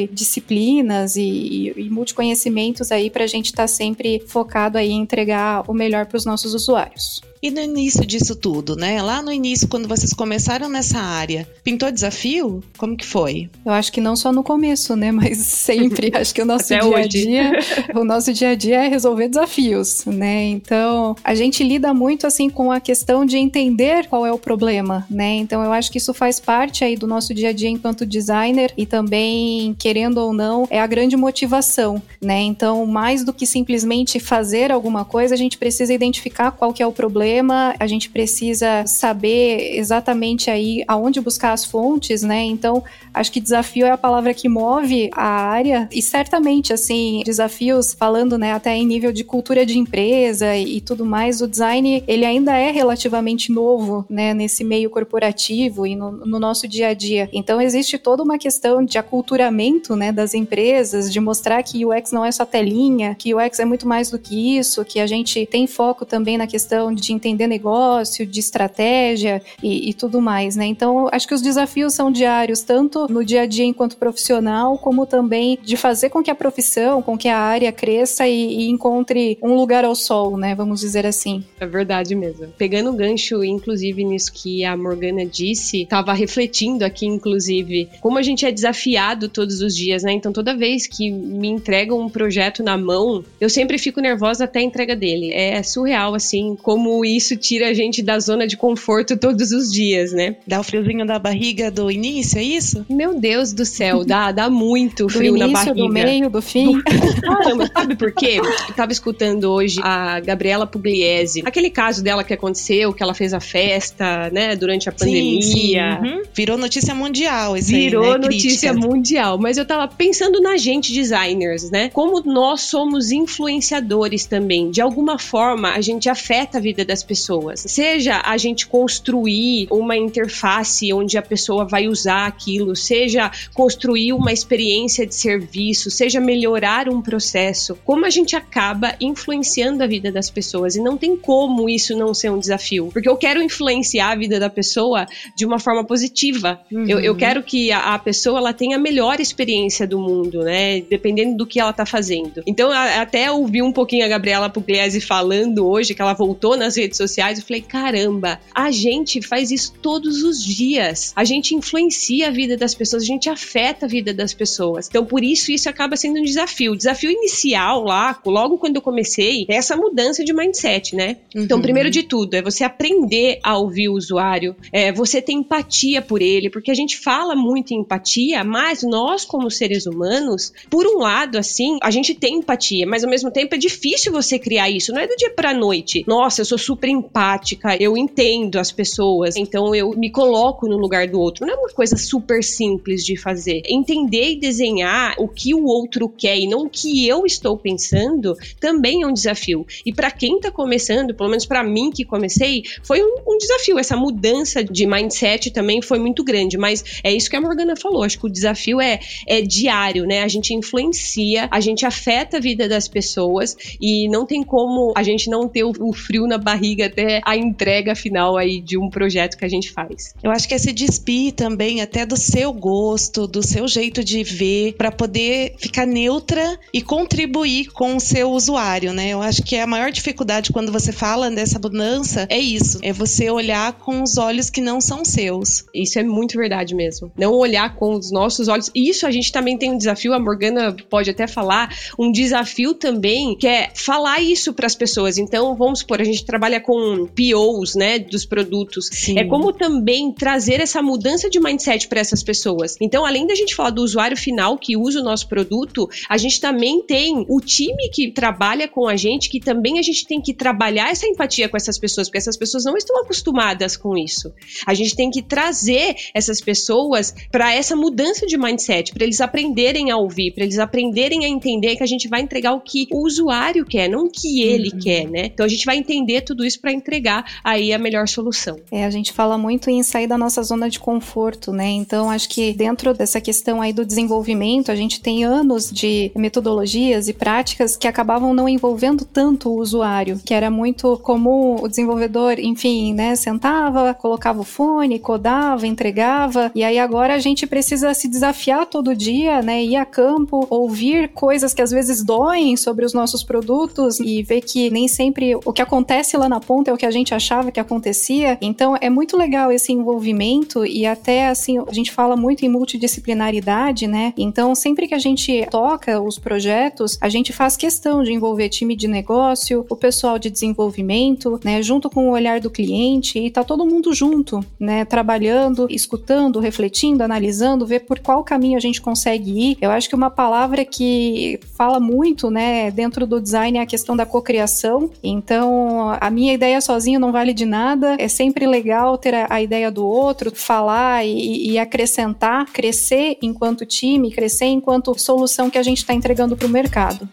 multidisciplinas 0.01 1.15
e, 1.15 1.21
e, 1.21 1.73
e 1.77 1.89
multiconhecimentos 1.89 2.91
aí 2.91 3.09
para 3.09 3.23
a 3.23 3.27
gente 3.27 3.47
estar 3.47 3.63
tá 3.63 3.67
sempre 3.67 4.19
focado 4.27 4.77
aí 4.77 4.91
em 4.91 5.01
entregar 5.01 5.63
o 5.69 5.73
melhor 5.73 6.05
para 6.05 6.17
os 6.17 6.25
nossos 6.25 6.53
usuários. 6.53 7.21
E 7.41 7.49
no 7.49 7.61
início 7.61 8.05
disso 8.05 8.35
tudo, 8.35 8.75
né? 8.75 9.01
Lá 9.01 9.21
no 9.21 9.31
início, 9.31 9.67
quando 9.67 9.87
vocês 9.87 10.11
começaram 10.11 10.67
nessa 10.67 10.99
área, 10.99 11.47
pintou 11.63 11.89
desafio? 11.89 12.61
Como 12.77 12.97
que 12.97 13.05
foi? 13.05 13.49
Eu 13.65 13.71
acho 13.71 13.93
que 13.93 14.01
não 14.01 14.15
só 14.15 14.31
no 14.33 14.43
começo, 14.43 14.95
né? 14.95 15.09
Mas 15.09 15.37
sempre. 15.47 16.11
acho 16.15 16.33
que 16.33 16.41
o 16.41 16.45
nosso 16.45 16.73
Até 16.73 16.85
dia 16.85 16.97
a 16.97 17.07
dia, 17.07 17.51
o 17.95 18.03
nosso 18.03 18.33
dia 18.33 18.49
a 18.49 18.55
dia 18.55 18.83
é 18.83 18.87
resolver 18.89 19.29
desafios, 19.29 20.03
né? 20.05 20.47
Então, 20.47 21.15
a 21.23 21.33
gente 21.33 21.63
lida 21.63 21.93
muito 21.93 22.27
assim 22.27 22.49
com 22.49 22.71
a 22.73 22.79
questão 22.81 23.25
de 23.25 23.37
entender 23.37 24.07
qual 24.07 24.25
é 24.25 24.33
o 24.33 24.37
problema, 24.37 25.07
né? 25.09 25.35
Então, 25.35 25.63
eu 25.63 25.71
acho 25.71 25.89
que 25.91 25.97
isso 25.97 26.13
faz 26.13 26.41
parte 26.41 26.83
aí 26.83 26.97
do 26.97 27.07
nosso 27.07 27.33
dia 27.33 27.49
a 27.49 27.53
dia 27.53 27.69
enquanto 27.69 28.05
designer 28.05 28.73
e 28.75 28.85
também, 28.85 29.73
querendo 29.79 30.17
ou 30.17 30.33
não, 30.33 30.67
é 30.69 30.79
a 30.79 30.87
grande 30.87 31.15
motivação, 31.15 32.01
né? 32.21 32.41
Então, 32.41 32.85
mais 32.85 33.23
do 33.23 33.31
que 33.31 33.45
simplesmente 33.45 34.19
fazer 34.19 34.73
alguma 34.73 35.05
coisa, 35.05 35.33
a 35.33 35.37
gente 35.37 35.57
precisa 35.57 35.93
identificar 35.93 36.51
qual 36.51 36.73
que 36.73 36.83
é 36.83 36.87
o 36.87 36.91
problema 36.91 37.28
problema, 37.29 37.75
a 37.79 37.85
gente 37.85 38.09
precisa 38.09 38.87
saber 38.87 39.77
exatamente 39.77 40.49
aí 40.49 40.83
aonde 40.87 41.21
buscar 41.21 41.53
as 41.53 41.63
fontes, 41.63 42.23
né? 42.23 42.41
Então, 42.41 42.83
acho 43.13 43.31
que 43.31 43.39
desafio 43.39 43.85
é 43.85 43.91
a 43.91 43.97
palavra 43.97 44.33
que 44.33 44.49
move 44.49 45.11
a 45.13 45.27
área 45.27 45.87
e 45.91 46.01
certamente, 46.01 46.73
assim, 46.73 47.21
desafios 47.23 47.93
falando, 47.93 48.37
né, 48.37 48.53
até 48.53 48.75
em 48.75 48.85
nível 48.85 49.11
de 49.11 49.23
cultura 49.23 49.63
de 49.63 49.77
empresa 49.77 50.55
e, 50.55 50.77
e 50.77 50.81
tudo 50.81 51.05
mais, 51.05 51.39
o 51.41 51.47
design, 51.47 52.03
ele 52.07 52.25
ainda 52.25 52.57
é 52.57 52.71
relativamente 52.71 53.51
novo, 53.51 54.05
né, 54.09 54.33
nesse 54.33 54.63
meio 54.63 54.89
corporativo 54.89 55.85
e 55.85 55.95
no, 55.95 56.11
no 56.11 56.39
nosso 56.39 56.67
dia 56.67 56.87
a 56.87 56.93
dia. 56.95 57.29
Então, 57.31 57.61
existe 57.61 57.97
toda 57.99 58.23
uma 58.23 58.39
questão 58.39 58.83
de 58.83 58.97
aculturamento, 58.97 59.95
né, 59.95 60.11
das 60.11 60.33
empresas, 60.33 61.11
de 61.11 61.19
mostrar 61.19 61.61
que 61.61 61.85
o 61.85 61.95
UX 61.95 62.11
não 62.11 62.25
é 62.25 62.31
só 62.31 62.45
telinha, 62.45 63.13
que 63.13 63.33
o 63.35 63.37
UX 63.37 63.59
é 63.59 63.65
muito 63.65 63.87
mais 63.87 64.09
do 64.09 64.17
que 64.17 64.57
isso, 64.57 64.83
que 64.83 64.99
a 64.99 65.05
gente 65.05 65.45
tem 65.45 65.67
foco 65.67 66.05
também 66.05 66.37
na 66.37 66.47
questão 66.47 66.93
de 66.93 67.13
entender 67.19 67.47
negócio, 67.47 68.25
de 68.25 68.39
estratégia 68.39 69.41
e, 69.61 69.89
e 69.89 69.93
tudo 69.93 70.21
mais, 70.21 70.55
né? 70.55 70.65
Então, 70.65 71.07
acho 71.11 71.27
que 71.27 71.33
os 71.33 71.41
desafios 71.41 71.93
são 71.93 72.11
diários, 72.11 72.61
tanto 72.61 73.07
no 73.09 73.23
dia 73.23 73.41
a 73.41 73.45
dia 73.45 73.65
enquanto 73.65 73.97
profissional, 73.97 74.77
como 74.77 75.05
também 75.05 75.59
de 75.61 75.77
fazer 75.77 76.09
com 76.09 76.23
que 76.23 76.31
a 76.31 76.35
profissão, 76.35 77.01
com 77.01 77.17
que 77.17 77.27
a 77.27 77.37
área 77.37 77.71
cresça 77.71 78.27
e, 78.27 78.61
e 78.61 78.69
encontre 78.69 79.37
um 79.41 79.55
lugar 79.55 79.85
ao 79.85 79.95
sol, 79.95 80.37
né? 80.37 80.55
Vamos 80.55 80.79
dizer 80.79 81.05
assim. 81.05 81.43
É 81.59 81.65
verdade 81.65 82.15
mesmo. 82.15 82.47
Pegando 82.57 82.89
o 82.89 82.93
gancho, 82.93 83.43
inclusive, 83.43 84.03
nisso 84.03 84.31
que 84.33 84.63
a 84.63 84.75
Morgana 84.75 85.25
disse, 85.25 85.83
estava 85.83 86.13
refletindo 86.13 86.83
aqui, 86.83 87.05
inclusive, 87.05 87.89
como 88.01 88.17
a 88.17 88.21
gente 88.21 88.45
é 88.45 88.51
desafiado 88.51 89.29
todos 89.29 89.61
os 89.61 89.75
dias, 89.75 90.03
né? 90.03 90.13
Então, 90.13 90.31
toda 90.31 90.55
vez 90.55 90.87
que 90.87 91.11
me 91.11 91.47
entregam 91.47 91.99
um 91.99 92.09
projeto 92.09 92.63
na 92.63 92.77
mão, 92.77 93.23
eu 93.39 93.49
sempre 93.49 93.77
fico 93.77 93.99
nervosa 93.99 94.45
até 94.45 94.59
a 94.59 94.63
entrega 94.63 94.95
dele. 94.95 95.31
É 95.33 95.61
surreal, 95.63 96.15
assim, 96.15 96.55
como 96.61 97.03
isso 97.15 97.35
tira 97.35 97.69
a 97.69 97.73
gente 97.73 98.01
da 98.01 98.19
zona 98.19 98.47
de 98.47 98.57
conforto 98.57 99.17
todos 99.17 99.51
os 99.51 99.71
dias, 99.71 100.11
né? 100.11 100.35
Dá 100.45 100.59
o 100.59 100.63
friozinho 100.63 101.05
da 101.05 101.19
barriga 101.19 101.69
do 101.69 101.89
início, 101.91 102.39
é 102.39 102.43
isso? 102.43 102.85
Meu 102.89 103.19
Deus 103.19 103.53
do 103.53 103.65
céu, 103.65 104.03
dá, 104.03 104.31
dá 104.31 104.49
muito 104.49 105.03
do 105.07 105.09
frio 105.09 105.35
início, 105.35 105.47
na 105.47 105.65
barriga. 105.65 105.87
Do 105.87 105.89
meio, 105.89 106.29
do 106.29 106.41
fim. 106.41 106.81
Caramba, 107.21 107.69
sabe 107.73 107.95
por 107.95 108.11
quê? 108.11 108.39
Eu 108.67 108.73
tava 108.75 108.91
escutando 108.91 109.45
hoje 109.45 109.79
a 109.83 110.19
Gabriela 110.19 110.65
Pugliese. 110.65 111.43
Aquele 111.45 111.69
caso 111.69 112.03
dela 112.03 112.23
que 112.23 112.33
aconteceu, 112.33 112.93
que 112.93 113.03
ela 113.03 113.13
fez 113.13 113.33
a 113.33 113.39
festa, 113.39 114.29
né, 114.31 114.55
durante 114.55 114.89
a 114.89 114.91
pandemia. 114.91 115.41
Sim, 115.41 115.51
sim. 115.51 115.79
Uhum. 115.79 116.23
Virou 116.33 116.57
notícia 116.57 116.93
mundial 116.93 117.57
isso 117.57 117.71
Virou 117.71 118.03
aí, 118.03 118.11
né? 118.11 118.17
notícia 118.17 118.71
Crítica. 118.71 118.87
mundial. 118.87 119.37
Mas 119.37 119.57
eu 119.57 119.65
tava 119.65 119.87
pensando 119.87 120.41
na 120.41 120.57
gente, 120.57 120.91
designers, 120.93 121.69
né? 121.69 121.89
Como 121.89 122.21
nós 122.21 122.61
somos 122.61 123.11
influenciadores 123.11 124.25
também. 124.25 124.71
De 124.71 124.81
alguma 124.81 125.17
forma, 125.17 125.71
a 125.71 125.81
gente 125.81 126.09
afeta 126.09 126.57
a 126.57 126.61
vida 126.61 126.83
das 126.83 126.98
pessoas. 127.03 127.61
Seja 127.61 128.21
a 128.23 128.37
gente 128.37 128.67
construir 128.67 129.67
uma 129.71 129.95
interface 129.95 130.91
onde 130.93 131.17
a 131.17 131.21
pessoa 131.21 131.65
vai 131.65 131.87
usar 131.87 132.25
aquilo, 132.25 132.75
seja 132.75 133.31
construir 133.53 134.13
uma 134.13 134.31
experiência 134.31 135.05
de 135.05 135.15
serviço, 135.15 135.89
seja 135.91 136.19
melhorar 136.19 136.89
um 136.89 137.01
processo, 137.01 137.77
como 137.85 138.05
a 138.05 138.09
gente 138.09 138.35
acaba 138.35 138.95
influenciando 138.99 139.83
a 139.83 139.87
vida 139.87 140.11
das 140.11 140.29
pessoas. 140.29 140.75
E 140.75 140.81
não 140.81 140.97
tem 140.97 141.15
como 141.15 141.69
isso 141.69 141.95
não 141.95 142.13
ser 142.13 142.31
um 142.31 142.39
desafio. 142.39 142.89
Porque 142.91 143.07
eu 143.07 143.17
quero 143.17 143.41
influenciar 143.41 144.11
a 144.11 144.15
vida 144.15 144.39
da 144.39 144.49
pessoa 144.49 145.05
de 145.35 145.45
uma 145.45 145.59
forma 145.59 145.83
positiva. 145.83 146.59
Uhum. 146.71 146.87
Eu, 146.87 146.99
eu, 146.99 147.15
quero 147.15 147.43
que 147.43 147.71
a, 147.71 147.93
a, 147.93 147.99
pessoa 147.99 148.39
ela 148.39 148.53
tenha 148.53 148.77
a 148.77 148.79
melhor 148.79 149.19
experiência 149.19 149.85
do 149.85 149.99
mundo, 149.99 150.41
né? 150.43 150.81
Dependendo 150.81 151.37
do 151.37 151.45
que 151.45 151.59
ela 151.59 151.73
tá 151.73 151.85
fazendo. 151.85 152.41
Então, 152.47 152.71
a, 152.71 153.01
até 153.01 153.31
ouvi 153.31 153.61
um 153.61 153.71
pouquinho 153.71 154.05
a 154.05 154.07
Gabriela 154.07 154.49
Pugliese 154.49 155.01
falando 155.01 155.67
hoje, 155.67 155.93
que 155.93 156.01
ela 156.01 156.13
voltou 156.13 156.57
nas 156.57 156.75
redes 156.75 156.88
redes 156.89 156.97
sociais, 156.97 157.37
eu 157.37 157.45
falei, 157.45 157.61
caramba, 157.61 158.39
a 158.53 158.71
gente 158.71 159.21
faz 159.21 159.51
isso 159.51 159.73
todos 159.81 160.23
os 160.23 160.43
dias. 160.43 161.13
A 161.15 161.23
gente 161.23 161.55
influencia 161.55 162.27
a 162.27 162.31
vida 162.31 162.57
das 162.57 162.73
pessoas, 162.73 163.03
a 163.03 163.05
gente 163.05 163.29
afeta 163.29 163.85
a 163.85 163.89
vida 163.89 164.13
das 164.13 164.33
pessoas. 164.33 164.87
Então, 164.89 165.05
por 165.05 165.23
isso, 165.23 165.51
isso 165.51 165.69
acaba 165.69 165.95
sendo 165.95 166.19
um 166.19 166.23
desafio. 166.23 166.73
O 166.73 166.77
desafio 166.77 167.11
inicial 167.11 167.83
lá, 167.83 168.19
logo 168.25 168.57
quando 168.57 168.77
eu 168.77 168.81
comecei, 168.81 169.45
é 169.47 169.55
essa 169.55 169.77
mudança 169.77 170.23
de 170.23 170.33
mindset, 170.33 170.95
né? 170.95 171.17
Então, 171.29 171.41
uhum. 171.41 171.59
Então, 171.59 171.61
primeiro 171.61 171.89
de 171.89 172.03
tudo, 172.03 172.35
é 172.35 172.41
você 172.41 172.63
aprender 172.63 173.39
a 173.43 173.57
ouvir 173.57 173.89
o 173.89 173.93
usuário, 173.93 174.55
é 174.71 174.91
você 174.91 175.21
ter 175.21 175.33
empatia 175.33 176.01
por 176.01 176.21
ele, 176.21 176.49
porque 176.49 176.71
a 176.71 176.75
gente 176.75 176.97
fala 176.97 177.35
muito 177.35 177.73
em 177.73 177.81
empatia, 177.81 178.43
mas 178.43 178.81
nós, 178.81 179.25
como 179.25 179.51
seres 179.51 179.85
humanos, 179.85 180.53
por 180.69 180.87
um 180.87 180.99
lado, 180.99 181.37
assim, 181.37 181.77
a 181.81 181.91
gente 181.91 182.13
tem 182.13 182.35
empatia, 182.35 182.87
mas 182.87 183.03
ao 183.03 183.09
mesmo 183.09 183.29
tempo 183.29 183.55
é 183.55 183.57
difícil 183.57 184.11
você 184.11 184.39
criar 184.39 184.69
isso, 184.69 184.93
não 184.93 185.01
é 185.01 185.07
do 185.07 185.15
dia 185.15 185.31
pra 185.31 185.53
noite. 185.53 186.03
Nossa, 186.07 186.41
eu 186.41 186.45
sou 186.45 186.57
super 186.69 186.87
empática, 186.87 187.75
eu 187.79 187.97
entendo 187.97 188.59
as 188.59 188.71
pessoas, 188.71 189.35
então 189.35 189.73
eu 189.73 189.89
me 189.97 190.11
coloco 190.11 190.67
no 190.67 190.77
lugar 190.77 191.07
do 191.07 191.19
outro. 191.19 191.47
Não 191.47 191.53
é 191.55 191.57
uma 191.57 191.69
coisa 191.69 191.97
super 191.97 192.43
simples 192.43 193.03
de 193.03 193.17
fazer. 193.17 193.63
Entender 193.65 194.33
e 194.33 194.35
desenhar 194.35 195.15
o 195.17 195.27
que 195.27 195.55
o 195.55 195.65
outro 195.65 196.07
quer 196.07 196.37
e 196.37 196.45
não 196.45 196.65
o 196.65 196.69
que 196.69 197.07
eu 197.07 197.25
estou 197.25 197.57
pensando 197.57 198.37
também 198.59 199.01
é 199.01 199.07
um 199.07 199.11
desafio. 199.11 199.65
E 199.83 199.91
para 199.91 200.11
quem 200.11 200.39
tá 200.39 200.51
começando, 200.51 201.15
pelo 201.15 201.29
menos 201.29 201.47
para 201.47 201.63
mim 201.63 201.89
que 201.89 202.05
comecei, 202.05 202.61
foi 202.83 203.01
um, 203.01 203.15
um 203.27 203.37
desafio. 203.39 203.79
Essa 203.79 203.97
mudança 203.97 204.63
de 204.63 204.85
mindset 204.85 205.49
também 205.49 205.81
foi 205.81 205.97
muito 205.97 206.23
grande, 206.23 206.55
mas 206.55 206.83
é 207.03 207.11
isso 207.11 207.31
que 207.31 207.35
a 207.35 207.41
Morgana 207.41 207.75
falou. 207.75 208.03
Acho 208.03 208.19
que 208.19 208.27
o 208.27 208.31
desafio 208.31 208.79
é, 208.79 208.99
é 209.25 209.41
diário, 209.41 210.05
né? 210.05 210.21
A 210.21 210.27
gente 210.27 210.53
influencia, 210.53 211.47
a 211.49 211.59
gente 211.59 211.83
afeta 211.83 212.37
a 212.37 212.39
vida 212.39 212.69
das 212.69 212.87
pessoas 212.87 213.57
e 213.81 214.07
não 214.07 214.23
tem 214.23 214.43
como 214.43 214.93
a 214.95 215.01
gente 215.01 215.31
não 215.31 215.47
ter 215.47 215.63
o, 215.63 215.71
o 215.79 215.93
frio 215.93 216.27
na 216.27 216.37
barriga 216.37 216.58
até 216.83 217.21
a 217.25 217.35
entrega 217.35 217.95
final 217.95 218.37
aí 218.37 218.61
de 218.61 218.77
um 218.77 218.89
projeto 218.89 219.37
que 219.37 219.45
a 219.45 219.49
gente 219.49 219.71
faz. 219.71 220.13
Eu 220.23 220.31
acho 220.31 220.47
que 220.47 220.53
é 220.53 220.57
se 220.57 220.71
despir 220.71 221.33
também 221.33 221.81
até 221.81 222.05
do 222.05 222.17
seu 222.17 222.51
gosto, 222.53 223.27
do 223.27 223.43
seu 223.43 223.67
jeito 223.67 224.03
de 224.03 224.23
ver, 224.23 224.73
para 224.73 224.91
poder 224.91 225.55
ficar 225.57 225.85
neutra 225.85 226.59
e 226.73 226.81
contribuir 226.81 227.71
com 227.71 227.95
o 227.95 227.99
seu 227.99 228.31
usuário, 228.31 228.93
né? 228.93 229.09
Eu 229.09 229.21
acho 229.21 229.43
que 229.43 229.55
é 229.55 229.61
a 229.61 229.67
maior 229.67 229.91
dificuldade 229.91 230.51
quando 230.51 230.71
você 230.71 230.91
fala 230.91 231.29
dessa 231.29 231.59
mudança 231.59 232.27
é 232.29 232.39
isso, 232.39 232.79
é 232.81 232.91
você 232.91 233.29
olhar 233.29 233.73
com 233.73 234.01
os 234.01 234.17
olhos 234.17 234.49
que 234.49 234.61
não 234.61 234.81
são 234.81 235.05
seus. 235.05 235.65
Isso 235.73 235.99
é 235.99 236.03
muito 236.03 236.37
verdade 236.37 236.73
mesmo. 236.75 237.11
Não 237.17 237.33
olhar 237.33 237.75
com 237.75 237.93
os 237.93 238.11
nossos 238.11 238.47
olhos. 238.47 238.71
Isso 238.73 239.05
a 239.05 239.11
gente 239.11 239.31
também 239.31 239.57
tem 239.57 239.71
um 239.71 239.77
desafio, 239.77 240.13
a 240.13 240.19
Morgana 240.19 240.75
pode 240.89 241.09
até 241.09 241.27
falar, 241.27 241.69
um 241.97 242.11
desafio 242.11 242.73
também 242.73 243.35
que 243.37 243.47
é 243.47 243.69
falar 243.73 244.21
isso 244.21 244.53
para 244.53 244.65
as 244.65 244.75
pessoas. 244.75 245.17
Então, 245.17 245.55
vamos 245.55 245.79
supor, 245.79 246.01
a 246.01 246.03
gente 246.03 246.25
trabalha 246.25 246.48
com 246.57 247.05
POs, 247.05 247.75
né, 247.75 247.99
dos 247.99 248.25
produtos. 248.25 248.87
Sim. 248.89 249.19
É 249.19 249.25
como 249.25 249.51
também 249.51 250.13
trazer 250.13 250.61
essa 250.61 250.81
mudança 250.81 251.29
de 251.29 251.37
mindset 251.37 251.89
para 251.89 251.99
essas 251.99 252.23
pessoas. 252.23 252.77
Então, 252.79 253.05
além 253.05 253.27
da 253.27 253.35
gente 253.35 253.53
falar 253.53 253.71
do 253.71 253.83
usuário 253.83 254.15
final 254.15 254.57
que 254.57 254.77
usa 254.77 255.01
o 255.01 255.03
nosso 255.03 255.27
produto, 255.27 255.89
a 256.07 256.17
gente 256.17 256.39
também 256.39 256.81
tem 256.81 257.25
o 257.27 257.41
time 257.41 257.89
que 257.89 258.11
trabalha 258.11 258.69
com 258.69 258.87
a 258.87 258.95
gente, 258.95 259.29
que 259.29 259.41
também 259.41 259.79
a 259.79 259.81
gente 259.81 260.05
tem 260.05 260.21
que 260.21 260.33
trabalhar 260.33 260.89
essa 260.89 261.05
empatia 261.05 261.49
com 261.49 261.57
essas 261.57 261.77
pessoas, 261.77 262.07
porque 262.07 262.19
essas 262.19 262.37
pessoas 262.37 262.63
não 262.63 262.77
estão 262.77 263.01
acostumadas 263.01 263.75
com 263.75 263.97
isso. 263.97 264.31
A 264.65 264.73
gente 264.73 264.95
tem 264.95 265.09
que 265.09 265.21
trazer 265.21 265.95
essas 266.13 266.39
pessoas 266.39 267.13
para 267.31 267.53
essa 267.53 267.75
mudança 267.75 268.25
de 268.25 268.37
mindset, 268.37 268.93
para 268.93 269.03
eles 269.03 269.19
aprenderem 269.19 269.91
a 269.91 269.97
ouvir, 269.97 270.31
para 270.31 270.43
eles 270.43 270.59
aprenderem 270.59 271.25
a 271.25 271.27
entender 271.27 271.75
que 271.75 271.83
a 271.83 271.87
gente 271.87 272.07
vai 272.07 272.21
entregar 272.21 272.53
o 272.53 272.61
que 272.61 272.87
o 272.91 273.05
usuário 273.05 273.65
quer, 273.65 273.89
não 273.89 274.05
o 274.05 274.09
que 274.09 274.41
ele 274.41 274.69
uhum. 274.73 274.79
quer, 274.79 275.09
né? 275.09 275.25
Então 275.25 275.45
a 275.45 275.49
gente 275.49 275.65
vai 275.65 275.77
entender 275.77 276.21
tudo 276.21 276.38
isso 276.45 276.59
para 276.59 276.71
entregar 276.71 277.25
aí 277.43 277.73
a 277.73 277.77
melhor 277.77 278.07
solução. 278.07 278.59
É, 278.71 278.85
a 278.85 278.89
gente 278.89 279.11
fala 279.13 279.37
muito 279.37 279.69
em 279.69 279.83
sair 279.83 280.07
da 280.07 280.17
nossa 280.17 280.41
zona 280.43 280.69
de 280.69 280.79
conforto, 280.79 281.51
né? 281.51 281.67
Então 281.69 282.09
acho 282.09 282.29
que 282.29 282.53
dentro 282.53 282.93
dessa 282.93 283.19
questão 283.19 283.61
aí 283.61 283.73
do 283.73 283.85
desenvolvimento, 283.85 284.71
a 284.71 284.75
gente 284.75 285.01
tem 285.01 285.23
anos 285.23 285.69
de 285.71 286.11
metodologias 286.15 287.07
e 287.07 287.13
práticas 287.13 287.75
que 287.75 287.87
acabavam 287.87 288.33
não 288.33 288.47
envolvendo 288.47 289.05
tanto 289.05 289.49
o 289.49 289.59
usuário, 289.59 290.19
que 290.23 290.33
era 290.33 290.49
muito 290.49 290.97
comum 290.99 291.57
o 291.61 291.67
desenvolvedor, 291.67 292.39
enfim, 292.39 292.93
né, 292.93 293.15
sentava, 293.15 293.93
colocava 293.93 294.41
o 294.41 294.43
fone, 294.43 294.99
codava, 294.99 295.67
entregava, 295.67 296.51
e 296.55 296.63
aí 296.63 296.79
agora 296.79 297.15
a 297.15 297.19
gente 297.19 297.45
precisa 297.45 297.93
se 297.93 298.07
desafiar 298.07 298.65
todo 298.65 298.95
dia, 298.95 299.41
né, 299.41 299.63
ir 299.63 299.75
a 299.75 299.85
campo, 299.85 300.45
ouvir 300.49 301.09
coisas 301.09 301.53
que 301.53 301.61
às 301.61 301.71
vezes 301.71 302.03
doem 302.03 302.55
sobre 302.55 302.85
os 302.85 302.93
nossos 302.93 303.23
produtos 303.23 303.99
e 303.99 304.23
ver 304.23 304.41
que 304.41 304.69
nem 304.69 304.87
sempre 304.87 305.35
o 305.35 305.51
que 305.51 305.61
acontece 305.61 306.15
lá 306.17 306.28
na 306.29 306.39
ponta 306.39 306.71
é 306.71 306.73
o 306.73 306.77
que 306.77 306.85
a 306.85 306.91
gente 306.91 307.13
achava 307.13 307.51
que 307.51 307.59
acontecia. 307.59 308.37
Então 308.41 308.77
é 308.79 308.89
muito 308.89 309.17
legal 309.17 309.51
esse 309.51 309.71
envolvimento 309.73 310.65
e 310.65 310.85
até 310.85 311.27
assim, 311.27 311.57
a 311.59 311.73
gente 311.73 311.91
fala 311.91 312.15
muito 312.15 312.45
em 312.45 312.49
multidisciplinaridade, 312.49 313.87
né? 313.87 314.13
Então 314.17 314.55
sempre 314.55 314.87
que 314.87 314.93
a 314.93 314.99
gente 314.99 315.45
toca 315.49 315.99
os 316.01 316.17
projetos, 316.17 316.97
a 317.01 317.09
gente 317.09 317.33
faz 317.33 317.57
questão 317.57 318.03
de 318.03 318.13
envolver 318.13 318.49
time 318.49 318.75
de 318.75 318.87
negócio, 318.87 319.65
o 319.69 319.75
pessoal 319.75 320.19
de 320.19 320.29
desenvolvimento, 320.29 321.39
né, 321.43 321.61
junto 321.61 321.89
com 321.89 322.07
o 322.07 322.11
olhar 322.11 322.39
do 322.39 322.49
cliente 322.49 323.19
e 323.19 323.29
tá 323.29 323.43
todo 323.43 323.65
mundo 323.65 323.93
junto, 323.93 324.43
né, 324.59 324.85
trabalhando, 324.85 325.67
escutando, 325.69 326.39
refletindo, 326.39 327.03
analisando, 327.03 327.65
ver 327.65 327.81
por 327.81 327.99
qual 327.99 328.23
caminho 328.23 328.57
a 328.57 328.61
gente 328.61 328.81
consegue 328.81 329.51
ir. 329.51 329.57
Eu 329.61 329.71
acho 329.71 329.89
que 329.89 329.95
uma 329.95 330.09
palavra 330.09 330.63
que 330.63 331.39
fala 331.55 331.79
muito, 331.79 332.29
né, 332.29 332.71
dentro 332.71 333.07
do 333.07 333.19
design 333.19 333.57
é 333.57 333.61
a 333.61 333.65
questão 333.65 333.95
da 333.95 334.05
cocriação. 334.05 334.89
Então, 335.03 335.89
a 335.99 336.09
minha 336.19 336.33
ideia 336.33 336.59
sozinha 336.59 336.99
não 336.99 337.13
vale 337.13 337.33
de 337.33 337.45
nada. 337.45 337.95
É 337.97 338.09
sempre 338.09 338.45
legal 338.45 338.97
ter 338.97 339.15
a, 339.15 339.27
a 339.29 339.41
ideia 339.41 339.71
do 339.71 339.85
outro, 339.85 340.35
falar 340.35 341.05
e, 341.05 341.51
e 341.51 341.57
acrescentar, 341.57 342.45
crescer 342.47 343.17
enquanto 343.21 343.65
time, 343.65 344.11
crescer 344.11 344.47
enquanto 344.47 344.99
solução 344.99 345.49
que 345.49 345.57
a 345.57 345.63
gente 345.63 345.77
está 345.77 345.93
entregando 345.93 346.35
para 346.35 346.45
o 346.45 346.49
mercado. 346.49 347.07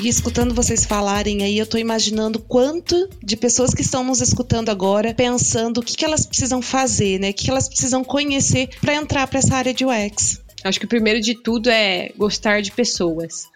E 0.00 0.06
escutando 0.06 0.54
vocês 0.54 0.84
falarem 0.84 1.42
aí, 1.42 1.58
eu 1.58 1.66
tô 1.66 1.76
imaginando 1.76 2.38
quanto 2.38 3.10
de 3.20 3.36
pessoas 3.36 3.74
que 3.74 3.82
estão 3.82 4.04
nos 4.04 4.20
escutando 4.20 4.68
agora 4.68 5.12
pensando 5.12 5.78
o 5.78 5.82
que, 5.82 5.96
que 5.96 6.04
elas 6.04 6.24
precisam 6.24 6.62
fazer, 6.62 7.18
né? 7.18 7.30
O 7.30 7.34
que 7.34 7.50
elas 7.50 7.68
precisam 7.68 8.04
conhecer 8.04 8.68
para 8.80 8.94
entrar 8.94 9.26
para 9.26 9.40
essa 9.40 9.56
área 9.56 9.74
de 9.74 9.84
UX. 9.84 10.40
Acho 10.64 10.80
que 10.80 10.86
o 10.86 10.88
primeiro 10.88 11.20
de 11.20 11.34
tudo 11.34 11.70
é 11.70 12.10
gostar 12.16 12.60
de 12.60 12.72
pessoas. 12.72 13.48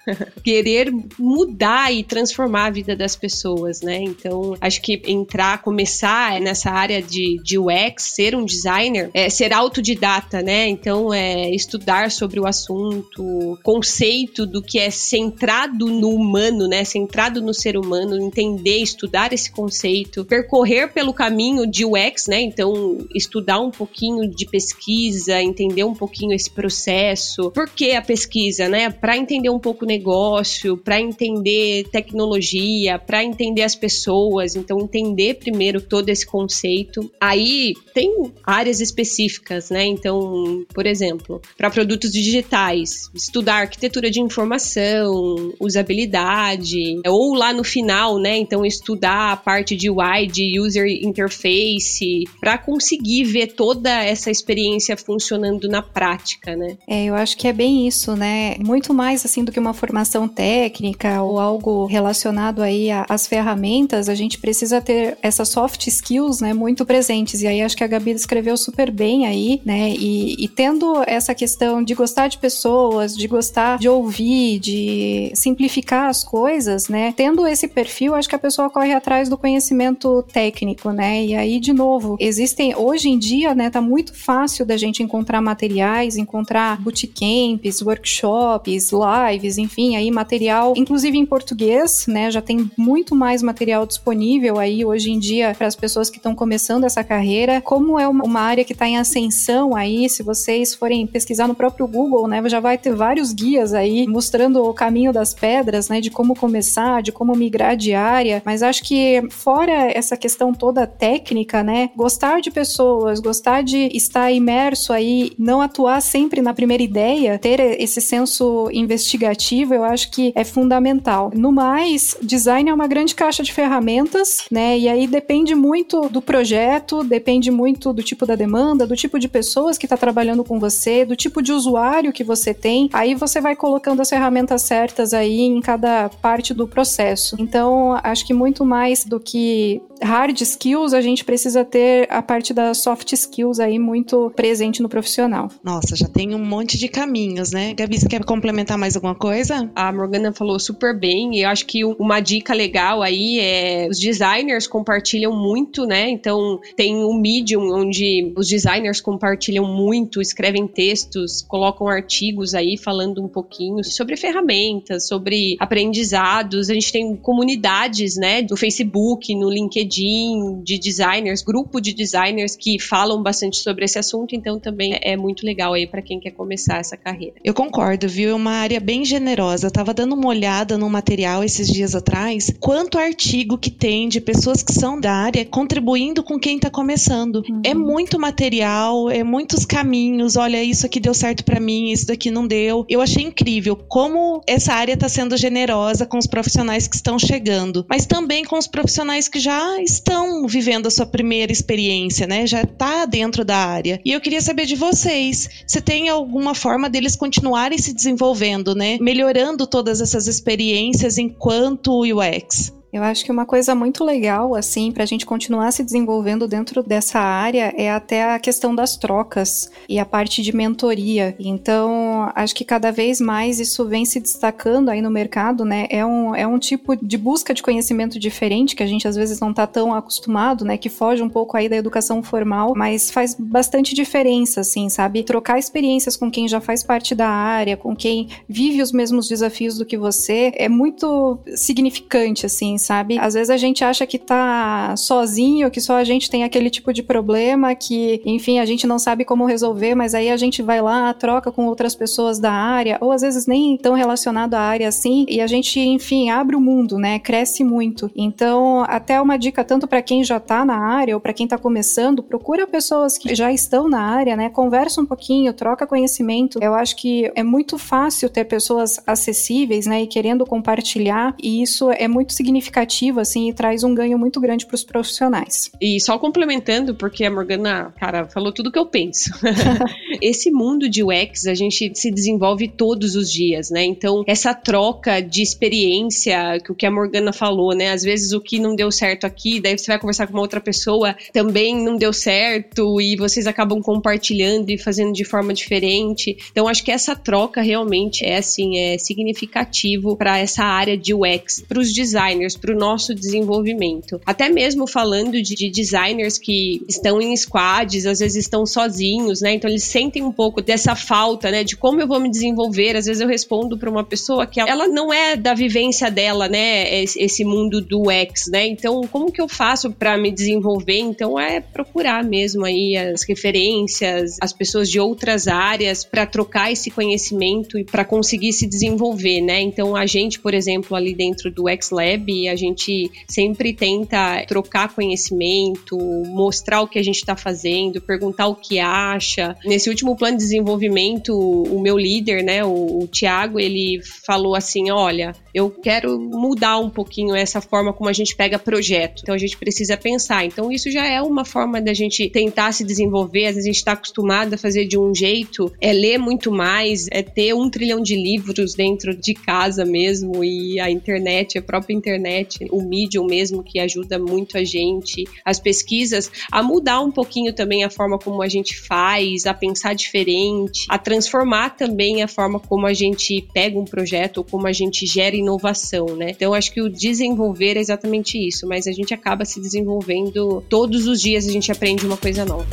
Querer 0.42 0.92
mudar 1.18 1.92
e 1.92 2.02
transformar 2.02 2.66
a 2.66 2.70
vida 2.70 2.96
das 2.96 3.14
pessoas, 3.14 3.80
né? 3.80 4.02
Então, 4.02 4.56
acho 4.60 4.80
que 4.82 5.00
entrar, 5.06 5.62
começar 5.62 6.40
nessa 6.40 6.70
área 6.70 7.00
de, 7.00 7.40
de 7.42 7.58
UX, 7.58 8.02
ser 8.14 8.34
um 8.34 8.44
designer, 8.44 9.10
é 9.14 9.28
ser 9.28 9.52
autodidata, 9.52 10.42
né? 10.42 10.68
Então, 10.68 11.12
é 11.12 11.50
estudar 11.50 12.10
sobre 12.10 12.40
o 12.40 12.46
assunto, 12.46 13.58
conceito 13.62 14.46
do 14.46 14.62
que 14.62 14.78
é 14.78 14.90
centrado 14.90 15.86
no 15.86 16.10
humano, 16.10 16.66
né? 16.66 16.84
Centrado 16.84 17.40
no 17.40 17.54
ser 17.54 17.76
humano, 17.76 18.20
entender, 18.20 18.78
estudar 18.78 19.32
esse 19.32 19.50
conceito, 19.50 20.24
percorrer 20.24 20.92
pelo 20.92 21.12
caminho 21.12 21.66
de 21.66 21.84
UX, 21.84 22.26
né? 22.26 22.40
Então, 22.40 22.98
estudar 23.14 23.60
um 23.60 23.70
pouquinho 23.70 24.28
de 24.28 24.46
pesquisa, 24.46 25.40
entender 25.40 25.84
um 25.84 25.94
pouquinho 25.94 26.32
esse 26.32 26.50
processo. 26.50 27.50
Por 27.52 27.68
que 27.68 27.92
a 27.92 28.02
pesquisa, 28.02 28.68
né? 28.68 28.90
Para 28.90 29.16
entender 29.16 29.50
um 29.50 29.58
pouco 29.58 29.84
negócio, 29.92 30.76
para 30.76 31.00
entender 31.00 31.84
tecnologia, 31.90 32.98
para 32.98 33.22
entender 33.22 33.62
as 33.62 33.74
pessoas. 33.74 34.56
Então, 34.56 34.78
entender 34.80 35.34
primeiro 35.34 35.80
todo 35.80 36.08
esse 36.08 36.26
conceito. 36.26 37.10
Aí 37.20 37.74
tem 37.94 38.32
áreas 38.44 38.80
específicas, 38.80 39.70
né? 39.70 39.84
Então, 39.84 40.64
por 40.74 40.86
exemplo, 40.86 41.40
para 41.56 41.70
produtos 41.70 42.12
digitais, 42.12 43.10
estudar 43.14 43.56
arquitetura 43.56 44.10
de 44.10 44.20
informação, 44.20 45.52
usabilidade, 45.60 47.00
ou 47.06 47.34
lá 47.34 47.52
no 47.52 47.64
final, 47.64 48.18
né? 48.18 48.36
Então, 48.38 48.64
estudar 48.64 49.32
a 49.32 49.36
parte 49.36 49.76
de 49.76 49.90
UI, 49.90 50.26
de 50.26 50.58
user 50.58 50.86
interface, 50.86 52.24
para 52.40 52.56
conseguir 52.56 53.24
ver 53.24 53.48
toda 53.48 53.90
essa 54.02 54.30
experiência 54.30 54.96
funcionando 54.96 55.68
na 55.68 55.82
prática, 55.82 56.56
né? 56.56 56.76
É, 56.88 57.04
eu 57.04 57.14
acho 57.14 57.36
que 57.36 57.46
é 57.46 57.52
bem 57.52 57.86
isso, 57.86 58.16
né? 58.16 58.56
Muito 58.58 58.94
mais 58.94 59.24
assim 59.24 59.44
do 59.44 59.52
que 59.52 59.60
uma 59.60 59.74
formação 59.82 60.28
técnica 60.28 61.20
ou 61.22 61.40
algo 61.40 61.86
relacionado 61.86 62.62
aí 62.62 62.88
às 63.08 63.26
ferramentas, 63.26 64.08
a 64.08 64.14
gente 64.14 64.38
precisa 64.38 64.80
ter 64.80 65.18
essas 65.20 65.48
soft 65.48 65.88
skills, 65.88 66.40
né, 66.40 66.54
muito 66.54 66.86
presentes. 66.86 67.42
E 67.42 67.48
aí 67.48 67.60
acho 67.60 67.76
que 67.76 67.82
a 67.82 67.88
Gabi 67.88 68.14
descreveu 68.14 68.56
super 68.56 68.92
bem 68.92 69.26
aí, 69.26 69.60
né? 69.64 69.90
E, 69.90 70.36
e 70.44 70.46
tendo 70.46 71.02
essa 71.04 71.34
questão 71.34 71.82
de 71.82 71.94
gostar 71.94 72.28
de 72.28 72.38
pessoas, 72.38 73.16
de 73.16 73.26
gostar 73.26 73.76
de 73.76 73.88
ouvir, 73.88 74.60
de 74.60 75.32
simplificar 75.34 76.08
as 76.08 76.22
coisas, 76.22 76.86
né? 76.88 77.12
Tendo 77.16 77.44
esse 77.44 77.66
perfil, 77.66 78.14
acho 78.14 78.28
que 78.28 78.36
a 78.36 78.38
pessoa 78.38 78.70
corre 78.70 78.92
atrás 78.92 79.28
do 79.28 79.36
conhecimento 79.36 80.22
técnico, 80.32 80.92
né? 80.92 81.24
E 81.24 81.34
aí, 81.34 81.58
de 81.58 81.72
novo, 81.72 82.16
existem 82.20 82.72
hoje 82.76 83.08
em 83.08 83.18
dia, 83.18 83.52
né? 83.52 83.68
Tá 83.68 83.80
muito 83.80 84.14
fácil 84.14 84.64
da 84.64 84.76
gente 84.76 85.02
encontrar 85.02 85.40
materiais, 85.40 86.16
encontrar 86.16 86.80
bootcamps, 86.80 87.82
workshops, 87.82 88.90
lives, 88.92 89.58
enfim, 89.58 89.71
aí 89.96 90.10
material, 90.10 90.74
inclusive 90.76 91.16
em 91.16 91.26
português, 91.26 92.06
né? 92.06 92.30
Já 92.30 92.40
tem 92.40 92.70
muito 92.76 93.14
mais 93.14 93.42
material 93.42 93.86
disponível 93.86 94.58
aí 94.58 94.84
hoje 94.84 95.10
em 95.10 95.18
dia 95.18 95.54
para 95.56 95.66
as 95.66 95.76
pessoas 95.76 96.10
que 96.10 96.16
estão 96.16 96.34
começando 96.34 96.84
essa 96.84 97.04
carreira. 97.04 97.60
Como 97.60 97.98
é 97.98 98.06
uma 98.08 98.40
área 98.40 98.64
que 98.64 98.72
está 98.72 98.86
em 98.86 98.98
ascensão 98.98 99.74
aí, 99.74 100.08
se 100.08 100.22
vocês 100.22 100.74
forem 100.74 101.06
pesquisar 101.06 101.46
no 101.46 101.54
próprio 101.54 101.86
Google, 101.86 102.26
né, 102.26 102.42
já 102.48 102.60
vai 102.60 102.76
ter 102.76 102.94
vários 102.94 103.32
guias 103.32 103.72
aí 103.72 104.06
mostrando 104.06 104.62
o 104.62 104.74
caminho 104.74 105.12
das 105.12 105.32
pedras, 105.32 105.88
né, 105.88 106.00
de 106.00 106.10
como 106.10 106.34
começar, 106.34 107.02
de 107.02 107.12
como 107.12 107.34
migrar 107.34 107.76
de 107.76 107.94
área. 107.94 108.42
Mas 108.44 108.62
acho 108.62 108.82
que 108.82 109.22
fora 109.30 109.90
essa 109.92 110.16
questão 110.16 110.52
toda 110.52 110.86
técnica, 110.86 111.62
né, 111.62 111.90
gostar 111.96 112.40
de 112.40 112.50
pessoas, 112.50 113.20
gostar 113.20 113.62
de 113.62 113.88
estar 113.96 114.30
imerso 114.30 114.92
aí, 114.92 115.32
não 115.38 115.60
atuar 115.60 116.00
sempre 116.00 116.42
na 116.42 116.52
primeira 116.52 116.82
ideia, 116.82 117.38
ter 117.38 117.60
esse 117.80 118.00
senso 118.00 118.68
investigativo, 118.72 119.61
eu 119.70 119.84
acho 119.84 120.10
que 120.10 120.32
é 120.34 120.44
fundamental. 120.44 121.30
No 121.34 121.52
mais, 121.52 122.16
design 122.22 122.70
é 122.70 122.74
uma 122.74 122.86
grande 122.86 123.14
caixa 123.14 123.42
de 123.42 123.52
ferramentas, 123.52 124.44
né? 124.50 124.78
E 124.78 124.88
aí 124.88 125.06
depende 125.06 125.54
muito 125.54 126.08
do 126.08 126.20
projeto, 126.20 127.04
depende 127.04 127.50
muito 127.50 127.92
do 127.92 128.02
tipo 128.02 128.26
da 128.26 128.34
demanda, 128.34 128.86
do 128.86 128.96
tipo 128.96 129.18
de 129.18 129.28
pessoas 129.28 129.78
que 129.78 129.86
está 129.86 129.96
trabalhando 129.96 130.44
com 130.44 130.58
você, 130.58 131.04
do 131.04 131.16
tipo 131.16 131.42
de 131.42 131.52
usuário 131.52 132.12
que 132.12 132.24
você 132.24 132.52
tem. 132.54 132.88
Aí 132.92 133.14
você 133.14 133.40
vai 133.40 133.54
colocando 133.54 134.00
as 134.00 134.08
ferramentas 134.08 134.62
certas 134.62 135.12
aí 135.12 135.40
em 135.40 135.60
cada 135.60 136.08
parte 136.08 136.54
do 136.54 136.66
processo. 136.66 137.36
Então, 137.38 137.98
acho 138.02 138.26
que 138.26 138.34
muito 138.34 138.64
mais 138.64 139.04
do 139.04 139.20
que 139.20 139.82
hard 140.02 140.40
skills, 140.40 140.92
a 140.92 141.00
gente 141.00 141.24
precisa 141.24 141.64
ter 141.64 142.06
a 142.10 142.20
parte 142.20 142.52
das 142.52 142.78
soft 142.78 143.12
skills 143.12 143.60
aí 143.60 143.78
muito 143.78 144.30
presente 144.34 144.82
no 144.82 144.88
profissional. 144.88 145.48
Nossa, 145.62 145.94
já 145.96 146.08
tem 146.08 146.34
um 146.34 146.44
monte 146.44 146.76
de 146.76 146.88
caminhos, 146.88 147.52
né? 147.52 147.72
Gabi, 147.74 147.98
você 147.98 148.08
quer 148.08 148.24
complementar 148.24 148.76
mais 148.76 148.96
alguma 148.96 149.14
coisa? 149.14 149.70
A 149.74 149.92
Morgana 149.92 150.32
falou 150.32 150.58
super 150.58 150.98
bem, 150.98 151.36
e 151.36 151.42
eu 151.42 151.48
acho 151.48 151.66
que 151.66 151.84
uma 151.84 152.20
dica 152.20 152.52
legal 152.52 153.02
aí 153.02 153.38
é 153.40 153.88
os 153.90 153.98
designers 153.98 154.66
compartilham 154.66 155.32
muito, 155.32 155.86
né? 155.86 156.10
Então 156.10 156.60
tem 156.76 156.96
o 157.04 157.12
Medium, 157.12 157.72
onde 157.72 158.32
os 158.36 158.48
designers 158.48 159.00
compartilham 159.00 159.64
muito, 159.64 160.20
escrevem 160.20 160.66
textos, 160.66 161.42
colocam 161.42 161.86
artigos 161.88 162.54
aí 162.54 162.76
falando 162.76 163.22
um 163.22 163.28
pouquinho 163.28 163.84
sobre 163.84 164.16
ferramentas, 164.16 165.06
sobre 165.06 165.56
aprendizados. 165.60 166.70
A 166.70 166.74
gente 166.74 166.92
tem 166.92 167.16
comunidades, 167.16 168.16
né, 168.16 168.42
do 168.42 168.56
Facebook, 168.56 169.34
no 169.34 169.48
LinkedIn 169.48 169.91
LinkedIn 169.92 170.62
de 170.62 170.78
designers, 170.78 171.42
grupo 171.42 171.80
de 171.80 171.92
designers 171.92 172.56
que 172.56 172.78
falam 172.78 173.22
bastante 173.22 173.58
sobre 173.58 173.84
esse 173.84 173.98
assunto, 173.98 174.34
então 174.34 174.58
também 174.58 174.98
é 175.02 175.16
muito 175.16 175.44
legal 175.44 175.74
aí 175.74 175.86
para 175.86 176.00
quem 176.00 176.18
quer 176.18 176.30
começar 176.30 176.78
essa 176.78 176.96
carreira. 176.96 177.34
Eu 177.44 177.52
concordo, 177.52 178.08
viu? 178.08 178.30
É 178.30 178.34
uma 178.34 178.52
área 178.52 178.80
bem 178.80 179.04
generosa. 179.04 179.66
Eu 179.66 179.70
tava 179.70 179.92
dando 179.92 180.14
uma 180.14 180.28
olhada 180.28 180.78
no 180.78 180.88
material 180.88 181.44
esses 181.44 181.68
dias 181.68 181.94
atrás, 181.94 182.52
quanto 182.58 182.98
artigo 182.98 183.58
que 183.58 183.70
tem 183.70 184.08
de 184.08 184.20
pessoas 184.20 184.62
que 184.62 184.72
são 184.72 184.98
da 184.98 185.12
área 185.12 185.44
contribuindo 185.44 186.22
com 186.22 186.38
quem 186.38 186.58
tá 186.58 186.70
começando. 186.70 187.42
Uhum. 187.48 187.62
É 187.64 187.74
muito 187.74 188.18
material, 188.18 189.10
é 189.10 189.22
muitos 189.22 189.66
caminhos. 189.66 190.36
Olha, 190.36 190.62
isso 190.62 190.86
aqui 190.86 191.00
deu 191.00 191.14
certo 191.14 191.44
para 191.44 191.60
mim, 191.60 191.90
isso 191.90 192.06
daqui 192.06 192.30
não 192.30 192.46
deu. 192.46 192.86
Eu 192.88 193.00
achei 193.00 193.22
incrível 193.22 193.76
como 193.76 194.40
essa 194.46 194.72
área 194.72 194.96
tá 194.96 195.08
sendo 195.08 195.36
generosa 195.36 196.06
com 196.06 196.18
os 196.18 196.26
profissionais 196.26 196.86
que 196.86 196.96
estão 196.96 197.18
chegando, 197.18 197.84
mas 197.88 198.06
também 198.06 198.44
com 198.44 198.56
os 198.56 198.66
profissionais 198.66 199.28
que 199.28 199.40
já 199.40 199.81
estão 199.82 200.46
vivendo 200.46 200.86
a 200.86 200.90
sua 200.90 201.06
primeira 201.06 201.52
experiência, 201.52 202.26
né? 202.26 202.46
Já 202.46 202.62
está 202.62 203.04
dentro 203.04 203.44
da 203.44 203.56
área. 203.56 204.00
E 204.04 204.12
eu 204.12 204.20
queria 204.20 204.40
saber 204.40 204.66
de 204.66 204.76
vocês, 204.76 205.48
se 205.66 205.80
tem 205.80 206.08
alguma 206.08 206.54
forma 206.54 206.88
deles 206.88 207.16
continuarem 207.16 207.78
se 207.78 207.92
desenvolvendo, 207.92 208.74
né? 208.74 208.98
Melhorando 209.00 209.66
todas 209.66 210.00
essas 210.00 210.26
experiências 210.26 211.18
enquanto 211.18 212.02
UX. 212.02 212.72
Eu 212.92 213.02
acho 213.02 213.24
que 213.24 213.32
uma 213.32 213.46
coisa 213.46 213.74
muito 213.74 214.04
legal, 214.04 214.54
assim, 214.54 214.92
para 214.92 215.02
a 215.02 215.06
gente 215.06 215.24
continuar 215.24 215.72
se 215.72 215.82
desenvolvendo 215.82 216.46
dentro 216.46 216.82
dessa 216.82 217.18
área 217.18 217.72
é 217.74 217.90
até 217.90 218.34
a 218.34 218.38
questão 218.38 218.74
das 218.74 218.98
trocas 218.98 219.70
e 219.88 219.98
a 219.98 220.04
parte 220.04 220.42
de 220.42 220.54
mentoria. 220.54 221.34
Então, 221.40 222.30
acho 222.34 222.54
que 222.54 222.66
cada 222.66 222.92
vez 222.92 223.18
mais 223.18 223.58
isso 223.58 223.86
vem 223.86 224.04
se 224.04 224.20
destacando 224.20 224.90
aí 224.90 225.00
no 225.00 225.10
mercado, 225.10 225.64
né? 225.64 225.86
É 225.88 226.04
um, 226.04 226.34
é 226.34 226.46
um 226.46 226.58
tipo 226.58 226.94
de 226.94 227.16
busca 227.16 227.54
de 227.54 227.62
conhecimento 227.62 228.18
diferente 228.18 228.76
que 228.76 228.82
a 228.82 228.86
gente 228.86 229.08
às 229.08 229.16
vezes 229.16 229.40
não 229.40 229.52
está 229.52 229.66
tão 229.66 229.94
acostumado, 229.94 230.62
né? 230.62 230.76
Que 230.76 230.90
foge 230.90 231.22
um 231.22 231.30
pouco 231.30 231.56
aí 231.56 231.70
da 231.70 231.76
educação 231.76 232.22
formal, 232.22 232.74
mas 232.76 233.10
faz 233.10 233.34
bastante 233.34 233.94
diferença, 233.94 234.60
assim, 234.60 234.90
sabe? 234.90 235.22
Trocar 235.22 235.58
experiências 235.58 236.14
com 236.14 236.30
quem 236.30 236.46
já 236.46 236.60
faz 236.60 236.84
parte 236.84 237.14
da 237.14 237.28
área, 237.28 237.74
com 237.74 237.96
quem 237.96 238.28
vive 238.46 238.82
os 238.82 238.92
mesmos 238.92 239.28
desafios 239.28 239.78
do 239.78 239.86
que 239.86 239.96
você, 239.96 240.52
é 240.56 240.68
muito 240.68 241.38
significante, 241.56 242.44
assim, 242.44 242.76
sabe? 242.82 243.18
Às 243.18 243.34
vezes 243.34 243.50
a 243.50 243.56
gente 243.56 243.84
acha 243.84 244.06
que 244.06 244.18
tá 244.18 244.94
sozinho, 244.96 245.70
que 245.70 245.80
só 245.80 245.96
a 245.96 246.04
gente 246.04 246.30
tem 246.30 246.44
aquele 246.44 246.70
tipo 246.70 246.92
de 246.92 247.02
problema 247.02 247.74
que, 247.74 248.20
enfim, 248.24 248.58
a 248.58 248.64
gente 248.64 248.86
não 248.86 248.98
sabe 248.98 249.24
como 249.24 249.46
resolver, 249.46 249.94
mas 249.94 250.14
aí 250.14 250.30
a 250.30 250.36
gente 250.36 250.62
vai 250.62 250.80
lá, 250.80 251.12
troca 251.14 251.52
com 251.52 251.66
outras 251.66 251.94
pessoas 251.94 252.38
da 252.38 252.52
área, 252.52 252.98
ou 253.00 253.12
às 253.12 253.22
vezes 253.22 253.46
nem 253.46 253.76
tão 253.76 253.94
relacionado 253.94 254.54
à 254.54 254.60
área 254.60 254.88
assim, 254.88 255.24
e 255.28 255.40
a 255.40 255.46
gente, 255.46 255.78
enfim, 255.78 256.30
abre 256.30 256.56
o 256.56 256.60
mundo, 256.60 256.98
né? 256.98 257.18
Cresce 257.18 257.62
muito. 257.64 258.10
Então, 258.16 258.84
até 258.88 259.20
uma 259.20 259.38
dica 259.38 259.62
tanto 259.64 259.86
para 259.86 260.02
quem 260.02 260.24
já 260.24 260.40
tá 260.40 260.64
na 260.64 260.76
área 260.76 261.14
ou 261.14 261.20
para 261.20 261.32
quem 261.32 261.46
tá 261.46 261.56
começando, 261.56 262.22
procura 262.22 262.66
pessoas 262.66 263.16
que 263.16 263.34
já 263.34 263.52
estão 263.52 263.88
na 263.88 264.00
área, 264.00 264.36
né? 264.36 264.48
Conversa 264.48 265.00
um 265.00 265.06
pouquinho, 265.06 265.52
troca 265.52 265.86
conhecimento. 265.86 266.58
Eu 266.60 266.74
acho 266.74 266.96
que 266.96 267.30
é 267.34 267.42
muito 267.42 267.78
fácil 267.78 268.28
ter 268.28 268.44
pessoas 268.44 269.00
acessíveis, 269.06 269.86
né, 269.86 270.02
e 270.02 270.06
querendo 270.06 270.44
compartilhar, 270.44 271.34
e 271.42 271.62
isso 271.62 271.90
é 271.90 272.08
muito 272.08 272.32
significativo 272.32 272.71
significativo, 272.72 273.20
assim, 273.20 273.48
e 273.48 273.52
traz 273.52 273.84
um 273.84 273.94
ganho 273.94 274.18
muito 274.18 274.40
grande 274.40 274.64
para 274.64 274.74
os 274.74 274.82
profissionais. 274.82 275.70
E 275.80 276.00
só 276.00 276.18
complementando, 276.18 276.94
porque 276.94 277.24
a 277.24 277.30
Morgana, 277.30 277.92
cara, 277.98 278.26
falou 278.26 278.52
tudo 278.52 278.72
que 278.72 278.78
eu 278.78 278.86
penso. 278.86 279.30
Esse 280.20 280.50
mundo 280.50 280.88
de 280.88 281.02
UX, 281.02 281.46
a 281.46 281.54
gente 281.54 281.92
se 281.94 282.10
desenvolve 282.10 282.68
todos 282.68 283.14
os 283.14 283.30
dias, 283.30 283.70
né? 283.70 283.84
Então, 283.84 284.24
essa 284.26 284.54
troca 284.54 285.20
de 285.20 285.42
experiência, 285.42 286.58
que 286.64 286.72
o 286.72 286.74
que 286.74 286.86
a 286.86 286.90
Morgana 286.90 287.32
falou, 287.32 287.74
né? 287.74 287.90
Às 287.90 288.02
vezes 288.02 288.32
o 288.32 288.40
que 288.40 288.58
não 288.58 288.74
deu 288.74 288.90
certo 288.90 289.24
aqui, 289.24 289.60
daí 289.60 289.76
você 289.76 289.86
vai 289.86 289.98
conversar 289.98 290.26
com 290.26 290.32
uma 290.32 290.42
outra 290.42 290.60
pessoa, 290.60 291.14
também 291.32 291.74
não 291.74 291.96
deu 291.96 292.12
certo, 292.12 293.00
e 293.00 293.16
vocês 293.16 293.46
acabam 293.46 293.82
compartilhando 293.82 294.70
e 294.70 294.78
fazendo 294.78 295.12
de 295.12 295.24
forma 295.24 295.52
diferente. 295.52 296.36
Então, 296.50 296.68
acho 296.68 296.84
que 296.84 296.90
essa 296.90 297.14
troca 297.14 297.60
realmente 297.60 298.24
é, 298.24 298.38
assim, 298.38 298.78
é 298.78 298.98
significativo 298.98 300.16
para 300.16 300.38
essa 300.38 300.64
área 300.64 300.96
de 300.96 301.12
UX, 301.12 301.60
para 301.66 301.78
os 301.78 301.92
designers, 301.92 302.56
para 302.62 302.72
o 302.72 302.78
nosso 302.78 303.12
desenvolvimento. 303.12 304.20
Até 304.24 304.48
mesmo 304.48 304.86
falando 304.86 305.42
de, 305.42 305.54
de, 305.56 305.68
designers 305.68 306.38
que 306.38 306.80
estão 306.88 307.20
em 307.20 307.36
squads, 307.36 308.06
às 308.06 308.20
vezes 308.20 308.44
estão 308.44 308.64
sozinhos, 308.64 309.40
né? 309.40 309.54
Então 309.54 309.68
eles 309.68 309.82
sentem 309.82 310.22
um 310.22 310.30
pouco 310.30 310.62
dessa 310.62 310.94
falta, 310.94 311.50
né? 311.50 311.64
De 311.64 311.76
como 311.76 312.00
eu 312.00 312.06
vou 312.06 312.20
me 312.20 312.30
desenvolver. 312.30 312.96
Às 312.96 313.06
vezes 313.06 313.20
eu 313.20 313.26
respondo 313.26 313.76
para 313.76 313.90
uma 313.90 314.04
pessoa 314.04 314.46
que 314.46 314.60
ela 314.60 314.86
não 314.86 315.12
é 315.12 315.36
da 315.36 315.54
vivência 315.54 316.08
dela, 316.08 316.48
né? 316.48 317.02
Esse 317.02 317.44
mundo 317.44 317.80
do 317.80 318.02
UX, 318.02 318.46
né? 318.48 318.68
Então 318.68 319.00
como 319.10 319.32
que 319.32 319.40
eu 319.40 319.48
faço 319.48 319.90
para 319.90 320.16
me 320.16 320.30
desenvolver? 320.30 320.98
Então 320.98 321.38
é 321.38 321.60
procurar 321.60 322.22
mesmo 322.22 322.64
aí 322.64 322.96
as 322.96 323.24
referências, 323.24 324.36
as 324.40 324.52
pessoas 324.52 324.88
de 324.88 325.00
outras 325.00 325.48
áreas 325.48 326.04
para 326.04 326.24
trocar 326.26 326.70
esse 326.70 326.92
conhecimento 326.92 327.76
e 327.76 327.84
para 327.84 328.04
conseguir 328.04 328.52
se 328.52 328.68
desenvolver, 328.68 329.40
né? 329.40 329.60
Então 329.60 329.96
a 329.96 330.06
gente, 330.06 330.38
por 330.38 330.54
exemplo, 330.54 330.96
ali 330.96 331.12
dentro 331.12 331.50
do 331.50 331.68
X 331.68 331.90
Lab, 331.90 332.51
a 332.52 332.56
gente 332.56 333.10
sempre 333.26 333.72
tenta 333.72 334.44
trocar 334.46 334.94
conhecimento, 334.94 335.98
mostrar 336.26 336.82
o 336.82 336.88
que 336.88 336.98
a 336.98 337.02
gente 337.02 337.16
está 337.16 337.34
fazendo, 337.34 338.00
perguntar 338.00 338.46
o 338.46 338.54
que 338.54 338.78
acha. 338.78 339.56
Nesse 339.64 339.88
último 339.88 340.16
plano 340.16 340.36
de 340.36 340.44
desenvolvimento, 340.44 341.32
o 341.34 341.80
meu 341.80 341.98
líder, 341.98 342.42
né, 342.44 342.64
o, 342.64 343.02
o 343.02 343.06
Tiago, 343.06 343.58
ele 343.58 344.00
falou 344.24 344.54
assim: 344.54 344.90
olha, 344.90 345.34
eu 345.54 345.70
quero 345.70 346.18
mudar 346.18 346.78
um 346.78 346.90
pouquinho 346.90 347.34
essa 347.34 347.60
forma 347.60 347.92
como 347.92 348.08
a 348.08 348.12
gente 348.12 348.34
pega 348.34 348.58
projeto. 348.58 349.20
Então 349.22 349.34
a 349.34 349.38
gente 349.38 349.56
precisa 349.56 349.96
pensar. 349.96 350.44
Então 350.44 350.70
isso 350.70 350.90
já 350.90 351.06
é 351.06 351.20
uma 351.20 351.44
forma 351.44 351.80
da 351.80 351.92
gente 351.92 352.28
tentar 352.30 352.72
se 352.72 352.84
desenvolver. 352.84 353.46
Às 353.46 353.54
vezes 353.56 353.64
a 353.64 353.72
gente 353.72 353.76
está 353.76 353.92
acostumado 353.92 354.54
a 354.54 354.58
fazer 354.58 354.86
de 354.86 354.98
um 354.98 355.14
jeito, 355.14 355.72
é 355.80 355.92
ler 355.92 356.18
muito 356.18 356.50
mais, 356.50 357.06
é 357.10 357.22
ter 357.22 357.54
um 357.54 357.68
trilhão 357.68 358.00
de 358.00 358.16
livros 358.16 358.74
dentro 358.74 359.14
de 359.14 359.34
casa 359.34 359.84
mesmo 359.84 360.42
e 360.42 360.80
a 360.80 360.90
internet, 360.90 361.58
a 361.58 361.62
própria 361.62 361.94
internet 361.94 362.66
o 362.70 362.82
Medium 362.82 363.26
mesmo, 363.26 363.62
que 363.62 363.78
ajuda 363.78 364.18
muito 364.18 364.56
a 364.56 364.64
gente, 364.64 365.24
as 365.44 365.58
pesquisas, 365.58 366.30
a 366.50 366.62
mudar 366.62 367.00
um 367.00 367.10
pouquinho 367.10 367.52
também 367.52 367.84
a 367.84 367.90
forma 367.90 368.18
como 368.18 368.42
a 368.42 368.48
gente 368.48 368.78
faz, 368.78 369.46
a 369.46 369.54
pensar 369.54 369.94
diferente, 369.94 370.86
a 370.88 370.98
transformar 370.98 371.70
também 371.70 372.22
a 372.22 372.28
forma 372.28 372.58
como 372.60 372.86
a 372.86 372.92
gente 372.92 373.46
pega 373.52 373.78
um 373.78 373.84
projeto 373.84 374.38
ou 374.38 374.44
como 374.44 374.66
a 374.66 374.72
gente 374.72 375.06
gera 375.06 375.36
inovação, 375.42 376.06
né? 376.16 376.30
Então, 376.30 376.54
acho 376.54 376.72
que 376.72 376.80
o 376.80 376.88
desenvolver 376.88 377.76
é 377.76 377.80
exatamente 377.80 378.38
isso, 378.38 378.66
mas 378.66 378.86
a 378.86 378.92
gente 378.92 379.12
acaba 379.12 379.44
se 379.44 379.60
desenvolvendo 379.60 380.62
todos 380.68 381.06
os 381.06 381.20
dias, 381.20 381.46
a 381.46 381.52
gente 381.52 381.70
aprende 381.70 382.06
uma 382.06 382.16
coisa 382.16 382.44
nova. 382.44 382.66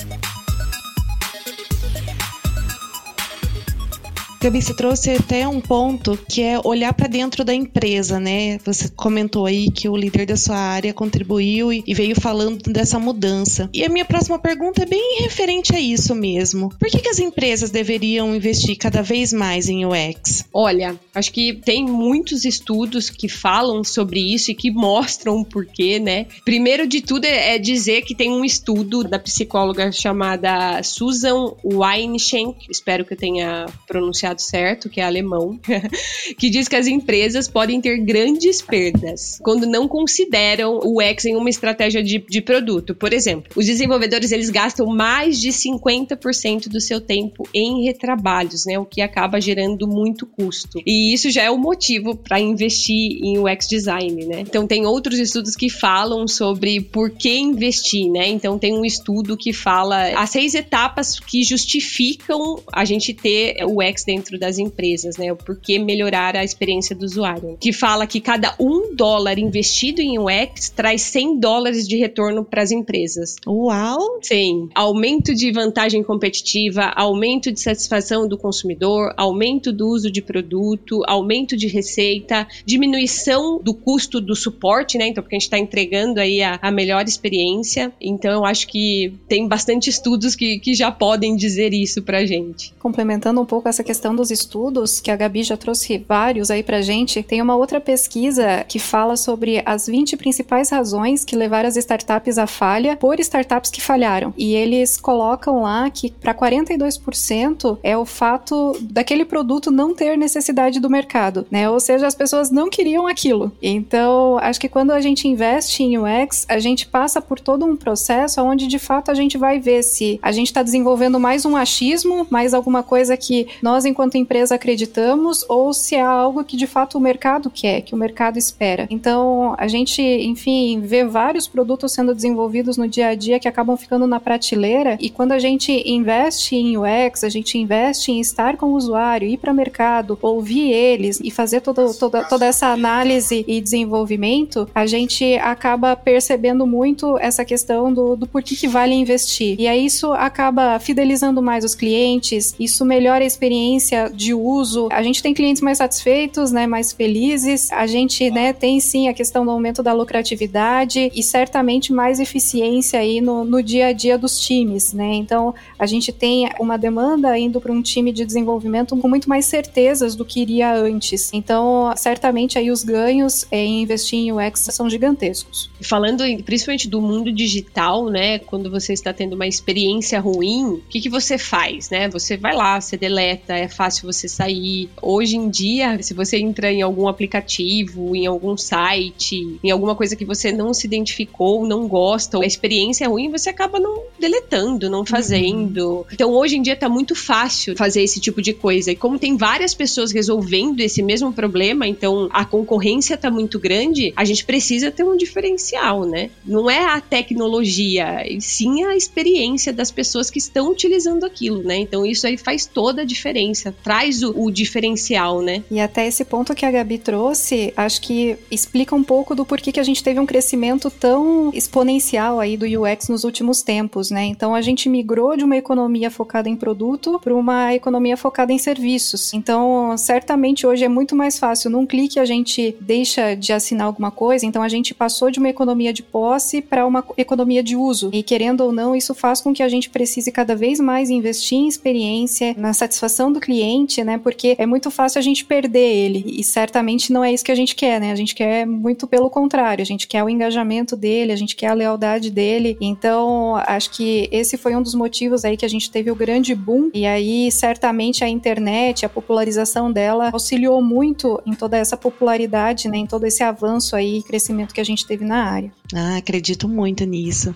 Gabi, 4.41 4.61
você 4.61 4.73
trouxe 4.73 5.11
até 5.11 5.45
um 5.45 5.59
ponto 5.59 6.17
que 6.29 6.41
é 6.41 6.57
olhar 6.63 6.93
para 6.93 7.07
dentro 7.07 7.43
da 7.43 7.53
empresa, 7.53 8.21
né? 8.21 8.57
Você 8.59 8.87
comentou 8.87 9.45
aí 9.45 9.69
que 9.69 9.89
o 9.89 9.97
líder 9.97 10.25
da 10.25 10.37
sua 10.37 10.55
área 10.55 10.93
contribuiu 10.93 11.73
e 11.73 11.93
veio 11.93 12.15
falando 12.15 12.71
dessa 12.71 12.97
mudança. 12.97 13.69
E 13.73 13.83
a 13.83 13.89
minha 13.89 14.05
próxima 14.05 14.39
pergunta 14.39 14.83
é 14.83 14.85
bem 14.85 15.17
referente 15.19 15.75
a 15.75 15.79
isso 15.79 16.15
mesmo. 16.15 16.69
Por 16.79 16.87
que, 16.87 16.99
que 16.99 17.09
as 17.09 17.19
empresas 17.19 17.69
deveriam 17.69 18.33
investir 18.33 18.77
cada 18.77 19.01
vez 19.01 19.33
mais 19.33 19.67
em 19.67 19.85
UX? 19.85 20.45
Olha, 20.53 20.97
acho 21.13 21.33
que 21.33 21.53
tem 21.53 21.85
muitos 21.85 22.45
estudos 22.45 23.09
que 23.09 23.27
falam 23.27 23.83
sobre 23.83 24.21
isso 24.21 24.51
e 24.51 24.55
que 24.55 24.71
mostram 24.71 25.41
o 25.41 25.45
porquê, 25.45 25.99
né? 25.99 26.27
Primeiro 26.45 26.87
de 26.87 27.01
tudo 27.01 27.25
é, 27.25 27.55
é 27.55 27.59
dizer 27.59 28.03
que 28.03 28.15
tem 28.15 28.31
um 28.31 28.45
estudo 28.45 29.03
da 29.03 29.19
psicóloga 29.19 29.91
chamada 29.91 30.81
Susan 30.81 31.51
Weinschenk, 31.61 32.67
espero 32.69 33.03
que 33.03 33.15
eu 33.15 33.17
tenha 33.17 33.65
pronunciado 33.85 34.28
certo, 34.37 34.89
que 34.89 35.01
é 35.01 35.03
alemão, 35.03 35.59
que 36.37 36.49
diz 36.49 36.67
que 36.67 36.75
as 36.75 36.87
empresas 36.87 37.47
podem 37.47 37.81
ter 37.81 37.97
grandes 37.97 38.61
perdas 38.61 39.39
quando 39.41 39.65
não 39.65 39.87
consideram 39.87 40.79
o 40.83 41.01
X 41.01 41.25
em 41.25 41.35
uma 41.35 41.49
estratégia 41.49 42.03
de, 42.03 42.19
de 42.19 42.41
produto. 42.41 42.93
Por 42.93 43.13
exemplo, 43.13 43.51
os 43.55 43.65
desenvolvedores 43.65 44.31
eles 44.31 44.49
gastam 44.49 44.85
mais 44.87 45.39
de 45.39 45.49
50% 45.49 46.67
do 46.67 46.79
seu 46.79 46.99
tempo 46.99 47.47
em 47.53 47.85
retrabalhos, 47.85 48.65
né? 48.65 48.77
O 48.77 48.85
que 48.85 49.01
acaba 49.01 49.39
gerando 49.39 49.87
muito 49.87 50.25
custo. 50.25 50.81
E 50.85 51.13
isso 51.13 51.29
já 51.29 51.43
é 51.43 51.51
o 51.51 51.57
motivo 51.57 52.15
para 52.15 52.39
investir 52.39 53.19
em 53.23 53.37
UX 53.39 53.67
design, 53.67 54.25
né? 54.25 54.41
Então 54.41 54.67
tem 54.67 54.85
outros 54.85 55.19
estudos 55.19 55.55
que 55.55 55.69
falam 55.69 56.27
sobre 56.27 56.81
por 56.81 57.09
que 57.09 57.37
investir, 57.37 58.09
né? 58.09 58.27
Então 58.27 58.57
tem 58.57 58.73
um 58.73 58.85
estudo 58.85 59.37
que 59.37 59.53
fala 59.53 60.09
as 60.19 60.29
seis 60.29 60.53
etapas 60.53 61.19
que 61.19 61.43
justificam 61.43 62.61
a 62.71 62.85
gente 62.85 63.13
ter 63.13 63.63
o 63.65 63.81
UX 63.81 64.03
dentro 64.03 64.18
das 64.39 64.57
empresas, 64.57 65.17
né? 65.17 65.31
O 65.31 65.35
porquê 65.35 65.79
melhorar 65.79 66.35
a 66.35 66.43
experiência 66.43 66.95
do 66.95 67.05
usuário. 67.05 67.57
Que 67.59 67.71
fala 67.71 68.07
que 68.07 68.19
cada 68.19 68.55
um 68.59 68.95
dólar 68.95 69.37
investido 69.39 70.01
em 70.01 70.17
UX 70.19 70.69
traz 70.69 71.01
100 71.03 71.39
dólares 71.39 71.87
de 71.87 71.97
retorno 71.97 72.43
para 72.43 72.61
as 72.61 72.71
empresas. 72.71 73.35
Uau! 73.47 74.19
Sim. 74.21 74.69
Aumento 74.75 75.33
de 75.33 75.51
vantagem 75.51 76.03
competitiva, 76.03 76.91
aumento 76.95 77.51
de 77.51 77.59
satisfação 77.59 78.27
do 78.27 78.37
consumidor, 78.37 79.13
aumento 79.17 79.71
do 79.71 79.87
uso 79.87 80.11
de 80.11 80.21
produto, 80.21 81.01
aumento 81.07 81.55
de 81.55 81.67
receita, 81.67 82.47
diminuição 82.65 83.59
do 83.61 83.73
custo 83.73 84.19
do 84.19 84.35
suporte, 84.35 84.97
né? 84.97 85.07
Então, 85.07 85.23
porque 85.23 85.35
a 85.35 85.39
gente 85.39 85.47
está 85.47 85.59
entregando 85.59 86.19
aí 86.19 86.41
a, 86.41 86.59
a, 86.61 86.71
melhor 86.71 87.05
experiência. 87.05 87.91
Então, 88.01 88.31
eu 88.31 88.45
acho 88.45 88.67
que 88.67 89.13
tem 89.27 89.47
bastante 89.47 89.89
estudos 89.89 90.35
que, 90.35 90.59
que 90.59 90.73
já 90.73 90.91
podem 90.91 91.35
dizer 91.35 91.73
isso 91.73 92.01
pra 92.01 92.25
gente. 92.25 92.73
Complementando 92.79 93.41
um 93.41 93.45
pouco 93.45 93.67
essa 93.67 93.83
questão 93.83 94.08
dos 94.15 94.31
estudos, 94.31 94.99
que 94.99 95.11
a 95.11 95.15
Gabi 95.15 95.43
já 95.43 95.57
trouxe 95.57 96.03
vários 96.07 96.51
aí 96.51 96.63
pra 96.63 96.81
gente, 96.81 97.23
tem 97.23 97.41
uma 97.41 97.55
outra 97.55 97.79
pesquisa 97.79 98.63
que 98.67 98.79
fala 98.79 99.15
sobre 99.15 99.61
as 99.65 99.87
20 99.87 100.17
principais 100.17 100.69
razões 100.69 101.23
que 101.25 101.35
levaram 101.35 101.67
as 101.67 101.75
startups 101.75 102.37
à 102.37 102.47
falha 102.47 102.97
por 102.97 103.19
startups 103.19 103.69
que 103.69 103.81
falharam. 103.81 104.33
E 104.37 104.55
eles 104.55 104.97
colocam 104.97 105.61
lá 105.61 105.89
que 105.89 106.11
para 106.11 106.33
42% 106.33 107.77
é 107.83 107.97
o 107.97 108.05
fato 108.05 108.77
daquele 108.81 109.25
produto 109.25 109.71
não 109.71 109.93
ter 109.93 110.17
necessidade 110.17 110.79
do 110.79 110.89
mercado, 110.89 111.45
né? 111.49 111.69
Ou 111.69 111.79
seja, 111.79 112.07
as 112.07 112.15
pessoas 112.15 112.51
não 112.51 112.69
queriam 112.69 113.07
aquilo. 113.07 113.51
Então, 113.61 114.37
acho 114.39 114.59
que 114.59 114.69
quando 114.69 114.91
a 114.91 115.01
gente 115.01 115.27
investe 115.27 115.83
em 115.83 115.97
UX, 115.97 116.45
a 116.47 116.59
gente 116.59 116.87
passa 116.87 117.21
por 117.21 117.39
todo 117.39 117.65
um 117.65 117.75
processo 117.75 118.41
onde 118.41 118.67
de 118.67 118.79
fato 118.79 119.11
a 119.11 119.13
gente 119.13 119.37
vai 119.37 119.59
ver 119.59 119.83
se 119.83 120.19
a 120.21 120.31
gente 120.31 120.47
está 120.47 120.63
desenvolvendo 120.63 121.19
mais 121.19 121.45
um 121.45 121.55
achismo, 121.55 122.27
mais 122.29 122.53
alguma 122.53 122.83
coisa 122.83 123.15
que 123.17 123.47
nós, 123.61 123.85
enquanto 123.99 124.15
empresa, 124.15 124.55
acreditamos, 124.55 125.43
ou 125.49 125.73
se 125.73 125.93
é 125.93 126.01
algo 126.01 126.41
que 126.45 126.55
de 126.55 126.65
fato 126.65 126.97
o 126.97 127.01
mercado 127.01 127.49
quer, 127.49 127.81
que 127.81 127.93
o 127.93 127.97
mercado 127.97 128.37
espera. 128.37 128.87
Então, 128.89 129.53
a 129.57 129.67
gente, 129.67 130.01
enfim, 130.01 130.79
vê 130.79 131.03
vários 131.03 131.49
produtos 131.49 131.91
sendo 131.91 132.15
desenvolvidos 132.15 132.77
no 132.77 132.87
dia 132.87 133.09
a 133.09 133.15
dia 133.15 133.39
que 133.41 133.47
acabam 133.47 133.75
ficando 133.75 134.07
na 134.07 134.17
prateleira, 134.17 134.97
e 135.01 135.09
quando 135.09 135.33
a 135.33 135.39
gente 135.39 135.83
investe 135.85 136.55
em 136.55 136.77
UX, 136.77 137.25
a 137.25 137.29
gente 137.29 137.57
investe 137.57 138.09
em 138.09 138.21
estar 138.21 138.55
com 138.55 138.67
o 138.67 138.75
usuário, 138.75 139.27
ir 139.27 139.37
para 139.37 139.51
o 139.51 139.55
mercado, 139.55 140.17
ouvir 140.21 140.71
eles 140.71 141.19
e 141.21 141.29
fazer 141.29 141.59
todo, 141.59 141.93
toda, 141.93 142.23
toda 142.23 142.45
essa 142.45 142.67
análise 142.67 143.43
e 143.45 143.59
desenvolvimento, 143.59 144.65
a 144.73 144.85
gente 144.85 145.35
acaba 145.39 145.93
percebendo 145.93 146.65
muito 146.65 147.17
essa 147.17 147.43
questão 147.43 147.93
do, 147.93 148.15
do 148.15 148.25
porquê 148.25 148.55
que 148.55 148.67
vale 148.67 148.93
investir. 148.93 149.59
E 149.59 149.67
aí 149.67 149.85
isso 149.85 150.13
acaba 150.13 150.79
fidelizando 150.79 151.41
mais 151.41 151.65
os 151.65 151.75
clientes, 151.75 152.55
isso 152.57 152.85
melhora 152.85 153.25
a 153.25 153.27
experiência 153.27 153.88
de 154.13 154.33
uso. 154.33 154.87
A 154.91 155.03
gente 155.03 155.21
tem 155.21 155.33
clientes 155.33 155.61
mais 155.61 155.77
satisfeitos, 155.77 156.51
né, 156.51 156.67
mais 156.67 156.91
felizes. 156.91 157.71
A 157.71 157.85
gente, 157.87 158.29
né, 158.31 158.53
tem 158.53 158.79
sim 158.79 159.07
a 159.07 159.13
questão 159.13 159.45
do 159.45 159.51
aumento 159.51 159.81
da 159.83 159.93
lucratividade 159.93 161.11
e 161.13 161.23
certamente 161.23 161.91
mais 161.93 162.19
eficiência 162.19 162.99
aí 162.99 163.21
no, 163.21 163.43
no 163.43 163.61
dia 163.61 163.87
a 163.87 163.93
dia 163.93 164.17
dos 164.17 164.39
times, 164.39 164.93
né? 164.93 165.13
Então, 165.13 165.53
a 165.77 165.85
gente 165.85 166.11
tem 166.11 166.49
uma 166.59 166.77
demanda 166.77 167.37
indo 167.37 167.59
para 167.59 167.71
um 167.71 167.81
time 167.81 168.11
de 168.11 168.25
desenvolvimento 168.25 168.95
com 168.97 169.07
muito 169.07 169.29
mais 169.29 169.45
certezas 169.45 170.15
do 170.15 170.25
que 170.25 170.41
iria 170.41 170.73
antes. 170.73 171.31
Então, 171.33 171.91
certamente 171.95 172.57
aí 172.57 172.71
os 172.71 172.83
ganhos 172.83 173.45
em 173.51 173.83
investir 173.83 174.19
em 174.19 174.31
UX 174.31 174.67
são 174.71 174.89
gigantescos. 174.89 175.69
Falando 175.81 176.23
principalmente 176.43 176.87
do 176.87 177.01
mundo 177.01 177.31
digital, 177.31 178.09
né? 178.09 178.39
Quando 178.39 178.69
você 178.69 178.93
está 178.93 179.13
tendo 179.13 179.33
uma 179.33 179.47
experiência 179.47 180.19
ruim, 180.19 180.65
o 180.73 180.83
que, 180.89 181.01
que 181.01 181.09
você 181.09 181.37
faz, 181.37 181.89
né? 181.89 182.09
Você 182.09 182.37
vai 182.37 182.55
lá, 182.55 182.79
você 182.79 182.97
deleta, 182.97 183.55
é 183.55 183.67
fácil 183.79 184.11
você 184.11 184.27
sair. 184.27 184.89
Hoje 185.01 185.37
em 185.37 185.49
dia, 185.49 186.03
se 186.03 186.13
você 186.13 186.37
entra 186.37 186.69
em 186.69 186.81
algum 186.81 187.07
aplicativo, 187.07 188.13
em 188.13 188.27
algum 188.27 188.57
site, 188.57 189.57
em 189.63 189.71
alguma 189.71 189.95
coisa 189.95 190.17
que 190.17 190.25
você 190.25 190.51
não 190.51 190.73
se 190.73 190.85
identificou, 190.85 191.65
não 191.65 191.87
gosta, 191.87 192.35
ou 192.35 192.43
a 192.43 192.45
experiência 192.45 193.05
é 193.05 193.07
ruim, 193.07 193.31
você 193.31 193.49
acaba 193.49 193.79
não 193.79 194.03
deletando, 194.19 194.89
não 194.89 195.05
fazendo. 195.05 195.99
Uhum. 195.99 196.05
Então, 196.11 196.29
hoje 196.29 196.57
em 196.57 196.61
dia 196.61 196.75
tá 196.75 196.89
muito 196.89 197.15
fácil 197.15 197.73
fazer 197.77 198.01
esse 198.03 198.19
tipo 198.19 198.41
de 198.41 198.51
coisa. 198.51 198.91
E 198.91 198.97
como 198.97 199.17
tem 199.17 199.37
várias 199.37 199.73
pessoas 199.73 200.11
resolvendo 200.11 200.81
esse 200.81 201.01
mesmo 201.01 201.31
problema, 201.31 201.87
então 201.87 202.27
a 202.33 202.43
concorrência 202.43 203.15
tá 203.15 203.31
muito 203.31 203.57
grande, 203.57 204.11
a 204.13 204.25
gente 204.25 204.43
precisa 204.43 204.91
ter 204.91 205.05
um 205.05 205.15
diferencial, 205.15 206.05
né? 206.05 206.31
Não 206.45 206.69
é 206.69 206.83
a 206.83 206.99
tecnologia, 206.99 208.25
e 208.29 208.41
sim 208.41 208.83
a 208.83 208.93
experiência 208.93 209.71
das 209.71 209.89
pessoas 209.89 210.29
que 210.29 210.39
estão 210.39 210.69
utilizando 210.69 211.23
aquilo, 211.23 211.63
né? 211.63 211.77
Então 211.77 212.05
isso 212.05 212.27
aí 212.27 212.35
faz 212.35 212.65
toda 212.65 213.03
a 213.03 213.05
diferença, 213.05 213.68
traz 213.83 214.23
o, 214.23 214.33
o 214.35 214.51
diferencial, 214.51 215.41
né? 215.41 215.63
E 215.69 215.79
até 215.79 216.07
esse 216.07 216.23
ponto 216.25 216.55
que 216.55 216.65
a 216.65 216.71
Gabi 216.71 216.97
trouxe, 216.97 217.73
acho 217.75 218.01
que 218.01 218.37
explica 218.49 218.95
um 218.95 219.03
pouco 219.03 219.35
do 219.35 219.45
porquê 219.45 219.71
que 219.71 219.79
a 219.79 219.83
gente 219.83 220.03
teve 220.03 220.19
um 220.19 220.25
crescimento 220.25 220.89
tão 220.89 221.51
exponencial 221.53 222.39
aí 222.39 222.57
do 222.57 222.65
UX 222.65 223.09
nos 223.09 223.23
últimos 223.23 223.61
tempos, 223.61 224.11
né? 224.11 224.25
Então 224.25 224.53
a 224.53 224.61
gente 224.61 224.89
migrou 224.89 225.35
de 225.35 225.43
uma 225.43 225.57
economia 225.57 226.11
focada 226.11 226.49
em 226.49 226.55
produto 226.55 227.19
para 227.23 227.35
uma 227.35 227.73
economia 227.73 228.17
focada 228.17 228.51
em 228.51 228.57
serviços. 228.57 229.33
Então, 229.33 229.97
certamente 229.97 230.65
hoje 230.65 230.83
é 230.83 230.89
muito 230.89 231.15
mais 231.15 231.39
fácil 231.39 231.69
num 231.69 231.85
clique 231.85 232.19
a 232.19 232.25
gente 232.25 232.75
deixa 232.79 233.35
de 233.35 233.53
assinar 233.53 233.87
alguma 233.87 234.11
coisa, 234.11 234.45
então 234.45 234.61
a 234.61 234.69
gente 234.69 234.93
passou 234.93 235.31
de 235.31 235.39
uma 235.39 235.49
economia 235.49 235.93
de 235.93 236.03
posse 236.03 236.61
para 236.61 236.85
uma 236.85 237.03
economia 237.17 237.63
de 237.63 237.75
uso. 237.75 238.09
E 238.13 238.23
querendo 238.23 238.61
ou 238.61 238.71
não, 238.71 238.95
isso 238.95 239.13
faz 239.13 239.41
com 239.41 239.53
que 239.53 239.63
a 239.63 239.69
gente 239.69 239.89
precise 239.89 240.31
cada 240.31 240.55
vez 240.55 240.79
mais 240.79 241.09
investir 241.09 241.57
em 241.57 241.67
experiência, 241.67 242.53
na 242.57 242.73
satisfação 242.73 243.31
do 243.31 243.39
cliente, 243.39 243.58
né? 244.03 244.17
Porque 244.17 244.55
é 244.57 244.65
muito 244.65 244.89
fácil 244.91 245.19
a 245.19 245.21
gente 245.21 245.45
perder 245.45 245.79
ele. 245.79 246.23
E 246.25 246.43
certamente 246.43 247.11
não 247.11 247.23
é 247.23 247.33
isso 247.33 247.43
que 247.43 247.51
a 247.51 247.55
gente 247.55 247.75
quer, 247.75 247.99
né? 247.99 248.11
A 248.11 248.15
gente 248.15 248.35
quer 248.35 248.65
muito 248.65 249.07
pelo 249.07 249.29
contrário, 249.29 249.81
a 249.81 249.85
gente 249.85 250.07
quer 250.07 250.23
o 250.23 250.29
engajamento 250.29 250.95
dele, 250.95 251.31
a 251.31 251.35
gente 251.35 251.55
quer 251.55 251.67
a 251.67 251.73
lealdade 251.73 252.31
dele. 252.31 252.77
Então, 252.79 253.55
acho 253.67 253.91
que 253.91 254.29
esse 254.31 254.57
foi 254.57 254.75
um 254.75 254.81
dos 254.81 254.95
motivos 254.95 255.45
aí 255.45 255.57
que 255.57 255.65
a 255.65 255.69
gente 255.69 255.89
teve 255.89 256.11
o 256.11 256.15
grande 256.15 256.53
boom. 256.55 256.89
E 256.93 257.05
aí, 257.05 257.51
certamente, 257.51 258.23
a 258.23 258.29
internet, 258.29 259.05
a 259.05 259.09
popularização 259.09 259.91
dela 259.91 260.29
auxiliou 260.31 260.81
muito 260.81 261.41
em 261.45 261.53
toda 261.53 261.77
essa 261.77 261.97
popularidade, 261.97 262.87
né? 262.87 262.97
Em 262.97 263.05
todo 263.05 263.25
esse 263.25 263.43
avanço 263.43 263.95
aí, 263.95 264.23
crescimento 264.23 264.73
que 264.73 264.81
a 264.81 264.85
gente 264.85 265.05
teve 265.05 265.25
na 265.25 265.43
área. 265.43 265.71
Ah, 265.93 266.17
acredito 266.17 266.67
muito 266.67 267.03
nisso. 267.03 267.55